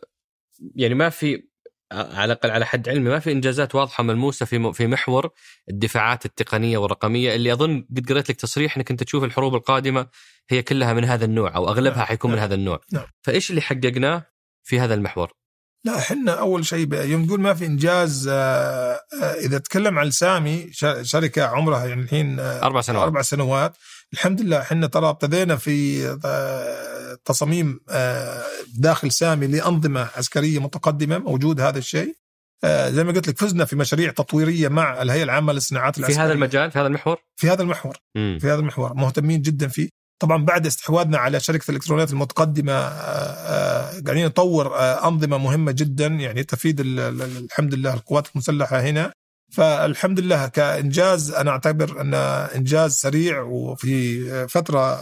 يعني 0.76 0.96
ما 0.96 1.10
في 1.10 1.49
على 1.92 2.34
الأقل 2.34 2.52
على 2.52 2.66
حد 2.66 2.90
علمي 2.90 3.10
ما 3.10 3.20
في 3.20 3.32
إنجازات 3.32 3.76
واضحة 3.76 4.04
ملموسة 4.04 4.46
في 4.46 4.74
في 4.74 4.88
محور 4.88 5.30
الدفاعات 5.70 6.26
التقنية 6.26 6.78
والرقمية 6.78 7.36
اللي 7.36 7.54
أظن 7.54 7.86
قد 7.98 8.10
قريت 8.10 8.30
لك 8.30 8.36
تصريح 8.36 8.78
إنك 8.78 8.92
أنت 8.92 9.04
تشوف 9.04 9.24
الحروب 9.24 9.56
القادمة 9.56 10.08
هي 10.50 10.62
كلها 10.62 10.94
من 10.94 11.06
هذا 11.06 11.26
النوع 11.26 11.56
أو 11.56 11.70
أغلبها 11.70 11.98
نعم. 11.98 12.06
حيكون 12.06 12.32
نعم. 12.32 12.38
من 12.38 12.44
هذا 12.44 12.56
النوع 12.56 12.82
نعم. 12.92 13.06
فإيش 13.22 13.50
اللي 13.50 13.62
حققناه 13.62 14.26
في 14.64 14.80
هذا 14.80 14.94
المحور؟ 14.94 15.32
لا 15.84 15.98
إحنا 15.98 16.32
أول 16.32 16.66
شيء 16.66 16.94
يوم 16.94 17.26
نقول 17.26 17.42
ما 17.42 17.54
في 17.54 17.66
إنجاز 17.66 18.28
آه، 18.28 18.34
آه، 19.22 19.34
إذا 19.34 19.58
تكلم 19.58 20.00
عن 20.00 20.12
سامي 20.12 20.70
شركة 21.02 21.44
عمرها 21.44 21.86
يعني 21.86 22.02
الحين 22.02 22.40
آه، 22.40 22.64
أربع 22.64 22.82
سنوات 22.82 23.04
أربع 23.04 23.22
سنوات 23.22 23.78
الحمد 24.14 24.42
لله 24.42 24.62
إحنا 24.62 24.88
ترى 24.88 25.10
ابتدينا 25.10 25.56
في 25.56 26.04
تصاميم 27.26 27.80
داخل 28.78 29.12
سامي 29.12 29.48
لأنظمة 29.48 30.10
عسكرية 30.18 30.60
متقدمة 30.60 31.18
موجود 31.18 31.62
هذا 31.62 31.78
الشيء. 31.78 32.16
زي 32.66 33.04
ما 33.04 33.12
قلت 33.12 33.28
لك 33.28 33.38
فزنا 33.38 33.66
في 33.66 33.76
مشاريع 33.76 34.12
تطويرية 34.12 34.68
مع 34.68 35.02
الهيئة 35.02 35.24
العامة 35.24 35.54
للصناعات 35.54 35.98
العسكريه 35.98 36.18
في 36.18 36.22
هذا 36.22 36.34
المجال 36.34 36.72
في 36.72 36.80
هذا 36.80 36.88
المحور؟ 36.88 37.18
في 37.36 37.50
هذا 37.50 37.62
المحور 37.62 37.98
مم. 38.16 38.38
في 38.42 38.48
هذا 38.48 38.60
المحور. 38.60 38.94
مهتمين 38.94 39.42
جدا 39.42 39.68
فيه. 39.68 39.90
طبعا 40.22 40.46
بعد 40.46 40.66
استحواذنا 40.66 41.18
على 41.18 41.40
شركة 41.40 41.72
الإلكترونيات 41.72 42.12
المتقدمة 42.12 42.74
آه، 42.74 42.78
آه، 42.78 44.02
قاعدين 44.06 44.26
نطور 44.26 44.76
آه، 44.76 45.08
أنظمة 45.08 45.38
مهمة 45.38 45.72
جدا. 45.72 46.08
يعني 46.08 46.44
تفيد 46.44 46.82
الحمد 46.82 47.74
لله 47.74 47.94
القوات 47.94 48.28
المسلحة 48.36 48.80
هنا. 48.82 49.12
فالحمد 49.52 50.20
لله 50.20 50.48
كإنجاز 50.48 51.32
أنا 51.32 51.52
أعتبر 51.52 52.02
انه 52.02 52.18
إنجاز 52.46 52.94
سريع 52.94 53.42
وفي 53.42 54.48
فترة 54.48 54.96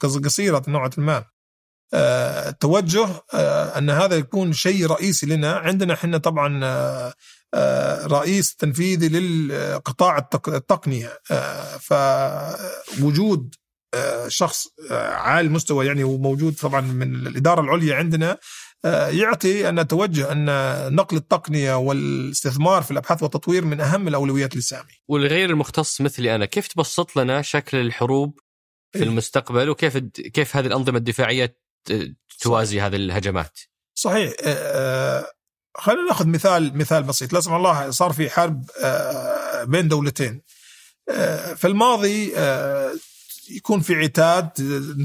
قصيرة 0.00 0.62
نوعا 0.68 0.90
ما. 0.96 1.24
التوجه 1.94 3.08
أن 3.78 3.90
هذا 3.90 4.16
يكون 4.16 4.52
شيء 4.52 4.86
رئيسي 4.86 5.26
لنا. 5.26 5.52
عندنا 5.52 5.94
إحنا 5.94 6.18
طبعا 6.18 7.14
رئيس 8.06 8.56
تنفيذي 8.56 9.08
للقطاع 9.08 10.28
التقنية. 10.48 11.20
فوجود 11.80 13.54
شخص 14.28 14.66
آه، 14.90 15.10
عالي 15.14 15.46
المستوى 15.48 15.86
يعني 15.86 16.04
وموجود 16.04 16.54
طبعا 16.54 16.80
من 16.80 17.26
الإدارة 17.26 17.60
العليا 17.60 17.94
عندنا 17.94 18.30
آه، 18.30 18.38
يعطي 18.84 19.68
أن 19.68 19.80
نتوجه 19.80 20.32
أن 20.32 20.46
نقل 20.94 21.16
التقنية 21.16 21.74
والاستثمار 21.74 22.82
في 22.82 22.90
الأبحاث 22.90 23.22
والتطوير 23.22 23.64
من 23.64 23.80
أهم 23.80 24.08
الأولويات 24.08 24.56
للسامي. 24.56 24.92
والغير 25.08 25.50
المختص 25.50 26.00
مثلي 26.00 26.34
أنا، 26.34 26.44
كيف 26.44 26.66
تبسط 26.66 27.16
لنا 27.16 27.42
شكل 27.42 27.76
الحروب 27.76 28.38
في 28.92 28.98
إيه؟ 28.98 29.04
المستقبل 29.04 29.68
وكيف 29.70 29.96
كيف 30.34 30.56
هذه 30.56 30.66
الأنظمة 30.66 30.98
الدفاعية 30.98 31.58
توازي 32.40 32.80
هذه 32.80 32.96
الهجمات؟ 32.96 33.60
صحيح 33.94 34.32
آه، 34.40 35.26
خلينا 35.76 36.02
نأخذ 36.02 36.26
مثال 36.26 36.78
مثال 36.78 37.02
بسيط، 37.02 37.32
لا 37.32 37.40
سمح 37.40 37.54
الله 37.54 37.90
صار 37.90 38.12
في 38.12 38.30
حرب 38.30 38.64
بين 39.64 39.88
دولتين. 39.88 40.42
في 41.56 41.64
الماضي 41.64 42.32
يكون 43.50 43.80
في 43.80 43.94
عتاد. 43.94 44.50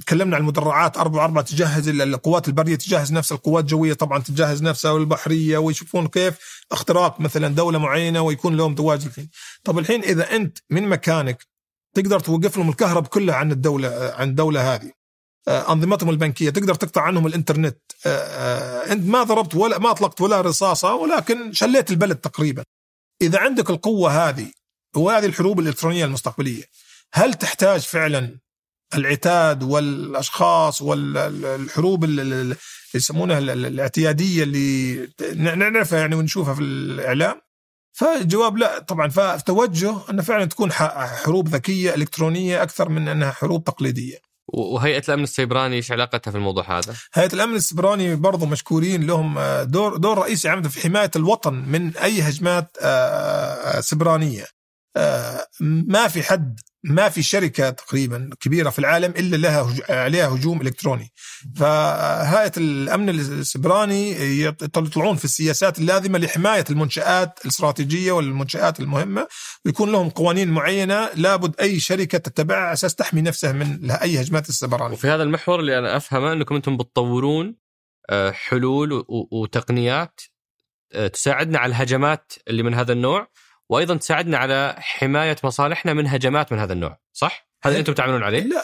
تكلمنا 0.01 0.35
عن 0.35 0.41
المدرعات 0.41 0.97
أربعة 0.97 1.25
أربعة 1.25 1.43
تجهز 1.43 1.87
القوات 1.89 2.47
البرية 2.47 2.75
تجهز 2.75 3.13
نفسها 3.13 3.35
القوات 3.35 3.63
الجوية 3.63 3.93
طبعا 3.93 4.19
تجهز 4.19 4.63
نفسها 4.63 4.91
والبحرية 4.91 5.57
ويشوفون 5.57 6.07
كيف 6.07 6.63
اختراق 6.71 7.19
مثلا 7.19 7.47
دولة 7.47 7.79
معينة 7.79 8.21
ويكون 8.21 8.57
لهم 8.57 8.75
تواجد 8.75 9.09
فيه. 9.09 9.27
طب 9.63 9.79
الحين 9.79 10.03
إذا 10.03 10.35
أنت 10.35 10.57
من 10.69 10.89
مكانك 10.89 11.45
تقدر 11.95 12.19
توقف 12.19 12.57
لهم 12.57 12.69
الكهرب 12.69 13.07
كلها 13.07 13.35
عن 13.35 13.51
الدولة 13.51 14.13
عن 14.17 14.29
الدولة 14.29 14.73
هذه. 14.75 14.91
آه، 15.47 15.73
أنظمتهم 15.73 16.09
البنكية 16.09 16.49
تقدر 16.49 16.75
تقطع 16.75 17.01
عنهم 17.01 17.27
الإنترنت. 17.27 17.77
آه، 18.05 18.09
آه، 18.09 18.91
أنت 18.91 19.09
ما 19.09 19.23
ضربت 19.23 19.55
ولا 19.55 19.79
ما 19.79 19.91
أطلقت 19.91 20.21
ولا 20.21 20.41
رصاصة 20.41 20.95
ولكن 20.95 21.53
شليت 21.53 21.91
البلد 21.91 22.15
تقريبا. 22.15 22.63
إذا 23.21 23.39
عندك 23.39 23.69
القوة 23.69 24.29
هذه 24.29 24.51
وهذه 24.95 25.25
الحروب 25.25 25.59
الإلكترونية 25.59 26.05
المستقبلية 26.05 26.63
هل 27.13 27.33
تحتاج 27.33 27.81
فعلا 27.81 28.39
العتاد 28.95 29.63
والأشخاص 29.63 30.81
والحروب 30.81 32.03
اللي 32.03 32.55
يسمونها 32.95 33.39
الاعتيادية 33.39 34.43
اللي 34.43 35.09
نعرفها 35.35 35.99
يعني 35.99 36.15
ونشوفها 36.15 36.53
في 36.53 36.61
الإعلام 36.61 37.41
فالجواب 37.93 38.57
لا 38.57 38.79
طبعا 38.79 39.09
فتوجه 39.09 39.95
انه 40.09 40.21
فعلا 40.21 40.45
تكون 40.45 40.71
حروب 40.71 41.47
ذكية 41.47 41.95
إلكترونية 41.95 42.63
أكثر 42.63 42.89
من 42.89 43.07
أنها 43.07 43.31
حروب 43.31 43.63
تقليدية. 43.63 44.17
وهيئة 44.53 45.03
الأمن 45.07 45.23
السيبراني 45.23 45.75
إيش 45.75 45.91
علاقتها 45.91 46.31
في 46.31 46.37
الموضوع 46.37 46.79
هذا؟ 46.79 46.95
هيئة 47.13 47.33
الأمن 47.33 47.55
السيبراني 47.55 48.15
برضو 48.15 48.45
مشكورين 48.45 49.07
لهم 49.07 49.39
دور 49.63 49.97
دور 49.97 50.17
رئيسي 50.17 50.49
عمدا 50.49 50.69
في 50.69 50.81
حماية 50.81 51.11
الوطن 51.15 51.53
من 51.53 51.97
أي 51.97 52.21
هجمات 52.21 52.77
آه، 52.81 53.79
سبرانيه. 53.79 54.45
آه، 54.97 55.47
ما 55.87 56.07
في 56.07 56.23
حد 56.23 56.59
ما 56.83 57.09
في 57.09 57.23
شركة 57.23 57.69
تقريبا 57.69 58.29
كبيرة 58.39 58.69
في 58.69 58.79
العالم 58.79 59.13
إلا 59.17 59.35
لها 59.35 59.73
عليها 59.89 60.27
هجوم 60.27 60.61
إلكتروني. 60.61 61.11
فهيئة 61.55 62.51
الأمن 62.57 63.09
السبراني 63.09 64.11
يطلعون 64.39 65.15
في 65.15 65.25
السياسات 65.25 65.79
اللازمة 65.79 66.19
لحماية 66.19 66.65
المنشآت 66.69 67.39
الاستراتيجية 67.45 68.11
والمنشآت 68.11 68.79
المهمة. 68.79 69.27
ويكون 69.65 69.91
لهم 69.91 70.09
قوانين 70.09 70.49
معينة 70.49 71.09
لابد 71.15 71.59
أي 71.59 71.79
شركة 71.79 72.17
تتبعها 72.17 72.59
على 72.59 72.73
أساس 72.73 72.95
تحمي 72.95 73.21
نفسها 73.21 73.51
من 73.51 73.91
أي 73.91 74.21
هجمات 74.21 74.49
السبراني 74.49 74.93
وفي 74.93 75.07
هذا 75.07 75.23
المحور 75.23 75.59
اللي 75.59 75.79
أنا 75.79 75.97
أفهمه 75.97 76.33
أنكم 76.33 76.55
أنتم 76.55 76.77
بتطورون 76.77 77.55
آه، 78.09 78.31
حلول 78.31 79.05
وتقنيات 79.07 80.21
آه، 80.93 81.07
تساعدنا 81.07 81.59
على 81.59 81.69
الهجمات 81.69 82.33
اللي 82.47 82.63
من 82.63 82.73
هذا 82.73 82.93
النوع. 82.93 83.27
وأيضا 83.71 83.95
تساعدنا 83.95 84.37
على 84.37 84.75
حماية 84.77 85.35
مصالحنا 85.43 85.93
من 85.93 86.07
هجمات 86.07 86.51
من 86.51 86.59
هذا 86.59 86.73
النوع 86.73 86.99
صح؟ 87.13 87.51
هذا 87.63 87.79
أنتم 87.79 87.93
تعملون 87.93 88.23
عليه؟ 88.23 88.43
لا 88.43 88.63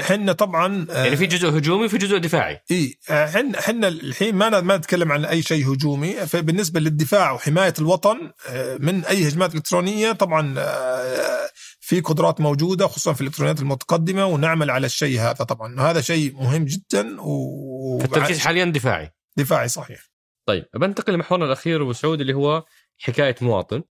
إحنا 0.00 0.32
طبعا 0.32 0.86
آه، 0.90 1.04
يعني 1.04 1.16
في 1.16 1.26
جزء 1.26 1.48
هجومي 1.48 1.84
وفي 1.84 1.98
جزء 1.98 2.18
دفاعي. 2.18 2.60
اي 2.70 2.94
إحنا 3.10 3.58
إحنا 3.58 3.88
الحين 3.88 4.34
ما 4.34 4.60
ما 4.60 4.76
نتكلم 4.76 5.12
عن 5.12 5.24
أي 5.24 5.42
شيء 5.42 5.72
هجومي. 5.72 6.26
فبالنسبة 6.26 6.80
للدفاع 6.80 7.32
وحماية 7.32 7.74
الوطن 7.78 8.32
آه، 8.48 8.76
من 8.80 9.04
أي 9.04 9.28
هجمات 9.28 9.54
إلكترونية 9.54 10.12
طبعا 10.12 10.54
آه، 10.58 11.48
في 11.80 12.00
قدرات 12.00 12.40
موجودة 12.40 12.86
خصوصا 12.86 13.12
في 13.12 13.20
الإلكترونيات 13.20 13.60
المتقدمة 13.60 14.26
ونعمل 14.26 14.70
على 14.70 14.86
الشيء 14.86 15.20
هذا 15.20 15.32
طبعا. 15.32 15.80
هذا 15.80 16.00
شيء 16.00 16.34
مهم 16.34 16.64
جدا 16.64 17.20
و 17.20 18.00
التركيز 18.04 18.38
حاليا 18.38 18.64
دفاعي. 18.64 19.10
دفاعي 19.36 19.68
صحيح. 19.68 20.00
طيب 20.48 20.64
بنتقل 20.74 21.12
لمحورنا 21.12 21.44
الأخير 21.44 21.82
أبو 21.82 21.92
سعود 21.92 22.20
اللي 22.20 22.34
هو 22.34 22.64
حكاية 22.98 23.36
مواطن. 23.40 23.82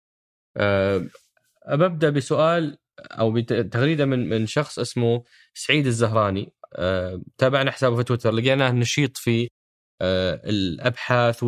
ببدا 1.69 2.11
بسؤال 2.11 2.79
أو 3.01 3.33
بتغريده 3.33 4.05
من 4.05 4.29
من 4.29 4.47
شخص 4.47 4.79
اسمه 4.79 5.23
سعيد 5.55 5.87
الزهراني. 5.87 6.53
أه 6.75 7.23
تابعنا 7.39 7.71
حسابه 7.71 7.97
في 7.97 8.05
تويتر. 8.05 8.31
لقيناه 8.31 8.71
نشيط 8.73 9.17
في 9.17 9.49
أه 10.03 10.41
الأبحاث 10.45 11.43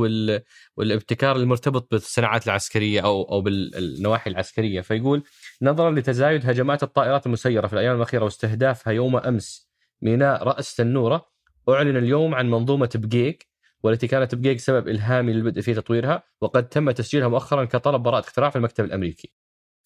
والابتكار 0.77 1.37
المرتبط 1.37 1.89
بالصناعات 1.91 2.47
العسكرية 2.47 3.01
أو 3.01 3.23
أو 3.23 3.41
بالنواحي 3.41 4.31
العسكرية. 4.31 4.81
فيقول 4.81 5.23
نظرا 5.63 5.91
لتزايد 5.91 6.51
هجمات 6.51 6.83
الطائرات 6.83 7.27
المسيرة 7.27 7.67
في 7.67 7.73
الأيام 7.73 7.97
الأخيرة 7.97 8.25
واستهدافها 8.25 8.93
يوم 8.93 9.17
أمس 9.17 9.69
ميناء 10.03 10.43
رأس 10.43 10.75
تنورة 10.75 11.29
أعلن 11.69 11.97
اليوم 11.97 12.35
عن 12.35 12.51
منظومة 12.51 12.91
بقيك 12.95 13.48
والتي 13.83 14.07
كانت 14.07 14.35
بقيك 14.35 14.61
سبب 14.61 14.89
إلهامي 14.89 15.33
للبدء 15.33 15.61
في 15.61 15.75
تطويرها 15.75 16.23
وقد 16.41 16.69
تم 16.69 16.91
تسجيلها 16.91 17.29
مؤخرا 17.29 17.65
كطلب 17.65 18.03
براءة 18.03 18.21
اختراع 18.21 18.51
في 18.51 18.57
المكتب 18.57 18.85
الأمريكي. 18.85 19.33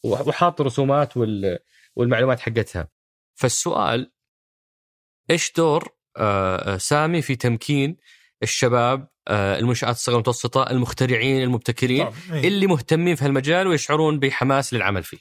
وحاط 0.04 0.60
رسومات 0.60 1.12
والمعلومات 1.96 2.40
حقتها. 2.40 2.88
فالسؤال 3.34 4.12
إيش 5.30 5.52
دور 5.56 5.88
آه، 6.16 6.74
آه، 6.74 6.76
سامي 6.76 7.22
في 7.22 7.36
تمكين 7.36 7.96
الشباب 8.42 9.08
آه، 9.28 9.58
المنشآت 9.58 9.94
الصغيرة 9.94 10.16
والمتوسطة 10.16 10.70
المخترعين 10.70 11.42
المبتكرين 11.42 12.04
طبعا. 12.04 12.14
إيه. 12.32 12.48
اللي 12.48 12.66
مهتمين 12.66 13.16
في 13.16 13.24
هالمجال 13.24 13.66
ويشعرون 13.66 14.18
بحماس 14.18 14.74
للعمل 14.74 15.02
فيه 15.02 15.18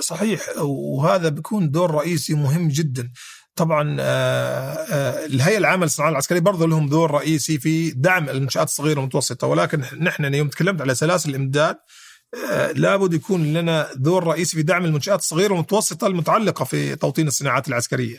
صحيح 0.00 0.40
وهذا 0.58 1.28
بيكون 1.28 1.70
دور 1.70 1.90
رئيسي 1.90 2.34
مهم 2.34 2.68
جدا 2.68 3.12
طبعا 3.56 3.96
الهيئة 5.26 5.58
العامة 5.58 5.84
للصناعة 5.84 6.10
العسكرية 6.10 6.40
برضه 6.40 6.66
لهم 6.66 6.88
دور 6.88 7.10
رئيسي 7.10 7.58
في 7.58 7.90
دعم 7.90 8.28
المنشآت 8.28 8.66
الصغيرة 8.66 8.98
والمتوسطة. 8.98 9.46
ولكن 9.46 9.84
نحن 10.00 10.34
يوم 10.34 10.48
تكلمت 10.48 10.80
على 10.80 10.94
سلاسل 10.94 11.30
الإمداد 11.30 11.76
آه، 12.52 12.72
لابد 12.72 13.14
يكون 13.14 13.52
لنا 13.52 13.88
دور 13.94 14.24
رئيسي 14.24 14.56
في 14.56 14.62
دعم 14.62 14.84
المنشآت 14.84 15.18
الصغيرة 15.18 15.52
والمتوسطة 15.52 16.06
المتعلقة 16.06 16.64
في 16.64 16.96
توطين 16.96 17.26
الصناعات 17.26 17.68
العسكرية. 17.68 18.18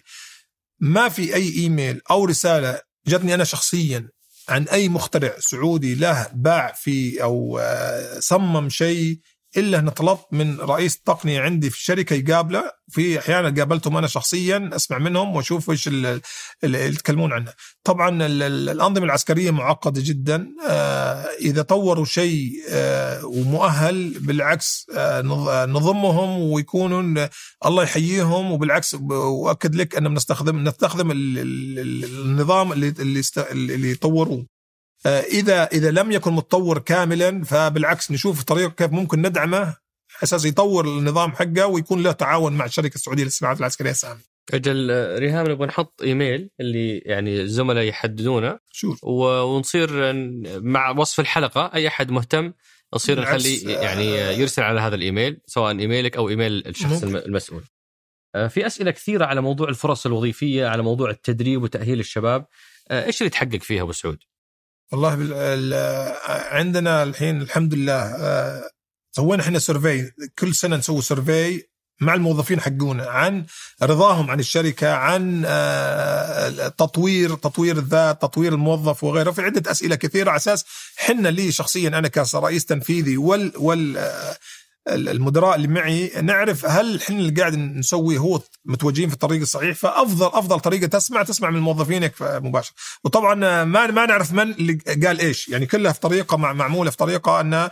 ما 0.80 1.10
في 1.10 1.36
أي 1.36 1.50
إيميل 1.50 2.02
أو 2.12 2.26
رسالة 2.26 2.82
جتني 3.08 3.34
أنا 3.34 3.44
شخصيا 3.44 4.10
عن 4.50 4.64
أي 4.64 4.90
مخترع 4.90 5.34
سعودي 5.40 5.96
له 5.96 6.28
باع 6.34 6.74
في 6.76 7.24
آه، 7.24 8.20
صمم 8.20 8.70
شيء 8.70 9.20
إلا 9.58 9.80
أن 9.80 9.89
طلبت 9.89 10.26
من 10.32 10.60
رئيس 10.60 10.95
التقنية 10.95 11.41
عندي 11.41 11.70
في 11.70 11.76
الشركة 11.78 12.14
يقابله. 12.14 12.64
في 12.89 13.20
أحيانا 13.20 13.49
قابلتهم 13.60 13.97
أنا 13.97 14.08
شخصيا 14.08 14.70
أسمع 14.76 14.97
منهم 14.97 15.36
وأشوف 15.36 15.70
إيش 15.70 15.88
اللي 15.88 16.22
يتكلمون 16.64 17.34
عنه. 17.34 17.54
طبعا 17.84 18.26
الأنظمة 18.26 19.06
العسكرية 19.06 19.51
معقدة 19.51 20.01
جدا. 20.06 20.47
آه، 20.70 21.26
إذا 21.41 21.62
طوروا 21.62 22.06
شيء 22.06 22.51
آه، 22.70 23.26
ومؤهل 23.26 24.10
بالعكس 24.20 24.86
آه، 24.95 25.22
نضمهم 25.66 26.39
ويكونوا 26.39 27.28
الله 27.66 27.84
يحييهم. 27.84 28.51
وبالعكس 28.51 28.95
واكد 29.12 29.76
لك 29.76 29.95
ان 29.95 30.10
بنستخدم 30.10 30.64
نستخدم 30.68 31.12
النظام 31.12 32.74
اللي 32.74 32.93
اللي 33.51 33.91
يطوروه 33.91 34.38
آه، 34.38 34.53
إذا 35.06 35.64
إذا 35.64 35.91
لم 35.91 36.12
يكن 36.12 36.34
متطور 36.34 36.80
كاملا 36.80 37.43
فبالعكس 37.43 38.12
نشوف 38.12 38.43
طريقة 38.43 38.70
كيف 38.70 38.91
ممكن 38.91 39.22
ندعمه 39.22 39.76
أساس 40.24 40.45
يطور 40.45 40.86
النظام 40.86 41.32
حقه 41.32 41.68
ويكون 41.68 42.04
له 42.04 42.12
تعاون 42.12 42.54
مع 42.54 42.66
الشركة 42.66 42.95
السعودية 42.95 43.24
للصناعات 43.24 43.60
العسكرية 43.60 43.91
سامي. 43.91 44.20
أجل 44.54 44.89
ريهام 45.20 45.47
نبغى 45.51 45.68
نحط 45.68 46.01
إيميل 46.01 46.49
اللي 46.60 46.97
يعني 46.97 47.41
الزملاء 47.41 47.84
يحددونه 47.84 48.60
شوف 48.72 49.04
ونصير 49.04 49.89
مع 50.62 50.89
وصف 50.89 51.20
الحلقة 51.20 51.72
أي 51.74 51.88
أحد 51.88 52.12
مهتم 52.12 52.54
نصير 52.93 53.22
نخلي 53.22 53.62
يعني 53.62 54.22
آه، 54.22 54.32
يرسل 54.32 54.62
على 54.62 54.80
هذا 54.80 54.95
الإيميل 54.95 55.41
سواء 55.45 55.80
إيميلك 55.80 56.18
أو 56.18 56.30
إيميل 56.30 56.68
الشخص 56.68 57.04
ممكن. 57.04 57.16
المسؤول. 57.16 57.64
آه، 58.36 58.47
في 58.47 58.66
أسئلة 58.66 58.91
كثيرة 58.91 59.26
على 59.26 59.41
موضوع 59.41 59.70
الفرص 59.70 60.06
الوظيفية 60.06 60.68
على 60.68 60.84
موضوع 60.84 61.10
التدريب 61.10 61.64
وتأهيل 61.64 61.99
الشباب 61.99 62.45
إيش 62.91 63.22
اللي 63.22 63.30
تحقق 63.30 63.58
فيها 63.62 63.82
أبو 63.82 63.91
سعود؟ 63.91 64.18
والله 64.94 65.14
عندنا 66.28 67.04
الحين 67.04 67.41
الحمد 67.41 67.74
لله 67.74 68.02
آه، 68.02 68.70
سوينا 69.12 69.44
إحنا 69.44 69.60
survey 69.60 70.12
كل 70.39 70.56
سنة 70.56 70.76
نسوي 70.76 71.02
survey 71.01 71.64
مع 72.02 72.14
الموظفين 72.14 72.62
حقونا 72.62 73.06
عن 73.06 73.46
رضاهم 73.84 74.32
عن 74.32 74.39
الشركة 74.39 74.94
عن 74.94 75.44
آه، 75.46 76.68
تطوير 76.68 77.36
تطوير 77.36 77.78
الذات 77.78 78.22
تطوير 78.22 78.54
الموظف 78.54 79.04
وغيره. 79.04 79.32
في 79.32 79.41
عدة 79.41 79.72
أسئلة 79.72 79.96
كثيرة 79.96 80.30
على 80.30 80.38
أساس 80.38 80.66
حنا 80.96 81.30
لي 81.30 81.52
شخصيا 81.52 81.88
أنا 81.89 82.08
كرئيس 82.08 82.66
تنفيذي 82.66 83.18
وال 83.18 83.52
وال 83.58 83.98
آه، 83.98 84.38
المدراء 84.88 85.56
اللي 85.56 85.68
معي 85.68 86.12
نعرف 86.22 86.66
هل 86.66 87.02
إحنا 87.02 87.20
اللي 87.20 87.42
قاعد 87.42 87.56
نسويه 87.56 88.18
هو 88.18 88.42
متوجهين 88.66 89.08
في 89.08 89.14
الطريق 89.14 89.42
الصحيح 89.42 89.76
فافضل 89.76 90.26
أفضل 90.26 90.60
طريقة 90.60 90.88
تسمع 90.88 91.24
تسمع 91.24 91.50
من 91.50 91.60
موظفينك 91.60 92.14
مباشرة. 92.22 92.76
وطبعا 93.04 93.36
ما 93.64 93.88
ما 93.88 94.06
نعرف 94.06 94.34
من 94.34 94.52
اللي 94.52 94.74
قال 95.08 95.20
إيش 95.20 95.50
يعني 95.50 95.66
كلها 95.66 95.92
في 95.92 96.00
طريقة 96.00 96.38
معمولة 96.38 96.92
في 96.92 96.98
طريقة 96.98 97.40
أن 97.40 97.70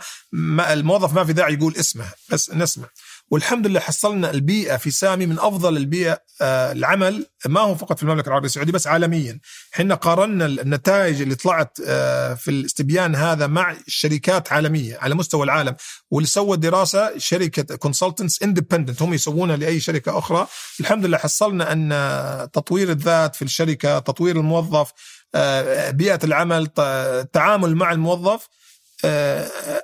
الموظف 0.70 1.14
ما 1.14 1.24
في 1.24 1.32
داعي 1.32 1.54
يقول 1.54 1.76
اسمه 1.76 2.04
بس 2.30 2.50
نسمع. 2.50 2.88
والحمد 3.30 3.66
لله 3.66 3.80
حصلنا 3.80 4.30
البيئة 4.30 4.76
في 4.76 4.90
سامي 4.90 5.26
من 5.26 5.38
أفضل 5.38 5.76
البيئة 5.76 6.22
آه، 6.40 6.72
العمل. 6.72 7.26
ما 7.46 7.60
هو 7.60 7.74
فقط 7.74 7.96
في 7.96 8.02
المملكة 8.02 8.28
العربية 8.28 8.46
السعودية 8.46 8.72
بس 8.72 8.86
عالميا. 8.86 9.40
إحنا 9.74 9.94
قارنا 9.94 10.46
النتائج 10.46 11.22
اللي 11.22 11.34
طلعت 11.34 11.78
آه، 11.86 12.34
في 12.34 12.50
الاستبيان 12.50 13.14
هذا 13.14 13.46
مع 13.46 13.76
شركات 13.86 14.52
عالمية 14.52 14.98
على 14.98 15.14
مستوى 15.14 15.44
العالم. 15.44 15.76
واللي 16.10 16.28
سوى 16.28 16.56
دراسة 16.56 17.18
شركة 17.18 17.76
consultants 17.76 18.42
independent 18.42 19.02
هم 19.02 19.14
يسوونها 19.14 19.56
لأي 19.56 19.80
شركة 19.80 20.18
أخرى. 20.18 20.46
الحمد 20.80 21.06
لله 21.06 21.18
حصلنا 21.18 21.72
أن 21.72 22.50
تطوير 22.52 22.90
الذات 22.90 23.36
في 23.36 23.42
الشركة 23.42 23.98
تطوير 23.98 24.36
الموظف 24.36 24.92
آه، 25.34 25.90
بيئة 25.90 26.20
العمل 26.24 26.70
التعامل 26.78 27.76
مع 27.76 27.92
الموظف 27.92 28.48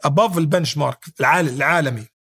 above 0.05 0.39
ال 0.39 0.77
benchmark 0.77 1.05
العالمي. 1.21 2.18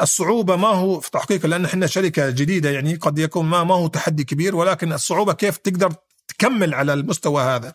الصعوبة 0.00 0.56
ما 0.56 0.68
هو 0.68 1.00
في 1.00 1.10
تحقيق 1.10 1.46
لأن 1.46 1.64
إحنا 1.64 1.86
شركة 1.86 2.30
جديدة 2.30 2.70
يعني 2.70 2.94
قد 2.94 3.18
يكون 3.18 3.46
ما 3.46 3.64
ما 3.64 3.74
هو 3.74 3.86
تحدي 3.86 4.24
كبير 4.24 4.56
ولكن 4.56 4.92
الصعوبة 4.92 5.32
كيف 5.32 5.56
تقدر 5.56 5.94
تكمل 6.28 6.74
على 6.74 6.92
المستوى 6.92 7.42
هذا؟ 7.42 7.74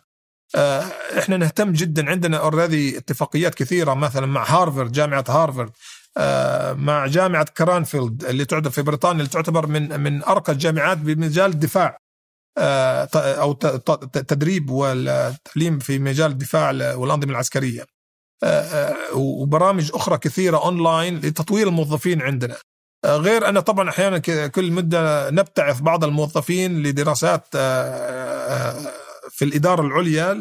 آه، 0.56 0.84
إحنا 1.18 1.36
نهتم 1.36 1.72
جدا 1.72 2.10
عندنا 2.10 2.36
already 2.36 2.98
اتفاقيات 2.98 3.54
كثيرة 3.54 3.94
مثلا 3.94 4.26
مع 4.26 4.44
هارفرد 4.44 4.92
جامعة 4.92 5.24
هارفرد 5.28 5.70
آه، 6.16 6.72
مع 6.72 7.06
جامعة 7.06 7.44
كرانفيلد 7.44 8.24
اللي 8.24 8.44
تعتبر 8.44 8.70
في 8.70 8.82
بريطانيا 8.82 9.20
اللي 9.20 9.30
تعتبر 9.32 9.66
من 9.66 10.00
من 10.00 10.24
أرقى 10.24 10.52
الجامعات 10.52 10.98
بمجال 10.98 11.50
الدفاع. 11.50 11.98
أو 12.58 13.52
تدريب 14.28 14.70
والتعليم 14.70 15.78
في 15.78 15.98
مجال 15.98 16.30
الدفاع 16.30 16.70
والأنظمة 16.94 17.30
العسكرية. 17.30 17.86
وبرامج 19.14 19.90
أخرى 19.94 20.18
كثيرة 20.18 20.64
أونلاين 20.64 21.16
لتطوير 21.16 21.68
الموظفين 21.68 22.22
عندنا. 22.22 22.56
غير 23.06 23.48
أن 23.48 23.60
طبعا 23.60 23.88
أحيانا 23.88 24.18
كل 24.46 24.72
مدة 24.72 25.30
نبتعث 25.30 25.80
بعض 25.80 26.04
الموظفين 26.04 26.82
لدراسات 26.82 27.46
في 29.30 29.44
الإدارة 29.44 29.82
العليا 29.82 30.32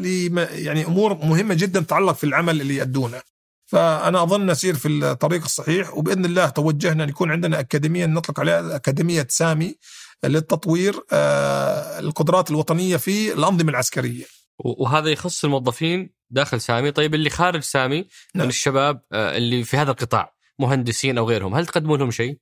يعني 0.51 0.85
أمور 0.85 1.13
مهمة 1.13 1.53
جدا 1.53 1.79
تتعلق 1.79 2.15
في 2.15 2.23
العمل 2.23 2.61
اللي 2.61 2.75
يؤدونه. 2.75 3.21
فأنا 3.65 4.23
أظن 4.23 4.45
نسير 4.45 4.75
في 4.75 4.87
الطريق 4.87 5.43
الصحيح 5.43 5.97
وبإذن 5.97 6.25
الله 6.25 6.49
توجهنا 6.49 7.03
يكون 7.03 7.31
عندنا 7.31 7.59
اكاديميه 7.59 8.05
نطلق 8.05 8.39
عليها 8.39 8.75
أكاديمية 8.75 9.27
سامي 9.29 9.75
للتطوير 10.23 11.03
آه، 11.11 11.99
القدرات 11.99 12.51
الوطنية 12.51 12.97
في 12.97 13.33
الأنظمة 13.33 13.69
العسكرية. 13.69 14.25
وهذا 14.59 15.09
يخص 15.09 15.45
الموظفين 15.45 16.18
داخل 16.31 16.61
سامي، 16.61 16.91
طيب 16.91 17.15
اللي 17.15 17.29
خارج 17.29 17.61
سامي 17.61 18.07
نعم. 18.35 18.43
من 18.43 18.49
الشباب 18.49 19.01
آه، 19.11 19.37
اللي 19.37 19.63
في 19.63 19.77
هذا 19.77 19.91
القطاع 19.91 20.35
مهندسين 20.59 21.17
أو 21.17 21.29
غيرهم، 21.29 21.55
هل 21.55 21.65
تقدمون 21.65 21.99
لهم 21.99 22.11
شيء؟ 22.11 22.39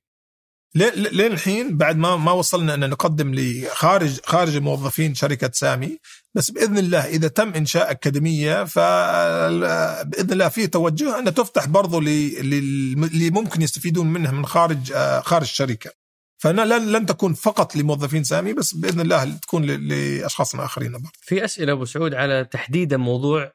لين 0.74 1.32
الحين 1.32 1.76
بعد 1.76 1.96
ما 1.96 2.16
ما 2.16 2.32
وصلنا 2.32 2.74
أن 2.74 2.90
نقدم 2.90 3.34
لخارج 3.34 4.20
خارج 4.24 4.56
موظفين 4.56 5.14
شركة 5.14 5.50
سامي 5.54 5.98
بس 6.34 6.50
بإذن 6.50 6.78
الله 6.78 7.06
إذا 7.06 7.28
تم 7.28 7.54
إنشاء 7.54 7.90
أكاديمية 7.90 8.64
فباذن 8.64 10.32
الله 10.32 10.48
في 10.48 10.66
توجه 10.66 11.18
أن 11.18 11.34
تفتح 11.34 11.66
برضو 11.66 11.98
اللي 11.98 13.30
ممكن 13.30 13.62
يستفيدون 13.62 14.06
منها 14.06 14.32
من 14.32 14.46
خارج 14.46 14.92
آه، 14.92 15.20
خارج 15.20 15.42
الشركة. 15.42 15.90
فأنا 16.38 16.62
لن 16.62 16.92
لن 16.92 17.06
تكون 17.06 17.34
فقط 17.34 17.76
لموظفين 17.76 18.24
سامي 18.24 18.52
بس 18.52 18.74
بإذن 18.74 19.00
الله 19.00 19.24
تكون 19.24 19.64
لأشخاص 19.64 20.54
آخرين 20.54 20.92
برضو. 20.92 21.08
في 21.20 21.44
أسئلة 21.44 21.72
أبو 21.72 21.84
سعود 21.84 22.14
على 22.14 22.44
تحديدا 22.44 22.96
موضوع 22.96 23.52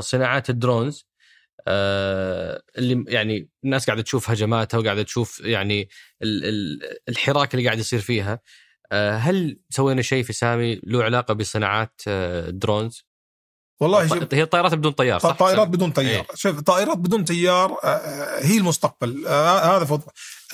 صناعات 0.00 0.50
الدرونز 0.50 1.06
آه، 1.68 2.62
اللي 2.78 3.04
يعني 3.08 3.48
الناس 3.64 3.86
قاعدة 3.86 4.02
تشوف 4.02 4.30
هجماتها 4.30 4.78
وقاعدة 4.78 5.02
تشوف 5.02 5.40
يعني 5.40 5.88
الحراك 7.08 7.54
اللي 7.54 7.66
قاعد 7.66 7.78
يصير 7.78 8.00
فيها 8.00 8.40
آه، 8.92 9.16
هل 9.16 9.60
سوينا 9.70 10.02
شيء 10.02 10.24
في 10.24 10.32
سامي 10.32 10.80
له 10.84 11.04
علاقة 11.04 11.34
بصناعات 11.34 12.00
درونز؟ 12.48 12.98
آه، 12.98 13.16
والله 13.80 14.26
هي 14.32 14.42
الطائرات 14.42 14.74
بدون 14.74 14.92
طيار 14.92 15.18
صح؟ 15.18 15.36
طائرات 15.36 15.68
بدون 15.68 15.90
طيار 15.90 16.20
إيه؟ 16.20 16.26
شوف 16.34 16.60
طائرات 16.60 16.98
بدون 16.98 17.24
طيار 17.24 17.80
هي 18.38 18.58
المستقبل 18.58 19.26
هذا 19.28 19.84
فضل 19.84 20.04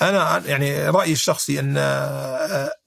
أنا 0.01 0.43
يعني 0.45 0.89
رأيي 0.89 1.13
الشخصي 1.13 1.59
إن 1.59 1.77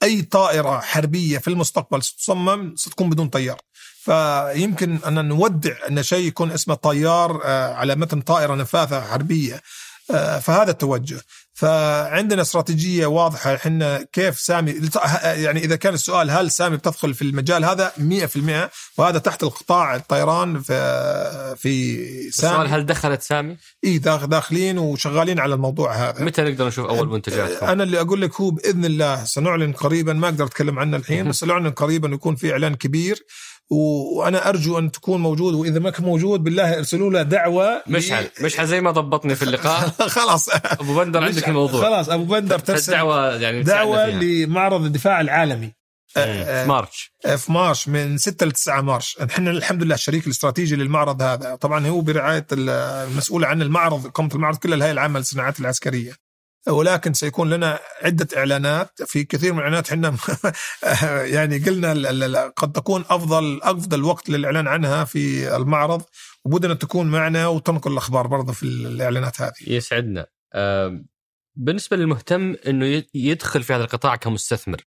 أي 0.03 0.23
طائرة 0.23 0.81
حربية 0.81 1.39
في 1.39 1.49
المستقبل 1.49 2.03
ستصمم 2.03 2.77
ستكون 2.77 3.11
بدون 3.11 3.29
طيار 3.29 3.61
فيمكن 4.07 4.99
أن 5.07 5.29
نودع 5.29 5.75
أن 5.89 6.03
شيء 6.03 6.27
يكون 6.27 6.51
اسمه 6.53 6.75
طيار 6.75 7.41
آه، 7.45 7.75
على 7.75 7.95
متن 7.95 8.21
طائرة 8.21 8.55
نفاثة 8.55 9.01
حربية. 9.01 9.63
آه، 10.11 10.39
فهذا 10.39 10.71
التوجه. 10.71 11.21
فعندنا 11.55 12.43
استراتيجية 12.43 13.07
واضحة. 13.07 13.55
إحنا 13.55 14.07
كيف 14.13 14.41
سامي 14.41 14.75
يعني 15.23 15.65
إذا 15.65 15.77
كان 15.77 15.95
السؤال 15.95 16.31
هل 16.31 16.51
سامي 16.51 16.77
بتدخل 16.77 17.15
في 17.15 17.23
المجال 17.23 17.65
هذا؟ 17.65 17.93
100% 17.97 18.71
وهذا 18.99 19.19
تحت 19.19 19.43
القطاع 19.43 19.97
الطيران 19.97 20.61
في 20.61 20.75
في 21.57 21.97
سامي. 22.31 22.55
السؤال 22.55 22.69
هل 22.69 22.87
دخلت 22.87 23.23
سامي؟ 23.23 23.57
إي 23.85 23.99
داخلين 23.99 24.79
وشغالين 24.79 25.41
على 25.41 25.55
الموضوع 25.55 25.95
هذا. 25.95 26.25
متى 26.25 26.43
نقدر 26.43 26.67
نشوف 26.67 26.87
أول 26.87 27.09
منتجات؟ 27.09 27.63
أنا 27.63 27.83
اللي 27.83 28.01
أقول 28.01 28.21
لك 28.21 28.41
هو 28.41 28.51
بإذن 28.51 28.85
الله 28.85 29.25
سنعلن 29.25 29.73
قريبا. 29.73 30.13
ما 30.13 30.29
أقدر 30.29 30.45
أتكلم 30.45 30.79
عنه 30.79 30.97
الحين 30.97 31.29
بس 31.29 31.37
سنعلن 31.37 31.71
قريبا 31.71 32.09
يكون 32.09 32.37
في 32.37 32.53
إعلان 32.53 32.75
كبير. 32.75 33.23
وأنا 33.71 34.49
أرجو 34.49 34.79
أن 34.79 34.93
تكون 34.93 35.21
موجود 35.21 35.55
وإذا 35.55 35.79
ما 35.79 35.91
كان 35.91 36.05
موجود 36.05 36.45
بالله 36.45 36.79
ارسلوا 36.79 37.11
له 37.11 37.23
دعوة 37.23 37.83
مشعل 37.87 38.29
مشعل 38.41 38.67
زي 38.67 38.81
ما 38.81 38.91
ضبطني 38.91 39.35
في 39.35 39.43
اللقاء. 39.43 39.89
خلاص. 40.19 40.49
أبو 40.49 40.97
بندر 40.97 41.25
عندك 41.25 41.49
الموضوع. 41.49 41.83
خلاص 41.83 42.09
أبو 42.09 42.25
بندر 42.25 42.59
ترسل 42.59 42.93
دعوه 42.93 43.35
يعني 43.35 43.63
دعوة 43.63 44.11
لمعرض 44.11 44.85
الدفاع 44.85 45.21
العالمي. 45.21 45.73
في 46.07 46.21
آه، 46.21 46.63
آه، 46.63 46.67
March. 46.67 47.13
في 47.37 47.53
March 47.53 47.89
من 47.89 48.19
6 48.19 48.47
ل 48.47 48.53
9 48.53 48.81
March. 48.81 49.19
إحنا 49.19 49.51
الحمد 49.51 49.83
لله 49.83 49.95
الشريك 49.95 50.27
الاستراتيجي 50.27 50.77
للمعرض 50.77 51.23
هذا. 51.23 51.55
طبعا 51.55 51.87
هو 51.87 52.01
برعاية 52.01 52.47
المسؤول 52.53 53.45
عن 53.45 53.63
المعرض 53.63 54.07
قامه 54.07 54.31
المعرض 54.35 54.57
كلها 54.57 54.77
الهيئه 54.77 54.93
العامه 54.93 55.19
للصناعات 55.19 55.61
العسكرية. 55.61 56.26
ولكن 56.69 57.13
سيكون 57.13 57.51
لنا 57.51 57.79
عدة 58.03 58.29
إعلانات. 58.37 59.03
في 59.03 59.25
كثير 59.25 59.53
من 59.53 59.59
الإعلانات 59.59 59.93
إحنا 59.93 60.17
يعني 61.37 61.59
قلنا 61.59 62.49
قد 62.57 62.73
تكون 62.73 63.05
أفضل 63.11 63.61
أفضل 63.63 64.05
وقت 64.05 64.29
للإعلان 64.29 64.67
عنها 64.67 65.05
في 65.05 65.57
المعرض. 65.57 66.03
وبدنا 66.45 66.75
تكون 66.75 67.07
معنا 67.07 67.47
وتنقل 67.47 67.93
الأخبار 67.93 68.27
برضه 68.27 68.53
في 68.53 68.63
الإعلانات 68.63 69.41
هذه. 69.41 69.53
يسعدنا. 69.67 70.27
بالنسبة 71.57 71.97
للمهتم 71.97 72.57
أنه 72.67 73.03
يدخل 73.15 73.63
في 73.63 73.73
هذا 73.73 73.85
القطاع 73.85 74.17
كمستثمر 74.17 74.83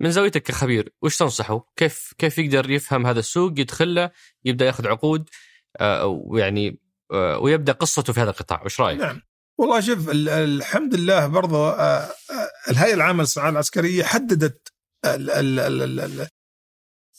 من 0.00 0.10
زاويتك 0.10 0.42
كخبير 0.42 0.92
وش 1.02 1.18
تنصحه؟ 1.18 1.72
كيف 1.76 2.14
كيف 2.18 2.38
يقدر 2.38 2.70
يفهم 2.70 3.06
هذا 3.06 3.18
السوق 3.18 3.52
يدخل 3.60 3.94
له 3.94 4.10
يبدأ 4.44 4.66
ياخذ 4.66 4.88
عقود 4.88 5.28
آه، 5.76 6.06
ويعني 6.06 6.80
آه، 7.12 7.38
ويبدأ 7.38 7.72
قصته 7.72 8.12
في 8.12 8.20
هذا 8.20 8.30
القطاع، 8.30 8.62
وش 8.64 8.80
رأيك؟ 8.80 9.00
نعم. 9.00 9.22
والله 9.60 9.80
شوف 9.80 10.08
الحمد 10.10 10.94
لله 10.94 11.26
برضو 11.26 11.68
آه، 11.68 11.70
آه، 11.70 12.10
الهيئة 12.70 12.94
العامة 12.94 13.22
للصناعة 13.22 13.48
العسكرية 13.48 14.04
حددت 14.04 14.72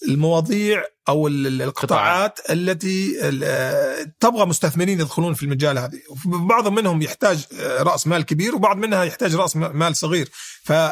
المواضيع 0.08 0.84
أو 1.10 1.28
القطاعات 1.28 2.40
التي 2.50 3.18
آه، 3.44 4.14
تبغى 4.20 4.46
مستثمرين 4.46 5.00
يدخلون 5.00 5.34
في 5.34 5.44
المجال 5.44 5.78
هذه. 5.78 6.00
بعض 6.26 6.68
منهم 6.68 7.02
يحتاج 7.02 7.46
رأس 7.62 8.08
مال 8.08 8.26
كبير 8.26 8.56
وبعض 8.56 8.78
منها 8.78 9.04
يحتاج 9.04 9.36
رأس 9.36 9.56
مال 9.56 9.96
صغير. 9.96 10.30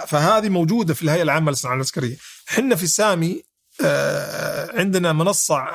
فهذه 0.08 0.50
موجودة 0.50 0.94
في 0.94 1.04
الهيئة 1.04 1.22
العامة 1.22 1.52
للصناعة 1.52 1.76
العسكرية. 1.76 2.18
إحنا 2.50 2.76
في 2.76 2.88
سامي 2.88 3.44
عندنا 4.74 5.14
منصة 5.14 5.68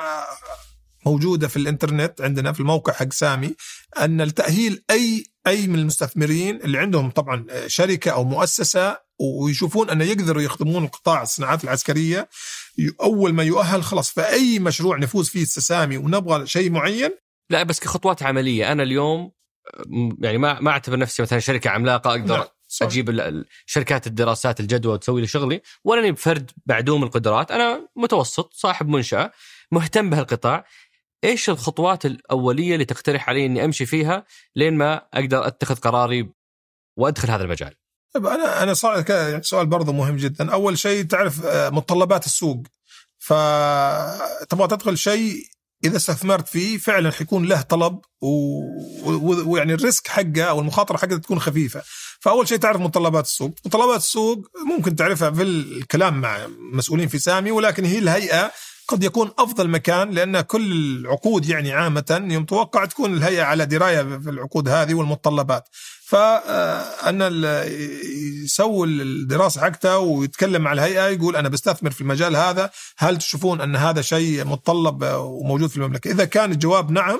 موجودة 1.05 1.47
في 1.47 1.57
الإنترنت 1.57 2.21
عندنا 2.21 2.53
في 2.53 2.59
الموقع 2.59 2.93
حق 2.93 3.13
سامي 3.13 3.55
أن 3.97 4.21
التاهيل 4.21 4.83
أي 4.91 5.34
أي 5.47 5.67
من 5.67 5.79
المستثمرين 5.79 6.55
اللي 6.55 6.77
عندهم 6.77 7.11
طبعا 7.11 7.45
شركة 7.67 8.11
أو 8.11 8.23
مؤسسة 8.23 9.05
ويشوفون 9.19 9.89
أن 9.89 10.01
يقدروا 10.01 10.41
يخدمون 10.41 10.83
القطاع 10.83 11.21
الصناعات 11.21 11.63
العسكرية 11.63 12.29
أول 13.01 13.33
ما 13.33 13.43
يؤهل 13.43 13.83
خلاص. 13.83 14.11
فأي 14.11 14.59
مشروع 14.59 14.97
نفوز 14.97 15.29
فيه 15.29 15.41
السسامي 15.41 15.97
ونبغى 15.97 16.47
شيء 16.47 16.71
معين؟ 16.71 17.11
لا 17.49 17.63
بس 17.63 17.79
كخطوات 17.79 18.23
عملية. 18.23 18.71
أنا 18.71 18.83
اليوم 18.83 19.31
يعني 20.21 20.37
ما 20.37 20.59
ما 20.59 20.71
أعتبر 20.71 20.97
نفسي 20.97 21.21
مثلا 21.21 21.39
شركة 21.39 21.69
عملاقة 21.69 22.09
أقدر. 22.09 22.47
صح. 22.67 22.85
أجيب 22.85 23.43
شركات 23.65 24.07
الدراسات 24.07 24.59
الجدوى 24.59 24.93
وتسوي 24.93 25.21
لي 25.21 25.27
شغلي. 25.27 25.61
ولا 25.83 26.01
أني 26.01 26.11
بفرد 26.11 26.51
معدوم 26.65 27.03
القدرات. 27.03 27.51
أنا 27.51 27.87
متوسط 27.95 28.53
صاحب 28.53 28.87
منشأة 28.87 29.31
مهتم 29.71 30.09
بهالقطاع. 30.09 30.65
إيش 31.23 31.49
الخطوات 31.49 32.05
الأولية 32.05 32.73
اللي 32.73 32.85
تقترح 32.85 33.29
علي 33.29 33.45
إني 33.45 33.65
أمشي 33.65 33.85
فيها 33.85 34.25
لين 34.55 34.73
ما 34.73 35.01
أقدر 35.13 35.47
أتخذ 35.47 35.75
قراري 35.75 36.29
وأدخل 36.97 37.31
هذا 37.31 37.43
المجال؟ 37.43 37.73
طيب 38.13 38.25
أنا 38.25 38.63
أنا 38.63 38.73
سؤال 38.73 39.05
يعني 39.09 39.69
برضه 39.69 39.93
مهم 39.93 40.15
جدا، 40.15 40.53
أول 40.53 40.77
شيء 40.77 41.03
تعرف 41.03 41.45
آه، 41.45 41.69
متطلبات 41.69 42.25
السوق. 42.25 42.63
فتبغى 43.17 44.67
تدخل 44.67 44.97
شيء 44.97 45.43
إذا 45.85 45.97
استثمرت 45.97 46.47
فيه 46.47 46.77
فعلا 46.77 47.11
حيكون 47.11 47.45
له 47.45 47.61
طلب 47.61 47.99
ويعني 49.45 49.73
الريسك 49.73 50.07
حقه 50.07 50.43
أو 50.43 50.59
المخاطرة 50.59 50.97
حقه 50.97 51.17
تكون 51.17 51.39
خفيفة. 51.39 51.83
فأول 52.19 52.47
شيء 52.47 52.57
تعرف 52.57 52.81
متطلبات 52.81 53.25
السوق. 53.25 53.49
متطلبات 53.65 53.99
السوق 53.99 54.47
ممكن 54.75 54.95
تعرفها 54.95 55.31
في 55.31 55.41
الكلام 55.41 56.21
مع 56.21 56.47
مسؤولين 56.73 57.07
في 57.07 57.19
سامي 57.19 57.51
ولكن 57.51 57.85
هي 57.85 57.99
الهيئة 57.99 58.51
قد 58.87 59.03
يكون 59.03 59.31
أفضل 59.39 59.67
مكان 59.67 60.09
لأن 60.09 60.41
كل 60.41 60.71
العقود 60.71 61.49
يعني 61.49 61.73
عامة 61.73 62.25
يتوقع 62.29 62.85
تكون 62.85 63.13
الهيئة 63.13 63.43
على 63.43 63.65
دراية 63.65 64.01
في 64.01 64.29
العقود 64.29 64.69
هذه 64.69 64.93
والمتطلبات. 64.93 65.69
فان 66.05 67.21
يسوي 68.43 68.87
الدراسة 68.87 69.61
حقته 69.61 69.97
ويتكلم 69.97 70.61
مع 70.61 70.73
الهيئة 70.73 71.07
يقول 71.07 71.35
أنا 71.35 71.49
بستثمر 71.49 71.91
في 71.91 72.01
المجال 72.01 72.35
هذا 72.35 72.69
هل 72.97 73.17
تشوفون 73.17 73.61
أن 73.61 73.75
هذا 73.75 74.01
شيء 74.01 74.45
متطلب 74.45 75.03
وموجود 75.03 75.69
في 75.69 75.77
المملكة؟ 75.77 76.11
إذا 76.11 76.25
كان 76.25 76.51
الجواب 76.51 76.91
نعم 76.91 77.19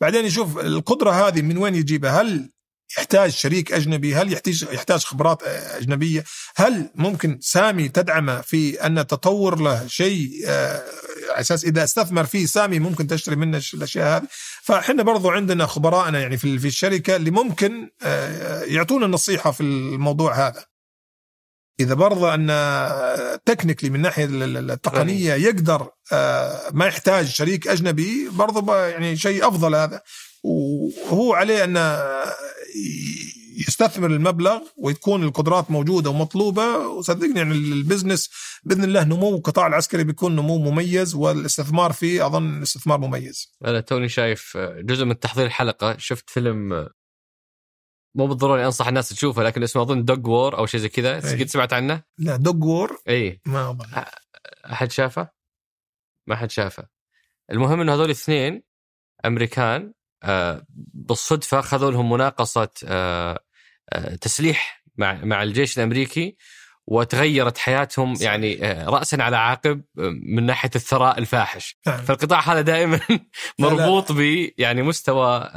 بعدين 0.00 0.24
يشوف 0.24 0.58
القدرة 0.58 1.10
هذه 1.10 1.42
من 1.42 1.58
وين 1.58 1.74
يجيبها؟ 1.74 2.20
هل 2.20 2.50
يحتاج 2.98 3.30
شريك 3.30 3.72
أجنبي؟ 3.72 4.14
هل 4.14 4.32
يحتاج 4.32 4.62
يحتاج 4.72 5.04
خبرات 5.04 5.42
أجنبية؟ 5.42 6.24
هل 6.56 6.90
ممكن 6.94 7.38
سامي 7.40 7.88
تدعمه 7.88 8.40
في 8.40 8.86
أن 8.86 9.06
تطور 9.06 9.60
له 9.60 9.86
شيء 9.86 10.30
آه، 10.46 10.82
على 11.30 11.40
أساس 11.40 11.64
إذا 11.64 11.84
استثمر 11.84 12.24
فيه 12.24 12.46
سامي 12.46 12.78
ممكن 12.78 13.06
تشتري 13.06 13.36
منه 13.36 13.60
الأشياء 13.74 14.16
هذه؟ 14.16 14.26
فإحنا 14.62 15.02
برضو 15.02 15.30
عندنا 15.30 15.66
خبرائنا 15.66 16.20
يعني 16.20 16.36
في 16.36 16.58
في 16.58 16.66
الشركة 16.66 17.16
اللي 17.16 17.30
ممكن 17.30 17.90
آه، 18.02 18.62
يعطونا 18.62 19.06
النصيحه 19.06 19.50
في 19.50 19.60
الموضوع 19.60 20.48
هذا. 20.48 20.64
إذا 21.80 21.94
برضه 21.94 22.34
أن 22.34 22.46
technically 23.44 23.90
من 23.90 23.96
الناحيه 23.96 24.24
التقنية 24.30 25.34
يقدر 25.34 25.90
آه، 26.12 26.60
ما 26.72 26.86
يحتاج 26.86 27.26
شريك 27.26 27.68
أجنبي 27.68 28.28
برضه 28.32 28.76
يعني 28.76 29.16
شيء 29.16 29.48
أفضل 29.48 29.74
هذا. 29.74 30.02
وهو 30.42 31.34
عليه 31.34 31.64
أن 31.64 31.76
يستثمر 33.68 34.10
المبلغ 34.10 34.60
وتكون 34.76 35.22
القدرات 35.22 35.70
موجودة 35.70 36.10
ومطلوبة 36.10 36.78
وصدقني 36.78 37.38
يعني 37.38 37.54
ال 37.54 37.62
business 37.62 38.30
بإذن 38.64 38.84
الله 38.84 39.04
نمو 39.04 39.36
القطاع 39.36 39.66
العسكري 39.66 40.04
بيكون 40.04 40.36
نمو 40.36 40.58
مميز 40.58 41.14
والاستثمار 41.14 41.92
فيه 41.92 42.26
أظن 42.26 42.62
استثمار 42.62 42.98
مميز. 42.98 43.52
أنا 43.64 43.80
توني 43.80 44.08
شايف 44.08 44.56
جزء 44.56 45.04
من 45.04 45.18
تحضير 45.18 45.46
الحلقة 45.46 45.96
شفت 45.98 46.30
فيلم 46.30 46.88
مو 48.14 48.26
بالضروري 48.26 48.66
أنصح 48.66 48.86
الناس 48.88 49.08
تشوفه 49.08 49.42
لكن 49.42 49.62
اسمه 49.62 49.82
أظن 49.82 50.04
Dog 50.04 50.26
War 50.26 50.58
أو 50.58 50.66
شيء 50.66 50.80
زي 50.80 50.88
كذا 50.88 51.16
قد 51.16 51.46
سمعت 51.46 51.72
عنه؟ 51.72 52.02
لا 52.18 52.36
Dog 52.36 52.64
War 52.64 53.02
اي 53.08 53.40
ما 53.46 53.70
أظن. 53.70 54.04
أحد 54.72 54.92
شافه؟ 54.92 55.28
ما 56.26 56.36
حد 56.36 56.50
شافه 56.50 56.88
المهم 57.50 57.80
إنه 57.80 57.94
هذول 57.94 58.04
الاثنين 58.04 58.62
أمريكان 59.24 59.92
بالصدفة 60.94 61.60
خذوا 61.60 61.90
لهم 61.90 62.12
مناقصة 62.12 62.68
آه، 62.84 63.38
آه، 63.92 64.14
تسليح 64.14 64.84
مع 64.96 65.24
مع 65.24 65.42
الجيش 65.42 65.78
الأمريكي 65.78 66.36
وتغيرت 66.86 67.58
حياتهم 67.58 68.14
يعني 68.20 68.56
راسا 68.86 69.16
على 69.16 69.36
عقب 69.36 69.82
من 70.26 70.46
ناحية 70.46 70.70
الثراء 70.76 71.18
الفاحش. 71.18 71.78
نعم. 71.86 72.02
فالقطاع 72.02 72.40
هذا 72.52 72.60
دائما 72.60 73.00
مربوط 73.58 74.12
ب 74.12 74.50
يعني 74.58 74.82
مستوى 74.82 75.50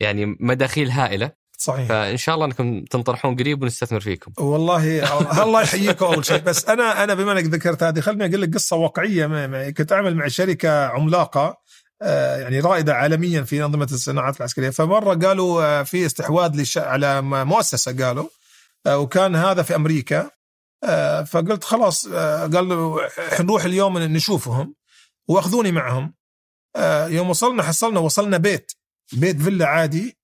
يعني 0.00 0.36
مداخيل 0.40 0.90
هائلة. 0.90 1.44
صحيح. 1.58 1.88
فإن 1.88 2.16
شاء 2.16 2.34
الله 2.34 2.46
أنكم 2.46 2.84
تنطرحون 2.84 3.36
قريب 3.36 3.62
ونستثمر 3.62 4.00
فيكم. 4.00 4.32
والله 4.38 5.42
الله 5.42 5.62
يحييكم 5.62 6.06
أول 6.06 6.24
شيء. 6.24 6.38
بس 6.38 6.68
أنا 6.68 7.04
أنا 7.04 7.14
بما 7.14 7.32
أنك 7.32 7.44
ذكرت 7.44 7.82
هذه 7.82 8.00
خليني 8.00 8.26
أقول 8.26 8.42
لك 8.42 8.54
قصة 8.54 8.76
واقعية 8.76 9.70
كنت 9.70 9.92
أعمل 9.92 10.14
مع 10.14 10.28
شركة 10.28 10.86
عملاقة. 10.86 11.40
آه، 11.40 11.63
يعني 12.40 12.60
رائدة 12.60 12.94
عالميا 12.94 13.42
في 13.42 13.64
أنظمة 13.64 13.88
الصناعات 13.92 14.36
العسكرية. 14.36 14.70
فمرة 14.70 15.14
قالوا 15.14 15.62
آه، 15.62 15.82
في 15.82 16.06
استحواذ 16.06 16.60
لش... 16.60 16.78
على 16.78 17.22
مؤسسة 17.22 18.04
قالوا 18.04 18.28
آه، 18.86 18.98
وكان 18.98 19.36
هذا 19.36 19.62
في 19.62 19.74
أمريكا. 19.74 20.30
فقلت 21.26 21.64
خلاص 21.64 22.08
قال 22.08 22.98
حنروح 23.30 23.64
اليوم 23.64 23.98
نشوفهم 23.98 24.74
وأخذوني 25.28 25.72
معهم. 25.72 26.14
يوم 27.06 27.30
وصلنا 27.30 27.62
حصلنا 27.62 28.00
وصلنا 28.00 28.36
بيت 28.36 28.72
بيت 29.12 29.42
فيلا 29.42 29.66
عادي. 29.66 30.16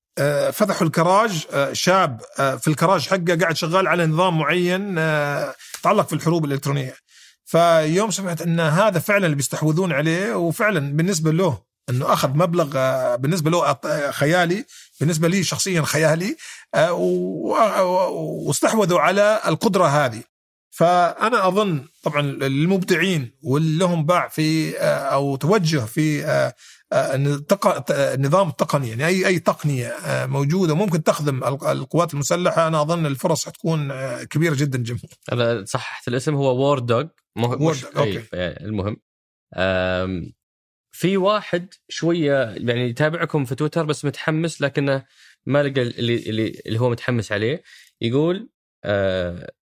فتحوا 0.52 0.86
الكراج. 0.86 1.46
شاب 1.72 2.20
في 2.36 2.68
الكراج 2.68 3.08
حقه 3.08 3.38
قاعد 3.40 3.56
شغال 3.56 3.88
على 3.88 4.06
نظام 4.06 4.38
معين 4.38 4.92
يتعلق 5.78 6.06
في 6.06 6.12
الحروب 6.12 6.44
الإلكترونية. 6.44 6.94
فيوم 7.44 8.10
سمعت 8.10 8.42
إن 8.42 8.60
هذا 8.60 8.98
فعلا 8.98 9.24
اللي 9.26 9.36
بيستحوذون 9.36 9.92
عليه 9.92 10.34
وفعلا 10.34 10.96
بالنسبة 10.96 11.32
له 11.32 11.69
إنه 11.90 12.12
أخذ 12.12 12.28
مبلغ 12.28 12.72
آه، 12.76 13.16
بالنسبة 13.16 13.50
له 13.50 13.76
خيالي 14.10 14.64
بالنسبة 15.00 15.28
لي 15.28 15.44
شخصيا 15.44 15.82
خيالي 15.82 16.36
آه، 16.74 16.92
واستحوذوا 18.46 19.00
على 19.00 19.40
القدرة 19.46 19.86
هذه. 19.86 20.22
فأنا 20.70 21.48
أظن 21.48 21.84
طبعا 22.02 22.20
المبدعين 22.20 23.32
واللي 23.42 23.78
لهم 23.78 24.06
باع 24.06 24.28
في 24.28 24.78
آه، 24.78 24.84
أو 24.84 25.36
توجه 25.36 25.78
في 25.78 26.24
النظام 27.92 28.48
التقني 28.48 28.88
يعني 28.88 29.06
أي 29.06 29.26
أي 29.26 29.38
تقنية 29.38 29.96
موجودة 30.06 30.74
ممكن 30.74 31.02
تخدم 31.02 31.44
القوات 31.44 32.14
المسلحة 32.14 32.66
أنا 32.66 32.82
أظن 32.82 33.06
الفرص 33.06 33.46
حتكون 33.46 33.92
كبيرة 34.24 34.54
جدا 34.54 34.78
جدا. 34.78 35.08
أنا 35.32 35.64
صححت 35.64 36.08
الاسم 36.08 36.34
هو 36.34 36.56
War 36.56 36.78
Dog 36.78 37.04
War 37.36 37.60
Dog 37.60 37.84
okay. 37.96 38.22
المهم. 38.34 38.96
في 41.00 41.16
واحد 41.16 41.74
شوية 41.88 42.32
يعني 42.42 42.88
يتابعكم 42.88 43.44
في 43.44 43.54
تويتر 43.54 43.84
بس 43.84 44.04
متحمس 44.04 44.62
لكنه 44.62 45.04
ما 45.46 45.62
لقى 45.62 45.82
اللي 45.82 46.16
اللي, 46.16 46.62
اللي 46.66 46.80
هو 46.80 46.90
متحمس 46.90 47.32
عليه. 47.32 47.62
يقول 48.00 48.50
آه 48.84 49.52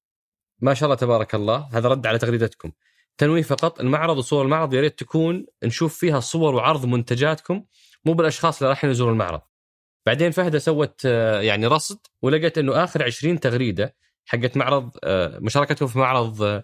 ما 0.62 0.74
شاء 0.74 0.86
الله 0.86 0.96
تبارك 0.96 1.34
الله 1.34 1.68
هذا 1.72 1.88
رد 1.88 2.06
على 2.06 2.18
تغريدتكم. 2.18 2.72
تنويه 3.18 3.42
فقط 3.42 3.80
المعرض 3.80 4.18
وصور 4.18 4.44
المعرض 4.44 4.74
يا 4.74 4.80
ريت 4.80 4.98
تكون 4.98 5.46
نشوف 5.64 5.98
فيها 5.98 6.20
صور 6.20 6.54
وعرض 6.54 6.86
منتجاتكم 6.86 7.64
مو 8.04 8.12
بالأشخاص 8.12 8.58
اللي 8.58 8.68
رايحين 8.68 8.90
يزوروا 8.90 9.12
المعرض. 9.12 9.40
بعدين 10.06 10.30
فهده 10.30 10.58
سوت 10.58 11.02
آه 11.06 11.40
يعني 11.40 11.66
رصد 11.66 11.98
ولقيت 12.22 12.58
إنه 12.58 12.84
آخر 12.84 13.02
20 13.02 13.40
تغريدة 13.40 13.96
حقت 14.26 14.56
معرض 14.56 14.90
آه 15.04 15.38
مشاركتهم 15.38 15.88
في 15.88 15.98
معرض 15.98 16.62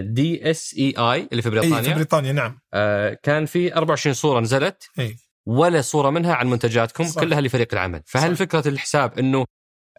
DSEI 0.00 1.28
اللي 1.32 1.42
في 1.42 1.50
بريطانيا. 1.50 1.78
أي 1.78 1.84
في 1.84 1.94
بريطانيا 1.94 2.32
نعم. 2.32 2.60
آه، 2.74 3.18
كان 3.22 3.46
في 3.46 3.74
24 3.74 4.14
صورة 4.14 4.40
نزلت 4.40 4.88
أي. 4.98 5.16
ولا 5.46 5.80
صورة 5.80 6.10
منها 6.10 6.34
عن 6.34 6.46
منتجاتكم 6.50 7.04
صح. 7.04 7.20
كلها 7.20 7.40
لفريق 7.40 7.68
العمل. 7.72 8.02
فهل 8.06 8.36
صح. 8.36 8.38
فكرة 8.38 8.68
الحساب 8.68 9.18
إنه 9.18 9.44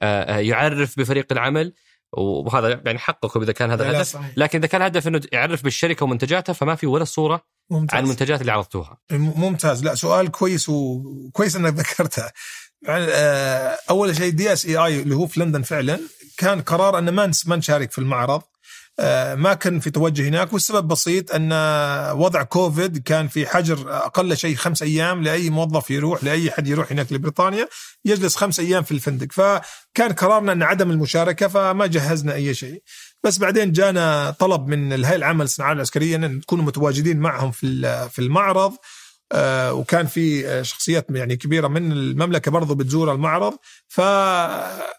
آه، 0.02 0.38
يعرف 0.38 1.00
بفريق 1.00 1.28
العمل؟ 1.32 1.74
وهذا 2.18 2.82
يعني 2.86 3.00
حقكم 3.00 3.42
إذا 3.42 3.52
كان 3.52 3.72
هذا 3.72 3.90
الهدف. 3.90 4.18
لكن 4.38 4.60
إذا 4.60 4.68
كان 4.68 4.82
الهدف 4.82 5.08
إنه 5.08 5.22
يعرف 5.32 5.64
بالشركة 5.64 6.04
ومنتجاتها 6.04 6.54
فما 6.54 6.76
في 6.76 6.88
ولا 6.88 7.04
صورة 7.04 7.42
ممتاز. 7.70 7.98
عن 7.98 8.04
المنتجات 8.04 8.42
اللي 8.42 8.52
عرضتوها. 8.52 8.98
ممتاز. 9.12 9.84
لا 9.84 9.96
سؤال 9.96 10.32
كويس 10.32 10.70
وكويس 10.70 11.56
إنك 11.56 11.74
ذكرتها 11.80 12.26
آه، 12.26 12.32
أول 13.90 14.16
شيء 14.16 14.32
DSEI 14.32 15.02
اللي 15.02 15.16
هو 15.16 15.28
في 15.28 15.40
لندن 15.40 15.62
فعلا 15.62 16.00
كان 16.38 16.62
قرار 16.62 16.98
ان 16.98 17.10
ما 17.10 17.32
ما 17.46 17.56
نشارك 17.56 17.92
في 17.92 17.98
المعرض. 17.98 18.42
آه، 19.00 19.36
ما 19.36 19.54
كان 19.54 19.80
في 19.80 19.90
توجه 19.90 20.28
هناك 20.28 20.54
والسبب 20.54 20.88
بسيط 20.88 21.36
أن 21.36 21.50
وضع 22.18 22.44
كوفيد 22.44 22.98
كان 22.98 23.28
في 23.28 23.48
حجر 23.48 23.98
أقل 23.98 24.38
شيء 24.38 24.56
خمس 24.56 24.82
أيام 24.84 25.24
لأي 25.24 25.50
موظف 25.50 25.92
يروح 25.92 26.24
لأي 26.24 26.52
حد 26.52 26.68
يروح 26.68 26.92
هناك 26.92 27.14
لبريطانيا 27.14 27.68
يجلس 28.06 28.36
خمس 28.36 28.60
أيام 28.60 28.84
في 28.84 28.92
الفندق. 28.92 29.28
فكان 29.32 30.14
قرارنا 30.14 30.52
أن 30.52 30.64
عدم 30.64 30.92
المشاركة 30.92 31.48
فما 31.48 31.86
جهزنا 31.88 32.34
أي 32.34 32.54
شيء. 32.54 32.84
بس 33.24 33.38
بعدين 33.38 33.72
جانا 33.72 34.32
طلب 34.40 34.68
من 34.68 34.94
الهيئة 34.94 35.16
العامة 35.16 35.44
للصناعات 35.44 35.76
العسكرية 35.76 36.16
أن 36.16 36.22
نكونوا 36.36 36.66
متواجدين 36.66 37.20
معهم 37.20 37.52
في 37.52 38.10
في 38.10 38.20
المعرض. 38.20 38.72
آه، 38.72 38.78
وكان 39.34 40.08
في 40.08 40.48
آه، 40.48 40.62
شخصيات 40.62 41.06
يعني 41.10 41.36
كبيرة 41.36 41.68
من 41.68 41.92
المملكة 41.92 42.52
برضو 42.52 42.76
بتزور 42.76 43.12
المعرض. 43.12 43.54
ف 43.88 44.00
آه، 44.00 44.92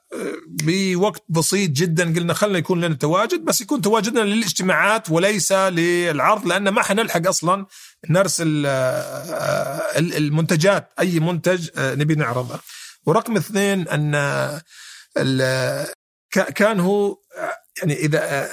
بوقت 0.47 1.24
بسيط 1.28 1.70
جدا 1.70 2.14
قلنا 2.14 2.35
خلينا 2.35 2.59
يكون 2.59 2.80
لنا 2.80 2.95
تواجد 2.95 3.45
بس 3.45 3.61
يكون 3.61 3.80
تواجدنا 3.80 4.20
للاجتماعات 4.20 5.11
وليس 5.11 5.53
للعرض 5.53 6.47
لأن 6.47 6.68
ما 6.68 6.83
حنلحق 6.83 7.26
أصلا 7.26 7.66
نرسل 8.11 8.66
المنتجات 9.97 10.93
أي 11.01 11.20
منتج 11.20 11.68
نبي 11.78 12.14
نعرضه. 12.14 12.61
ورقم 13.07 13.37
اثنين 13.37 13.89
أن 13.89 14.12
كان 16.30 16.80
هو 16.80 17.16
يعني 17.78 17.95
إذا 17.95 18.49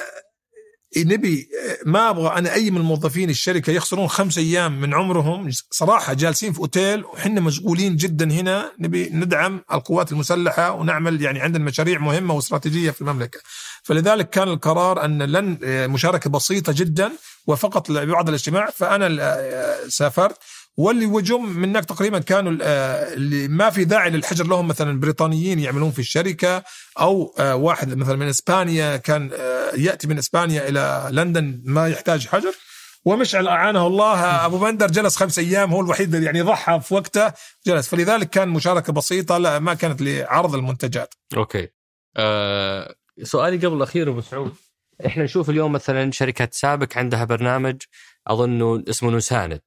نبي 0.98 1.50
ما 1.86 2.10
أبغى 2.10 2.28
أنا 2.38 2.54
أي 2.54 2.72
من 2.72 2.82
موظفين 2.82 3.30
الشركة 3.30 3.72
يخسرون 3.72 4.08
خمس 4.08 4.38
أيام 4.38 4.82
من 4.82 4.94
عمرهم 4.94 5.50
صراحة 5.72 6.14
جالسين 6.14 6.54
في 6.54 6.60
أوتيل 6.60 7.06
وحنا 7.06 7.42
مشغولين 7.42 7.96
جدا 7.96 8.32
هنا 8.32 8.72
نبي 8.80 9.10
ندعم 9.10 9.62
القوات 9.74 10.12
المسلحة 10.12 10.72
ونعمل 10.72 11.22
يعني 11.22 11.40
عندنا 11.40 11.64
مشاريع 11.64 12.00
مهمة 12.00 12.34
واستراتيجية 12.34 12.92
في 12.92 13.02
المملكة. 13.02 13.40
فلذلك 13.84 14.30
كان 14.30 14.48
القرار 14.48 15.06
أن 15.06 15.24
لن 15.24 15.58
مشاركة 15.90 16.30
بسيطة 16.30 16.74
جدا 16.76 17.12
وفقط 17.48 17.90
لبعض 17.90 18.30
الاجتماع 18.30 18.70
فأنا 18.70 19.38
سافرت. 19.88 20.38
واللي 20.80 21.06
جم 21.06 21.60
منا 21.60 21.86
تقريبا 21.86 22.20
كانوا 22.20 22.58
آه، 22.62 23.14
اللي 23.14 23.48
ما 23.48 23.70
في 23.70 23.86
داعي 23.86 24.10
للحجر. 24.10 24.48
لهم 24.48 24.68
مثلا 24.68 25.00
بريطانيين 25.00 25.60
يعملون 25.60 25.92
في 25.92 26.00
الشركة 26.00 26.64
أو 27.00 27.36
آه، 27.40 27.56
واحد 27.56 27.94
مثلا 27.98 28.16
من 28.16 28.28
إسبانيا 28.28 28.98
كان 28.98 29.30
آه، 29.34 29.72
يأتي 29.76 30.08
من 30.08 30.18
إسبانيا 30.18 30.70
إلى 30.70 31.10
لندن 31.12 31.62
ما 31.66 31.88
يحتاج 31.88 32.28
حجر. 32.28 32.54
ومشعل 33.06 33.48
أعانه 33.48 33.88
الله 33.88 34.46
أبو 34.46 34.58
بندر 34.58 34.88
جلس 34.88 35.16
خمس 35.16 35.40
أيام 35.40 35.74
هو 35.74 35.82
الوحيد 35.82 36.16
اللي 36.16 36.26
يعني 36.26 36.42
ضحى 36.42 36.80
في 36.80 36.94
وقته 36.94 37.34
جلس. 37.68 37.88
فلذلك 37.88 38.30
كان 38.30 38.50
مشاركة 38.50 38.94
بسيطة 38.94 39.38
لا 39.38 39.60
ما 39.60 39.74
كانت 39.74 40.02
لعرض 40.02 40.56
المنتجات. 40.56 41.14
okay. 41.38 41.68
أه 42.18 42.96
سؤالي 43.24 43.58
قبل 43.58 43.78
الأخير 43.78 44.10
أبو 44.10 44.22
سعود. 44.22 44.54
إحنا 45.06 45.24
نشوف 45.24 45.50
اليوم 45.50 45.72
مثلا 45.72 46.12
شركة 46.12 46.50
سابك 46.52 46.98
عندها 46.98 47.24
برنامج 47.24 47.82
اظنه 48.28 48.84
اسمه 48.90 49.12
نساند 49.12 49.62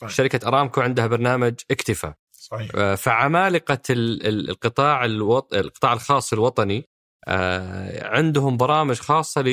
صحيح. 0.00 0.10
شركة 0.10 0.48
أرامكو 0.48 0.80
عندها 0.80 1.06
برنامج 1.06 1.54
اكتفى 1.70 2.12
صحيح. 2.32 2.70
آه، 2.74 2.94
فعمالقة 2.94 3.82
القطاع 3.90 5.04
الوط... 5.04 5.54
القطاع 5.54 5.92
الخاص 5.92 6.32
الوطني 6.32 6.88
آه، 7.28 8.06
عندهم 8.06 8.56
برامج 8.56 8.96
خاصة 8.96 9.44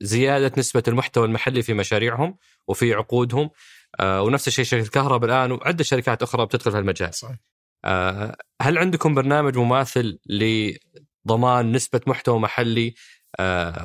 لزيادة 0.00 0.52
نسبة 0.58 0.82
المحتوى 0.88 1.26
المحلي 1.26 1.62
في 1.62 1.74
مشاريعهم 1.74 2.36
وفي 2.68 2.94
عقودهم 2.94 3.50
آه، 4.00 4.22
ونفس 4.22 4.48
الشيء 4.48 4.64
شركة 4.64 4.88
كهرباء 4.88 5.30
الآن 5.30 5.52
وعدة 5.52 5.84
شركات 5.84 6.22
أخرى 6.22 6.46
بتدخل 6.46 6.70
في 6.70 6.78
المجال 6.78 7.14
صحيح. 7.14 7.36
هل 8.62 8.78
عندكم 8.78 9.14
برنامج 9.14 9.58
مماثل 9.58 10.18
لضمان 10.26 11.72
نسبة 11.72 12.00
محتوى 12.06 12.38
محلي 12.38 12.94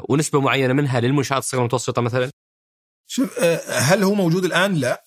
ونسبة 0.10 0.42
معينة 0.42 0.74
منها 0.74 1.00
للمنشآت 1.00 1.38
الصغيرة 1.38 1.62
والمتوسطة 1.62 2.02
مثلا؟ 2.02 2.30
شوف 3.08 3.40
هل 3.70 4.04
هو 4.04 4.14
موجود 4.14 4.46
الآن؟ 4.46 4.74
لا 4.76 5.04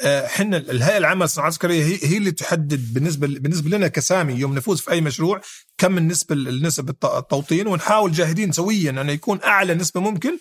إحنا 0.00 0.56
الهيئة 0.56 0.96
العامة 0.96 1.24
للصناعات 1.24 1.52
العسكرية 1.52 1.84
هي 1.84 1.98
هي 2.02 2.16
اللي 2.16 2.30
تحدد 2.30 2.94
بالنسبة 2.94 3.26
بالنسبة 3.26 3.76
لنا 3.76 3.88
كسامي 3.88 4.34
يوم 4.34 4.54
نفوز 4.54 4.80
في 4.80 4.90
أي 4.90 5.00
مشروع 5.00 5.40
كم 5.78 5.98
النسبة 5.98 6.34
النسب 6.34 6.90
التوطين 6.90 7.66
ونحاول 7.66 8.12
جاهدين 8.12 8.52
سويا 8.52 8.90
انه 8.90 9.12
يكون 9.12 9.42
أعلى 9.42 9.74
نسبة 9.74 10.00
ممكن 10.00 10.38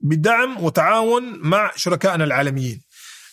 بدعم 0.00 0.64
وتعاون 0.64 1.38
مع 1.38 1.70
شركائنا 1.76 2.24
العالميين. 2.24 2.82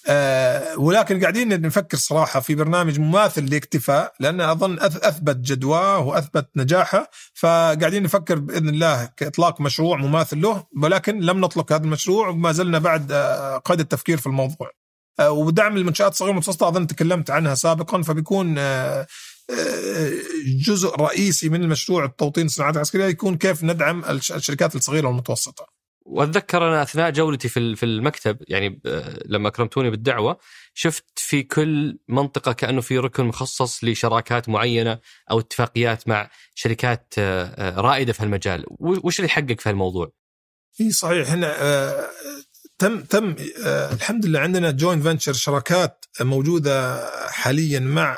أه 0.08 0.80
ولكن 0.80 1.22
قاعدين 1.22 1.62
نفكر 1.62 1.98
صراحة 1.98 2.40
في 2.40 2.56
برنامج 2.56 3.00
مماثل 3.00 3.46
لاكتفاء 3.46 4.14
لأن 4.20 4.42
أظن 4.42 4.80
أثبت 4.80 5.36
جدواه 5.38 6.00
وأثبت 6.00 6.50
نجاحه 6.56 7.10
فقاعدين 7.34 8.04
نفكر 8.04 8.40
بإذن 8.40 8.70
الله 8.70 9.06
كإطلاق 9.18 9.62
مشروع 9.62 9.98
مماثل 9.98 10.42
له 10.42 10.64
ولكن 10.82 11.20
لم 11.20 11.42
نطلق 11.42 11.74
هذا 11.74 11.84
المشروع 11.84 12.28
وما 12.28 12.52
زلنا 12.52 12.80
بعد 12.80 13.12
آه، 13.12 13.58
قيد 13.58 13.80
التفكير 13.80 14.18
في 14.18 14.28
الموضوع. 14.28 14.83
أه 15.20 15.32
ودعم 15.32 15.78
المنشآت 15.78 16.12
الصغيرة 16.12 16.32
والمتوسطة 16.32 16.68
أظن 16.68 16.88
تكلمت 16.88 17.30
عنها 17.30 17.56
سابقا 17.56 18.02
فبيكون 18.02 18.58
أه, 18.58 19.08
آه، 19.50 20.12
جزء 20.46 20.96
رئيسي 20.96 21.50
من 21.50 21.64
المشروع 21.64 22.06
التوطين 22.06 22.46
الصناعات 22.46 22.76
العسكرية 22.76 23.06
يكون 23.06 23.38
كيف 23.38 23.64
ندعم 23.64 24.06
الشركات 24.06 24.76
الصغيرة 24.76 25.08
والمتوسطة. 25.08 25.66
وأتذكر 26.06 26.68
أنا 26.68 26.82
أثناء 26.82 27.12
جولتي 27.12 27.50
في 27.50 27.76
في 27.76 27.86
المكتب 27.86 28.38
يعني 28.48 28.82
لما 29.26 29.48
أكرمتوني 29.48 29.90
بالدعوة 29.90 30.38
شفت 30.74 31.06
في 31.16 31.44
كل 31.44 32.00
منطقة 32.08 32.54
كأنه 32.54 32.82
في 32.82 32.98
ركن 32.98 33.26
مخصص 33.26 33.84
لشراكات 33.84 34.50
معينة 34.50 35.00
أو 35.32 35.40
اتفاقيات 35.40 36.08
مع 36.08 36.30
شركات 36.56 37.14
آه، 37.18 37.46
آه، 37.46 37.82
رائدة 37.82 38.14
في 38.14 38.24
المجال، 38.24 38.66
وش 38.80 39.20
اللي 39.20 39.30
حقق 39.30 39.60
في 39.60 39.70
الموضوع؟ 39.70 40.12
إي 40.82 40.92
صحيح 40.92 41.32
هنا 41.32 41.62
آه، 41.62 42.10
تم 42.82 43.02
تم 43.02 43.36
الحمد 43.68 44.26
لله 44.26 44.40
عندنا 44.40 44.72
joint 44.72 45.02
venture 45.02 45.34
شراكات 45.34 46.06
موجودة 46.22 47.06
حاليا 47.30 47.80
مع 47.80 48.18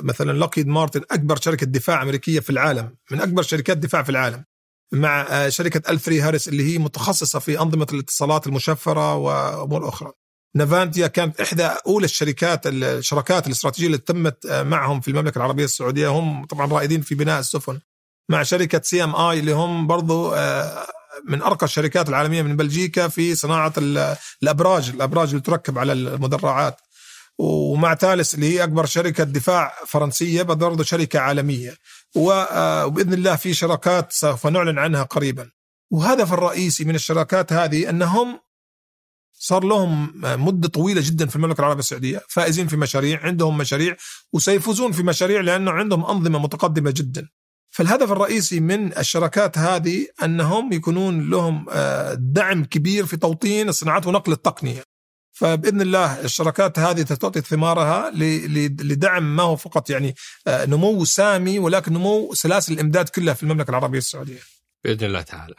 مثلا 0.00 0.32
Lockheed 0.32 0.66
Martin 0.66 1.02
أكبر 1.10 1.36
شركة 1.36 1.66
دفاع 1.66 2.02
أمريكية 2.02 2.40
في 2.40 2.50
العالم 2.50 2.96
من 3.10 3.20
أكبر 3.20 3.42
شركات 3.42 3.76
دفاع 3.76 4.02
في 4.02 4.10
العالم 4.10 4.44
مع 4.92 5.26
آه، 5.30 5.48
شركة 5.48 5.90
L3Harris 5.90 6.48
اللي 6.48 6.74
هي 6.74 6.78
متخصصة 6.78 7.38
في 7.38 7.60
أنظمة 7.60 7.86
الاتصالات 7.92 8.46
المشفرة 8.46 9.14
وأمور 9.14 9.88
أخرى. 9.88 10.12
Navantia 10.56 11.06
كانت 11.06 11.40
إحدى 11.40 11.64
أولى 11.64 12.04
الشركات 12.04 12.66
الشراكات 12.66 13.46
الاستراتيجية 13.46 13.86
اللي 13.86 13.98
تمت 13.98 14.46
آه، 14.46 14.62
معهم 14.62 15.00
في 15.00 15.08
المملكة 15.08 15.38
العربية 15.38 15.64
السعودية 15.64 16.08
هم 16.08 16.44
طبعا 16.44 16.66
رائدين 16.66 17.00
في 17.00 17.14
بناء 17.14 17.40
السفن. 17.40 17.80
مع 18.30 18.42
شركة 18.42 18.80
CMI 18.84 19.40
اللي 19.40 19.52
هم 19.52 19.86
برضو 19.86 20.32
آه، 20.34 20.86
من 21.24 21.42
أرقى 21.42 21.66
الشركات 21.66 22.08
العالمية 22.08 22.42
من 22.42 22.56
بلجيكا 22.56 23.08
في 23.08 23.34
صناعة 23.34 23.72
الأبراج، 24.42 24.88
الأبراج 24.88 25.28
اللي 25.28 25.40
تركب 25.40 25.78
على 25.78 25.92
المدرعات. 25.92 26.76
ومع 27.38 27.94
Thales 27.94 28.34
اللي 28.34 28.54
هي 28.54 28.64
أكبر 28.64 28.86
شركة 28.86 29.24
دفاع 29.24 29.74
فرنسية 29.86 30.42
برضه 30.42 30.84
شركة 30.84 31.18
عالمية. 31.18 31.76
آه، 32.16 32.86
وبإذن 32.86 33.12
الله 33.12 33.36
في 33.36 33.54
شراكات 33.54 34.12
سوف 34.12 34.46
نعلن 34.46 34.78
عنها 34.78 35.02
قريبا. 35.02 35.50
وهدف 35.90 36.32
الرئيسي 36.32 36.84
من 36.84 36.94
الشراكات 36.94 37.52
هذه 37.52 37.90
أنهم 37.90 38.40
صار 39.32 39.64
لهم 39.64 40.12
مدة 40.24 40.68
طويلة 40.68 41.02
جدا 41.04 41.26
في 41.26 41.36
المملكة 41.36 41.60
العربية 41.60 41.80
السعودية. 41.80 42.22
فائزين 42.28 42.66
في 42.66 42.76
مشاريع 42.76 43.20
عندهم 43.20 43.58
مشاريع 43.58 43.96
وسيفوزون 44.32 44.92
في 44.92 45.02
مشاريع 45.02 45.40
لأنه 45.40 45.70
عندهم 45.70 46.04
أنظمة 46.04 46.38
متقدمة 46.38 46.90
جدا. 46.96 47.28
فالهدف 47.70 48.12
الرئيسي 48.12 48.60
من 48.60 48.98
الشراكات 48.98 49.58
هذه 49.58 50.06
أنهم 50.22 50.72
يكونون 50.72 51.30
لهم 51.30 51.66
آه، 51.70 52.14
دعم 52.14 52.64
كبير 52.64 53.06
في 53.06 53.16
توطين 53.16 53.68
الصناعات 53.68 54.06
ونقل 54.06 54.32
التقنية 54.32 54.82
فبإذن 55.32 55.80
الله 55.80 56.24
الشراكات 56.24 56.78
هذه 56.78 57.02
تعطي 57.02 57.40
ثمارها 57.40 58.10
لدعم 58.10 59.36
ما 59.36 59.42
هو 59.42 59.56
فقط 59.56 59.90
يعني 59.90 60.14
آه، 60.46 60.64
نمو 60.64 61.04
سامي 61.04 61.58
ولكن 61.58 61.92
نمو 61.92 62.34
سلاسل 62.34 62.72
الإمداد 62.72 63.08
كلها 63.08 63.34
في 63.34 63.42
المملكة 63.42 63.70
العربية 63.70 63.98
السعودية. 63.98 64.40
بإذن 64.84 65.06
الله 65.06 65.22
تعالى. 65.22 65.54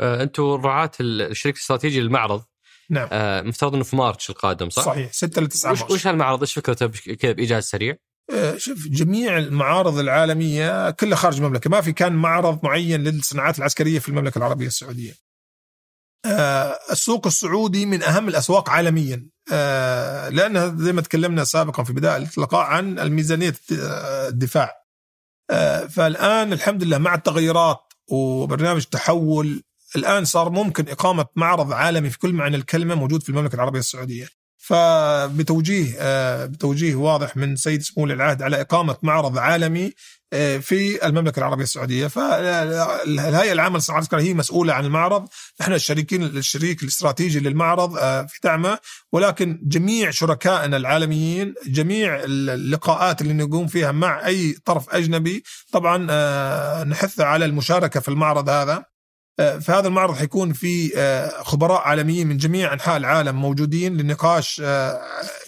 آه، 0.00 0.22
أنتم 0.22 0.42
رعاة 0.42 0.90
الشريك 1.00 1.56
الاستراتيجي 1.56 2.00
للمعرض 2.00 2.44
نعم 2.90 3.08
مفترض 3.48 3.74
إنه 3.74 3.84
في 3.84 3.96
مارتش 3.96 4.30
القادم 4.30 4.70
صح؟ 4.70 4.84
صحيح 4.84 5.12
6 5.12 5.42
ل 5.42 5.46
9 5.46 5.72
مارتش 5.72 5.90
وش 5.90 6.06
هالمعرض 6.06 6.40
إيش 6.40 6.54
فكرته 6.54 6.86
كذا 7.14 7.32
بإيجاز 7.32 7.64
سريع؟ 7.64 7.96
آه 8.30 8.56
شوف 8.56 8.88
جميع 8.88 9.38
المعارض 9.38 9.98
العالمية 9.98 10.90
كلها 10.90 11.16
خارج 11.16 11.36
المملكة، 11.36 11.70
ما 11.70 11.80
في 11.80 11.92
كان 11.92 12.12
معرض 12.12 12.64
معين 12.64 13.04
للصناعات 13.04 13.58
العسكرية 13.58 13.98
في 13.98 14.08
المملكة 14.08 14.38
العربية 14.38 14.66
السعودية. 14.66 15.14
آه، 16.26 16.78
السوق 16.90 17.26
السعودي 17.26 17.86
من 17.86 18.02
أهم 18.02 18.28
الأسواق 18.28 18.70
عالميا. 18.70 19.28
آه، 19.52 20.28
لانها 20.28 20.74
زي 20.78 20.92
ما 20.92 21.00
تكلمنا 21.00 21.44
سابقا 21.44 21.82
في 21.82 21.92
بداية 21.92 22.28
اللقاء 22.38 22.60
عن 22.60 22.98
الميزانية 22.98 23.54
الدفاع. 24.28 24.72
فالآن 25.88 26.52
الحمد 26.52 26.82
لله 26.82 26.98
مع 26.98 27.14
التغيرات 27.14 27.92
وبرنامج 28.10 28.84
تحول 28.84 29.62
الآن 29.96 30.24
صار 30.24 30.50
ممكن 30.50 30.88
إقامة 30.88 31.26
معرض 31.36 31.72
عالمي 31.72 32.10
في 32.10 32.18
كل 32.18 32.32
معنى 32.32 32.56
الكلمة 32.56 32.94
موجود 32.94 33.22
في 33.22 33.28
المملكة 33.28 33.54
العربية 33.54 33.78
السعودية. 33.78 34.28
فبتوجيه 34.68 35.96
بتوجيه 36.46 36.94
واضح 36.94 37.36
من 37.36 37.56
سيد 37.56 37.82
سمو 37.82 38.04
العهد 38.06 38.42
على 38.42 38.60
إقامة 38.60 38.96
معرض 39.02 39.38
عالمي 39.38 39.92
آه، 40.32 40.58
في 40.58 41.06
المملكة 41.06 41.38
العربية 41.38 41.62
السعودية. 41.62 42.06
فالهيئة 42.06 43.52
العامة 43.52 43.76
للصناعات 43.76 44.02
العسكريه 44.02 44.30
هي 44.30 44.34
مسؤولة 44.34 44.72
عن 44.72 44.84
المعرض. 44.84 45.28
نحن 45.60 45.72
الشريكين 45.72 46.22
الشريك 46.22 46.82
الاستراتيجي 46.82 47.40
للمعرض 47.40 47.96
آه، 47.98 48.22
في 48.22 48.38
دعمه 48.44 48.78
ولكن 49.12 49.60
جميع 49.62 50.10
شركائنا 50.10 50.76
العالميين 50.76 51.54
جميع 51.66 52.20
اللقاءات 52.24 53.20
اللي 53.22 53.32
نقوم 53.32 53.66
فيها 53.66 53.92
مع 53.92 54.26
أي 54.26 54.52
طرف 54.64 54.90
أجنبي 54.90 55.42
طبعا 55.72 56.06
آه، 56.10 56.84
نحث 56.84 57.20
على 57.20 57.44
المشاركة 57.44 58.00
في 58.00 58.08
المعرض 58.08 58.48
هذا. 58.48 58.84
في 59.38 59.72
هذا 59.72 59.88
المعرض 59.88 60.14
حيكون 60.14 60.52
في 60.52 60.90
خبراء 61.44 61.80
عالميين 61.80 62.26
من 62.26 62.36
جميع 62.36 62.72
أنحاء 62.72 62.96
العالم 62.96 63.36
موجودين 63.36 63.96
لنقاش 63.96 64.62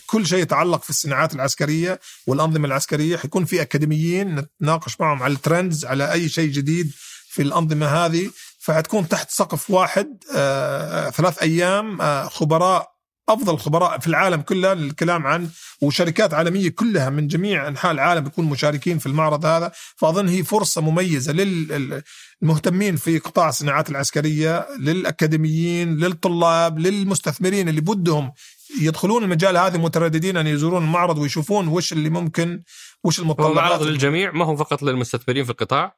كل 0.06 0.26
شيء 0.26 0.38
يتعلق 0.38 0.82
في 0.82 0.90
الصناعات 0.90 1.34
العسكرية 1.34 2.00
والأنظمة 2.26 2.66
العسكرية. 2.66 3.16
حيكون 3.16 3.44
في 3.44 3.62
أكاديميين 3.62 4.34
نتناقش 4.34 5.00
معهم 5.00 5.22
على 5.22 5.32
الترندز 5.32 5.84
على 5.84 6.12
أي 6.12 6.28
شيء 6.28 6.50
جديد 6.50 6.92
في 7.28 7.42
الأنظمة 7.42 7.86
هذه. 7.86 8.30
فحتكون 8.58 9.08
تحت 9.08 9.30
سقف 9.30 9.70
واحد 9.70 10.06
آه 10.36 11.10
ثلاث 11.10 11.42
أيام 11.42 12.00
آه 12.00 12.28
خبراء 12.28 12.89
أفضل 13.30 13.58
خبراء 13.58 13.98
في 13.98 14.06
العالم 14.06 14.40
كله 14.40 14.74
للكلام 14.74 15.26
عن 15.26 15.48
وشركات 15.80 16.34
عالمية 16.34 16.68
كلها 16.68 17.10
من 17.10 17.26
جميع 17.26 17.68
أنحاء 17.68 17.92
العالم 17.92 18.24
بيكون 18.24 18.44
مشاركين 18.44 18.98
في 18.98 19.06
المعرض 19.06 19.44
هذا. 19.44 19.72
فأظن 19.96 20.28
هي 20.28 20.44
فرصة 20.44 20.80
مميزة 20.80 21.32
للمهتمين 21.32 22.96
في 22.96 23.18
قطاع 23.18 23.48
الصناعات 23.48 23.90
العسكرية 23.90 24.66
للأكاديميين 24.78 25.96
للطلاب 25.96 26.78
للمستثمرين 26.78 27.68
اللي 27.68 27.80
بدهم 27.80 28.32
يدخلون 28.80 29.24
المجال 29.24 29.56
هذا 29.56 29.78
مترددين 29.78 30.36
أن 30.36 30.46
يزورون 30.46 30.84
المعرض 30.84 31.18
ويشوفون 31.18 31.68
وش 31.68 31.92
اللي 31.92 32.10
ممكن 32.10 32.62
وش 33.04 33.20
المتطلبات. 33.20 33.50
المعرض 33.50 33.82
للجميع 33.82 34.30
ما 34.32 34.44
هو 34.44 34.56
فقط 34.56 34.82
للمستثمرين 34.82 35.44
في 35.44 35.50
القطاع. 35.50 35.96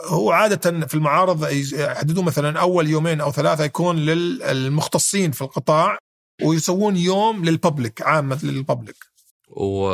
هو 0.00 0.32
عادة 0.32 0.86
في 0.86 0.94
المعارض 0.94 1.48
يحددون 1.52 2.24
مثلا 2.24 2.60
أول 2.60 2.88
يومين 2.88 3.20
أو 3.20 3.32
ثلاثة 3.32 3.64
يكون 3.64 3.96
للمختصين 3.96 5.30
في 5.32 5.42
القطاع. 5.42 5.98
ويسوون 6.42 6.96
يوم 6.96 7.44
للببليك 7.44 8.02
عامة 8.02 8.40
للببليك 8.42 9.04
و 9.48 9.90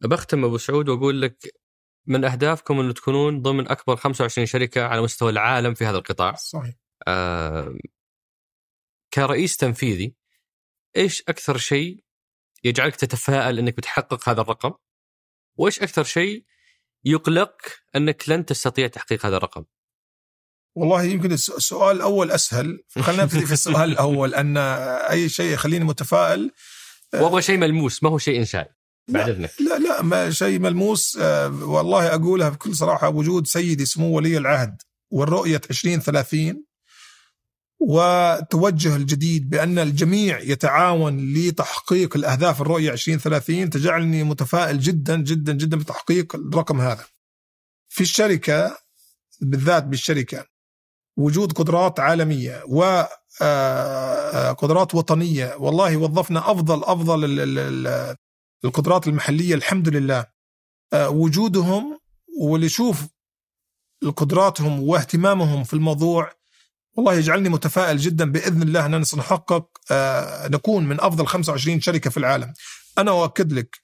بختم 0.00 0.44
أبو 0.44 0.58
سعود 0.58 0.88
وأقول 0.88 1.22
لك 1.22 1.62
من 2.06 2.24
أهدافكم 2.24 2.80
أن 2.80 2.94
تكونون 2.94 3.42
ضمن 3.42 3.68
أكبر 3.68 3.96
25 3.96 4.46
شركة 4.46 4.82
على 4.82 5.02
مستوى 5.02 5.30
العالم 5.30 5.74
في 5.74 5.84
هذا 5.86 5.96
القطاع 5.96 6.34
صحيح 6.34 6.74
آه 7.06 7.74
كرئيس 9.14 9.56
تنفيذي 9.56 10.14
إيش 10.96 11.22
أكثر 11.28 11.56
شيء 11.56 12.04
يجعلك 12.64 12.96
تتفائل 12.96 13.58
أنك 13.58 13.76
بتحقق 13.76 14.28
هذا 14.28 14.40
الرقم؟ 14.40 14.72
وإيش 15.56 15.82
أكثر 15.82 16.04
شيء 16.04 16.44
يقلق 17.04 17.56
أنك 17.96 18.28
لن 18.28 18.46
تستطيع 18.46 18.86
تحقيق 18.86 19.26
هذا 19.26 19.36
الرقم؟ 19.36 19.64
والله 20.74 21.02
يمكن 21.02 21.32
السؤال 21.32 21.96
الأول 21.96 22.30
أسهل. 22.30 22.84
خلينا 23.00 23.22
نبتدي 23.22 23.46
في 23.46 23.52
السؤال 23.52 23.90
الأول 23.92 24.34
أن 24.34 24.56
أي 24.56 25.28
شيء 25.28 25.52
يخليني 25.52 25.84
متفائل 25.84 26.50
وابغى 27.14 27.42
شيء 27.42 27.58
ملموس 27.58 28.02
ما 28.02 28.10
هو 28.10 28.18
شيء 28.18 28.38
إنشائي 28.38 28.68
بعد 29.08 29.28
إذنك. 29.28 29.50
لا 29.60 29.78
لا 29.78 30.02
ما 30.02 30.30
شيء 30.30 30.58
ملموس 30.58 31.18
آه، 31.20 31.64
والله 31.64 32.14
أقولها 32.14 32.48
بكل 32.48 32.76
صراحة 32.76 33.08
وجود 33.08 33.46
سيدي 33.46 33.84
سمو 33.84 34.16
ولي 34.16 34.38
العهد 34.38 34.82
والرؤية 35.10 35.60
2030 35.70 36.64
والتوجه 37.80 38.96
الجديد 38.96 39.50
بأن 39.50 39.78
الجميع 39.78 40.40
يتعاون 40.40 41.34
لتحقيق 41.34 42.16
الأهداف 42.16 42.60
الرؤية 42.60 42.92
2030 42.92 43.70
تجعلني 43.70 44.24
متفائل 44.24 44.80
جدا 44.80 45.16
جدا 45.16 45.52
جدا 45.52 45.76
بتحقيق 45.76 46.34
الرقم 46.34 46.80
هذا. 46.80 47.04
في 47.88 48.00
الشركة 48.00 48.78
بالذات 49.40 49.84
بالشركة 49.84 50.51
وجود 51.16 51.52
قدرات 51.52 52.00
عالمية 52.00 52.64
آه، 53.42 54.52
قدرات 54.52 54.94
وطنية 54.94 55.54
والله 55.58 55.96
وظفنا 55.96 56.50
أفضل 56.50 56.84
أفضل 56.84 57.40
القدرات 58.64 59.08
المحلية 59.08 59.54
الحمد 59.54 59.88
لله 59.88 60.26
وجودهم 60.94 61.98
واللي 62.40 62.66
يشوف 62.66 63.06
قدراتهم 64.16 64.82
واهتمامهم 64.82 65.64
في 65.64 65.74
الموضوع 65.74 66.32
والله 66.96 67.14
يجعلني 67.14 67.48
متفائل 67.48 67.96
جدا 67.96 68.32
بإذن 68.32 68.62
الله 68.62 68.86
أننا 68.86 69.04
سنحقق 69.04 69.66
نكون 70.50 70.84
من 70.88 71.00
أفضل 71.00 71.26
25 71.26 71.80
شركة 71.80 72.10
في 72.10 72.16
العالم. 72.16 72.54
أنا 72.98 73.10
أؤكد 73.10 73.52
لك 73.52 73.82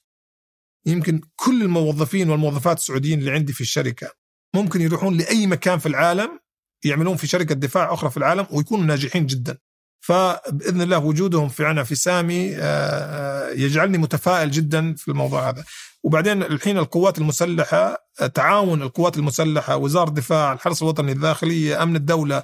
يمكن 0.87 1.21
كل 1.37 1.63
الموظفين 1.63 2.31
والموظفات 2.31 2.79
السعوديين 2.79 3.19
اللي 3.19 3.31
عندي 3.31 3.53
في 3.53 3.61
الشركة 3.61 4.11
ممكن 4.55 4.81
يروحون 4.81 5.17
لأي 5.17 5.47
مكان 5.47 5.79
في 5.79 5.87
العالم 5.87 6.38
يعملون 6.85 7.17
في 7.17 7.27
شركة 7.27 7.55
دفاع 7.55 7.95
أخرى 7.95 8.11
في 8.11 8.17
العالم 8.17 8.47
ويكونوا 8.51 8.85
ناجحين 8.85 9.27
جدا. 9.27 9.59
فبإذن 10.01 10.81
الله 10.81 10.99
وجودهم 10.99 11.49
في 11.49 11.65
عنا 11.65 11.85
في 11.85 11.95
سامي 11.95 12.57
آه، 12.57 12.61
آه، 12.61 13.51
يجعلني 13.51 13.99
متفائل 13.99 14.51
جدا 14.51 14.95
في 14.95 15.09
الموضوع 15.09 15.49
هذا. 15.49 15.65
وبعدين 16.03 16.43
الحين 16.43 16.79
القوات 16.79 17.19
المسلحة 17.19 18.09
آه، 18.21 18.27
تعاون 18.27 18.83
القوات 18.83 19.17
المسلحة، 19.17 19.77
وزارة 19.77 20.09
الدفاع، 20.09 20.53
الحرس 20.53 20.83
الوطني، 20.83 21.13
الداخلية، 21.13 21.83
أمن 21.83 21.97
الدولة، 21.97 22.43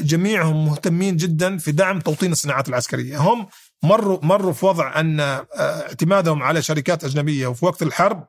جميعهم 0.00 0.66
مهتمين 0.66 1.16
جدا 1.16 1.58
في 1.58 1.72
دعم 1.72 2.00
توطين 2.00 2.32
الصناعات 2.32 2.68
العسكرية، 2.68 3.18
هم 3.18 3.46
مروا 3.82 4.18
مروا 4.22 4.52
في 4.52 4.66
وضع 4.66 5.00
أن 5.00 5.20
اعتمادهم 5.20 6.42
على 6.42 6.62
شركات 6.62 7.04
أجنبية 7.04 7.46
وفي 7.46 7.64
وقت 7.64 7.82
الحرب 7.82 8.26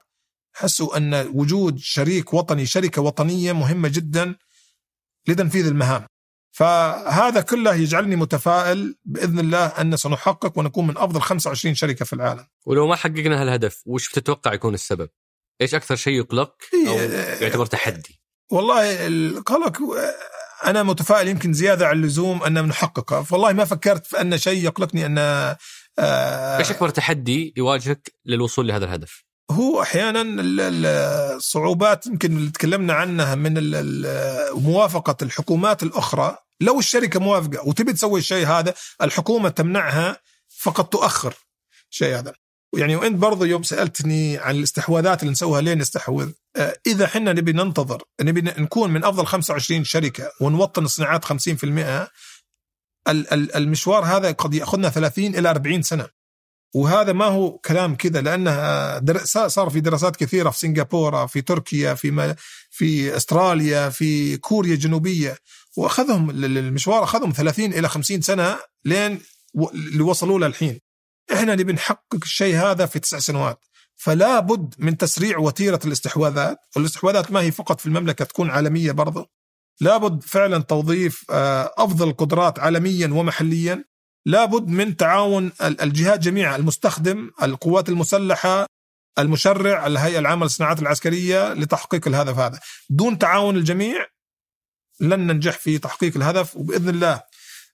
حسوا 0.54 0.98
أن 0.98 1.14
وجود 1.34 1.80
شريك 1.80 2.34
وطني 2.34 2.66
شركة 2.66 3.02
وطنية 3.02 3.54
مهمة 3.54 3.90
جدا 3.90 4.36
لتنفيذ 5.28 5.68
المهام 5.68 6.06
فهذا 6.52 7.42
كله 7.42 7.76
يجعلني 7.76 8.16
متفائل 8.16 8.96
بإذن 9.06 9.40
الله 9.40 9.66
أن 9.66 9.98
سنحقق 9.98 10.58
ونكون 10.58 10.88
من 10.88 10.98
أفضل 10.98 11.22
25 11.22 11.76
شركة 11.76 12.06
في 12.06 12.14
العالم. 12.14 12.48
ولو 12.66 12.88
ما 12.88 12.96
حققنا 12.96 13.42
هالهدف 13.42 13.82
وش 13.86 14.10
بتتوقع 14.10 14.54
يكون 14.54 14.74
السبب؟ 14.74 15.10
إيش 15.62 15.76
أكثر 15.76 15.96
شيء 15.96 16.14
يقلق 16.14 16.56
أو 16.88 16.98
يعتبر 17.42 17.66
تحدي؟ 17.66 18.22
والله 18.52 19.08
القلق 19.08 19.78
أنا 20.66 20.84
متفائل 20.84 21.28
يمكن 21.28 21.54
زيادة 21.54 21.88
عن 21.88 21.96
اللزوم 21.96 22.44
أن 22.44 22.68
نحققه، 22.68 23.24
فوالله 23.24 23.54
ما 23.54 23.66
فكرت 23.66 24.06
في 24.06 24.22
أن 24.22 24.38
شيء 24.38 24.66
يقلقني 24.66 25.06
أن 25.06 25.18
آه 26.00 26.58
إيش 26.58 26.72
أكبر 26.72 26.90
تحدي 26.90 27.54
يواجهك 27.58 28.14
للوصول 28.26 28.68
لهذا 28.68 28.86
الهدف؟ 28.86 29.24
هو 29.52 29.82
أحيانا 29.82 30.24
الصعوبات 31.36 32.08
يمكن 32.08 32.38
اللي 32.38 32.52
تكلمنا 32.52 32.94
عنها 32.94 33.36
من 33.36 33.54
موافقة 34.62 35.18
الحكومات 35.22 35.84
الأخرى. 35.84 36.38
لو 36.62 36.80
الشركة 36.80 37.20
موافقة 37.20 37.68
وتبي 37.68 37.94
تسوي 37.94 38.20
الشيء 38.20 38.48
هذا 38.48 38.74
الحكومة 39.02 39.50
تمنعها 39.50 40.18
فقط 40.58 40.94
تؤخر 40.94 41.34
الشيء 41.92 42.20
هذا. 42.20 42.34
يعني 42.78 42.96
وإنت 42.96 43.16
برضو 43.16 43.46
يوم 43.46 43.64
سألتني 43.64 44.38
عن 44.38 44.56
الاستحواذات 44.56 45.22
اللي 45.22 45.32
نسويها 45.32 45.62
ليه 45.62 45.74
نستحوذ؟ 45.74 46.32
آه، 46.56 46.78
إذا 46.88 47.06
إحنا 47.06 47.34
نبي 47.34 47.52
ننتظر 47.52 48.04
نبي 48.22 48.42
نكون 48.42 48.90
من 48.90 49.04
أفضل 49.04 49.26
25 49.26 49.84
شركة 49.84 50.32
ونوطن 50.42 50.86
الصناعات 50.86 51.26
50% 51.26 52.10
المشوار 53.56 54.04
هذا 54.04 54.32
قد 54.32 54.54
يأخذنا 54.54 54.90
30 54.90 55.36
إلى 55.36 55.50
40 55.50 55.82
سنة. 55.82 56.08
وهذا 56.74 57.14
ما 57.14 57.26
هو 57.26 57.58
كلام 57.58 57.96
كذا 57.96 58.22
لأنه 58.22 59.48
صار 59.48 59.70
في 59.70 59.80
دراسات 59.80 60.16
كثيرة 60.16 60.50
في 60.50 60.60
سنغافورة 60.60 61.26
في 61.26 61.42
تركيا 61.42 61.94
في 61.94 62.36
في 62.70 63.18
أستراليا 63.18 63.90
في 63.90 64.38
كوريا 64.38 64.74
الجنوبية. 64.74 65.38
وأخذهم 65.78 66.30
المشوار 66.30 67.04
أخذهم 67.04 67.32
30 67.32 67.66
إلى 67.66 67.90
50 67.90 68.22
سنة 68.22 68.58
لين 68.86 69.22
اللي 69.74 70.04
وصلوا 70.04 70.40
له 70.40 70.48
الحين. 70.48 70.80
إحنا 71.34 71.56
نبي 71.56 71.74
نحقق 71.74 72.16
الشيء 72.24 72.56
هذا 72.56 72.86
في 72.86 73.00
تسع 73.00 73.20
سنوات. 73.20 73.60
فلا 73.96 74.40
بد 74.40 74.76
من 74.78 74.98
تسريع 74.98 75.38
وتيرة 75.38 75.80
الاستحواذات. 75.86 76.58
والاستحواذات 76.76 77.32
ما 77.32 77.42
هي 77.42 77.52
فقط 77.52 77.80
في 77.80 77.86
المملكة 77.86 78.26
تكون 78.26 78.50
عالمية 78.50 78.92
برضه 78.92 79.30
لابد 79.82 80.24
فعلا 80.24 80.58
توظيف 80.58 81.26
آه، 81.30 81.74
أفضل 81.78 82.10
القدرات 82.10 82.60
عالميا 82.60 83.08
ومحليا. 83.08 83.84
لابد 84.26 84.68
من 84.68 84.98
تعاون 84.98 85.52
الجهات 85.62 86.20
جميعها 86.20 86.56
المستخدم 86.56 87.32
القوات 87.44 87.90
المسلحة 87.90 88.66
المشرع 89.20 89.88
الهيئة 89.88 90.20
العامة 90.20 90.44
للصناعات 90.44 90.82
العسكرية 90.82 91.54
لتحقيق 91.54 92.08
الهدف 92.08 92.40
هذا. 92.40 92.60
دون 92.90 93.18
تعاون 93.18 93.56
الجميع 93.58 94.06
لن 95.00 95.20
ننجح 95.20 95.58
في 95.58 95.78
تحقيق 95.78 96.18
الهدف 96.18 96.56
وبإذن 96.56 96.90
الله 96.90 97.22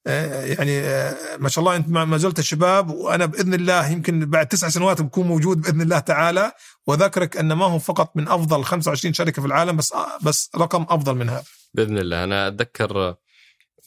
آه، 0.07 0.45
يعني 0.45 0.79
آه، 0.79 1.37
ما 1.37 1.49
شاء 1.49 1.59
الله 1.59 1.75
أنت 1.75 1.89
ما 1.89 2.17
زلت 2.17 2.39
الشباب 2.39 2.89
وأنا 2.89 3.25
بإذن 3.25 3.53
الله 3.53 3.87
يمكن 3.87 4.25
بعد 4.25 4.47
تسع 4.47 4.69
سنوات 4.69 5.01
بكون 5.01 5.27
موجود 5.27 5.61
بإذن 5.61 5.81
الله 5.81 5.99
تعالى. 5.99 6.51
واذكرك 6.87 7.37
أن 7.37 7.53
ما 7.53 7.65
هو 7.65 7.79
فقط 7.79 8.11
من 8.15 8.27
أفضل 8.27 8.63
25 8.63 9.13
شركة 9.13 9.41
في 9.41 9.47
العالم 9.47 9.77
بس 9.77 9.93
بس 10.21 10.49
رقم 10.55 10.85
أفضل 10.89 11.15
من 11.15 11.29
هذا. 11.29 11.43
بإذن 11.73 11.97
الله. 11.97 12.23
أنا 12.23 12.47
أتذكر 12.47 13.15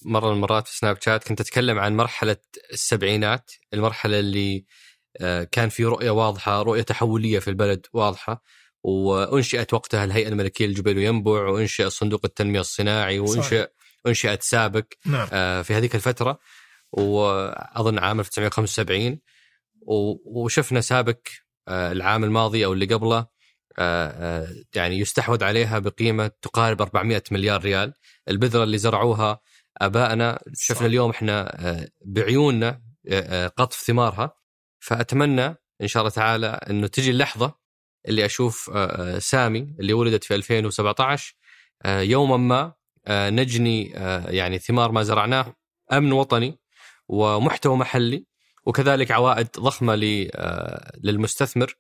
مرة 0.05 0.27
من 0.27 0.33
المرات 0.33 0.69
في 0.69 0.79
سناب 0.79 0.97
شات 1.01 1.25
كنت 1.25 1.41
أتكلم 1.41 1.79
عن 1.79 1.97
مرحلة 1.97 2.37
السبعينات 2.73 3.51
المرحلة 3.75 4.19
اللي 4.19 4.65
آه، 5.21 5.45
كان 5.45 5.69
في 5.69 5.85
رؤية 5.85 6.11
واضحة 6.11 6.63
رؤية 6.63 6.83
تحولية 6.83 7.39
في 7.39 7.49
البلد 7.49 7.87
واضحة 7.93 8.43
وأنشئت 8.83 9.75
وقتها 9.75 10.05
الهيئة 10.05 10.29
الملكية 10.29 10.67
للجبيل 10.67 10.99
وينبع 10.99 11.49
وانشئ 11.49 11.91
صندوق 11.91 12.21
التنمية 12.25 12.61
الصناعي 12.61 13.19
وانشئ 13.19 13.69
أنشئت 14.07 14.43
سابك 14.43 14.99
نعم. 15.07 15.29
آه، 15.33 15.63
في 15.63 15.75
هذيك 15.75 15.95
الفترة 15.95 16.39
وأظن 16.93 17.99
عام 17.99 18.21
1975 18.21 19.19
وشفنا 20.27 20.81
سابك 20.81 21.31
آه، 21.69 21.93
العام 21.93 22.25
الماضي 22.25 22.65
أو 22.65 22.73
اللي 22.73 22.87
قبله 22.95 23.27
يعني 24.75 24.99
يستحوذ 24.99 25.45
عليها 25.45 25.79
بقيمة 25.79 26.31
تقارب 26.43 26.83
400 26.83 27.23
مليار 27.31 27.63
ريال 27.63 27.93
البذرة 28.29 28.65
اللي 28.65 28.79
زرعوها 28.79 29.41
آبائنا 29.81 30.43
شفنا 30.55 30.87
اليوم 30.87 31.11
إحنا 31.11 31.67
آه، 31.69 31.89
بعيوننا 32.05 32.69
آه، 33.09 33.47
آه، 33.47 33.49
قطف 33.49 33.77
ثمارها. 33.77 34.35
فأتمنى 34.81 35.57
إن 35.83 35.89
شاء 35.89 36.01
الله 36.01 36.11
تعالى 36.11 36.47
إنه 36.47 36.87
تجي 36.87 37.11
اللحظة 37.11 37.55
اللي 38.09 38.25
أشوف 38.25 38.71
سامي 39.19 39.77
اللي 39.81 39.93
ولدت 39.93 40.25
في 40.25 40.35
2017 40.35 41.35
يوما 41.87 42.37
ما 42.37 42.75
نجني 43.09 43.85
يعني 44.29 44.59
ثمار 44.59 44.93
ما 44.93 45.03
زرعناه 45.03 45.55
أمن 45.93 46.13
وطني 46.13 46.61
ومحتوى 47.09 47.77
محلي 47.77 48.27
وكذلك 48.65 49.11
عوائد 49.11 49.49
ضخمة 49.59 49.95
للمستثمر 51.05 51.77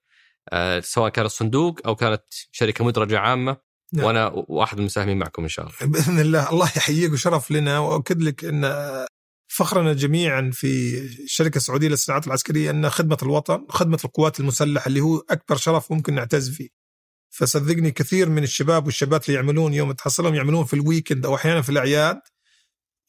سواء 0.80 1.08
كان 1.08 1.26
الصندوق 1.26 1.80
أو 1.86 1.96
كانت 1.96 2.22
شركة 2.30 2.84
مدرجة 2.84 3.18
عامة. 3.18 3.56
نعم. 3.92 4.06
وأنا 4.06 4.32
واحد 4.34 4.76
من 4.76 4.80
المساهمين 4.80 5.18
معكم 5.18 5.42
إن 5.42 5.48
شاء 5.48 5.66
الله. 5.66 5.92
بإذن 5.92 6.20
الله. 6.20 6.50
الله 6.50 6.66
يحييك 6.76 7.12
وشرف 7.12 7.50
لنا 7.50 7.78
وأؤكد 7.78 8.22
لك 8.22 8.44
أن 8.44 8.90
فخرنا 9.48 9.92
جميعا 9.92 10.50
في 10.52 10.98
الشركة 10.98 11.56
السعودية 11.56 11.88
للصناعات 11.88 12.26
العسكرية 12.26 12.70
أن 12.70 12.90
خدمة 12.90 13.18
الوطن 13.22 13.66
خدمة 13.68 13.98
القوات 14.04 14.40
المسلحة 14.40 14.86
اللي 14.86 15.00
هو 15.00 15.22
أكبر 15.30 15.56
شرف 15.56 15.92
ممكن 15.92 16.14
نعتز 16.14 16.50
فيه. 16.50 16.68
فصدقني 17.30 17.90
كثير 17.90 18.28
من 18.28 18.42
الشباب 18.42 18.86
والشابات 18.86 19.28
اللي 19.28 19.36
يعملون 19.36 19.74
يوم 19.74 19.92
تحصلهم 19.92 20.34
يعملون 20.34 20.64
في 20.64 20.74
الويكند 20.74 21.26
أو 21.26 21.34
أحيانا 21.34 21.62
في 21.62 21.70
الأعياد 21.70 22.20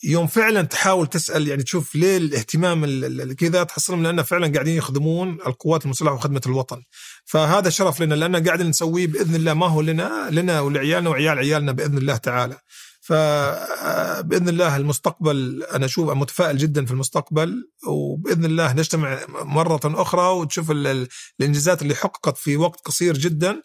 يوم 0.04 0.28
فعلا 0.28 0.62
تحاول 0.62 1.08
تسأل 1.08 1.48
يعني 1.48 1.64
تشوف 1.64 1.96
ليه 1.96 2.18
الاهتمام 2.18 2.86
كذا 3.34 3.64
تحصلهم 3.64 4.04
لأن 4.04 4.24
فعلا 4.24 4.54
قاعدين 4.54 4.78
يخدمون 4.78 5.38
القوات 5.48 5.86
المسلحة 5.86 6.14
وخدمة 6.14 6.42
الوطن. 6.46 6.82
فهذا 7.26 7.70
شرف 7.70 8.02
لنا 8.02 8.16
لأن 8.16 8.48
قاعدين 8.48 8.68
نسويه 8.68 9.08
بإذن 9.08 9.36
الله 9.36 9.54
ما 9.54 9.68
هو 9.68 9.82
لنا 9.82 10.28
لنا 10.32 10.62
ولعيالنا 10.62 11.10
وعيال 11.10 11.38
عيالنا 11.38 11.72
بإذن 11.72 11.98
الله 11.98 12.16
تعالى. 12.16 12.58
فباذن 13.02 14.50
الله 14.50 14.78
المستقبل 14.78 15.64
أنا 15.64 15.86
أشوف 15.86 16.10
متفائل 16.10 16.58
جدا 16.58 16.86
في 16.86 16.92
المستقبل 16.92 17.70
وبإذن 17.88 18.46
الله 18.46 18.74
نجتمع 18.74 19.20
مرة 19.30 19.82
أخرى 19.86 20.28
وتشوف 20.28 20.72
الإنجازات 20.72 21.82
اللي 21.82 21.96
حققت 21.96 22.38
في 22.38 22.58
وقت 22.58 22.80
قصير 22.86 23.18
جدا 23.18 23.62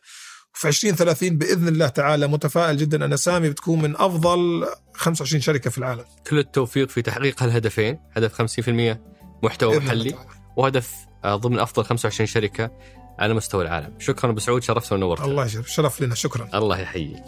في 0.57 0.69
2030 0.69 1.39
بإذن 1.39 1.69
الله 1.69 1.89
تعالى 1.89 2.27
متفائل 2.27 2.77
جدا 2.77 3.05
أن 3.05 3.17
سامي 3.17 3.51
بتكون 3.51 3.83
من 3.83 3.97
أفضل 3.97 4.67
25 4.95 5.41
شركة 5.41 5.71
في 5.71 5.79
العالم. 5.79 6.05
كل 6.27 6.39
التوفيق 6.39 6.89
في 6.89 7.03
تحقيق 7.03 7.43
هالهدفين، 7.43 7.99
هدف 8.13 8.35
50% 8.35 9.01
محتوى 9.43 9.79
محلي 9.79 10.15
وهدف 10.57 10.95
آه، 11.25 11.37
ضمن 11.37 11.59
أفضل 11.59 11.85
25 11.85 12.27
شركة 12.27 12.71
على 13.19 13.35
مستوى 13.35 13.65
العالم. 13.65 13.95
شكرا 13.99 14.31
أبو 14.31 14.41
سعود 14.41 14.63
شرفت 14.63 14.93
ونورت. 14.93 15.21
الله 15.21 15.45
يشرف 15.45 15.73
شرف 15.73 16.01
لنا 16.01 16.15
شكرا. 16.15 16.49
الله 16.55 16.79
يحييك. 16.79 17.25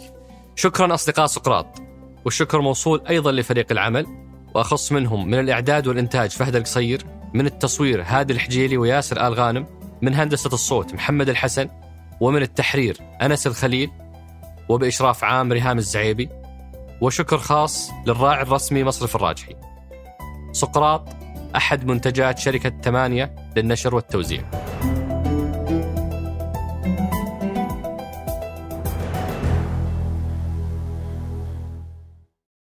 شكرا 0.55 0.93
أصدقاء 0.93 1.25
سقراط. 1.25 1.81
والشكر 2.25 2.61
موصول 2.61 3.01
أيضا 3.09 3.31
لفريق 3.31 3.71
العمل 3.71 4.05
وأخص 4.55 4.91
منهم 4.91 5.27
من 5.27 5.39
الإعداد 5.39 5.87
والإنتاج 5.87 6.29
فهد 6.29 6.55
القصير، 6.55 7.05
من 7.33 7.45
التصوير 7.45 8.03
هادي 8.05 8.33
الحجيلي 8.33 8.77
وياسر 8.77 9.27
آل 9.27 9.33
غانم، 9.33 9.67
من 10.01 10.13
هندسة 10.15 10.49
الصوت 10.53 10.93
محمد 10.93 11.29
الحسن، 11.29 11.69
ومن 12.19 12.41
التحرير 12.41 12.97
أنس 13.21 13.47
الخليل 13.47 13.91
وبإشراف 14.69 15.23
عام 15.23 15.51
ريهام 15.51 15.77
الزعيبي 15.77 16.29
وشكر 17.01 17.37
خاص 17.37 17.91
للراعي 18.07 18.41
الرسمي 18.41 18.83
مصرف 18.83 19.15
الراجحي. 19.15 19.55
سقراط 20.51 21.09
أحد 21.55 21.85
منتجات 21.85 22.39
شركة 22.39 22.81
ثمانية 22.81 23.35
للنشر 23.55 23.95
والتوزيع. 23.95 24.41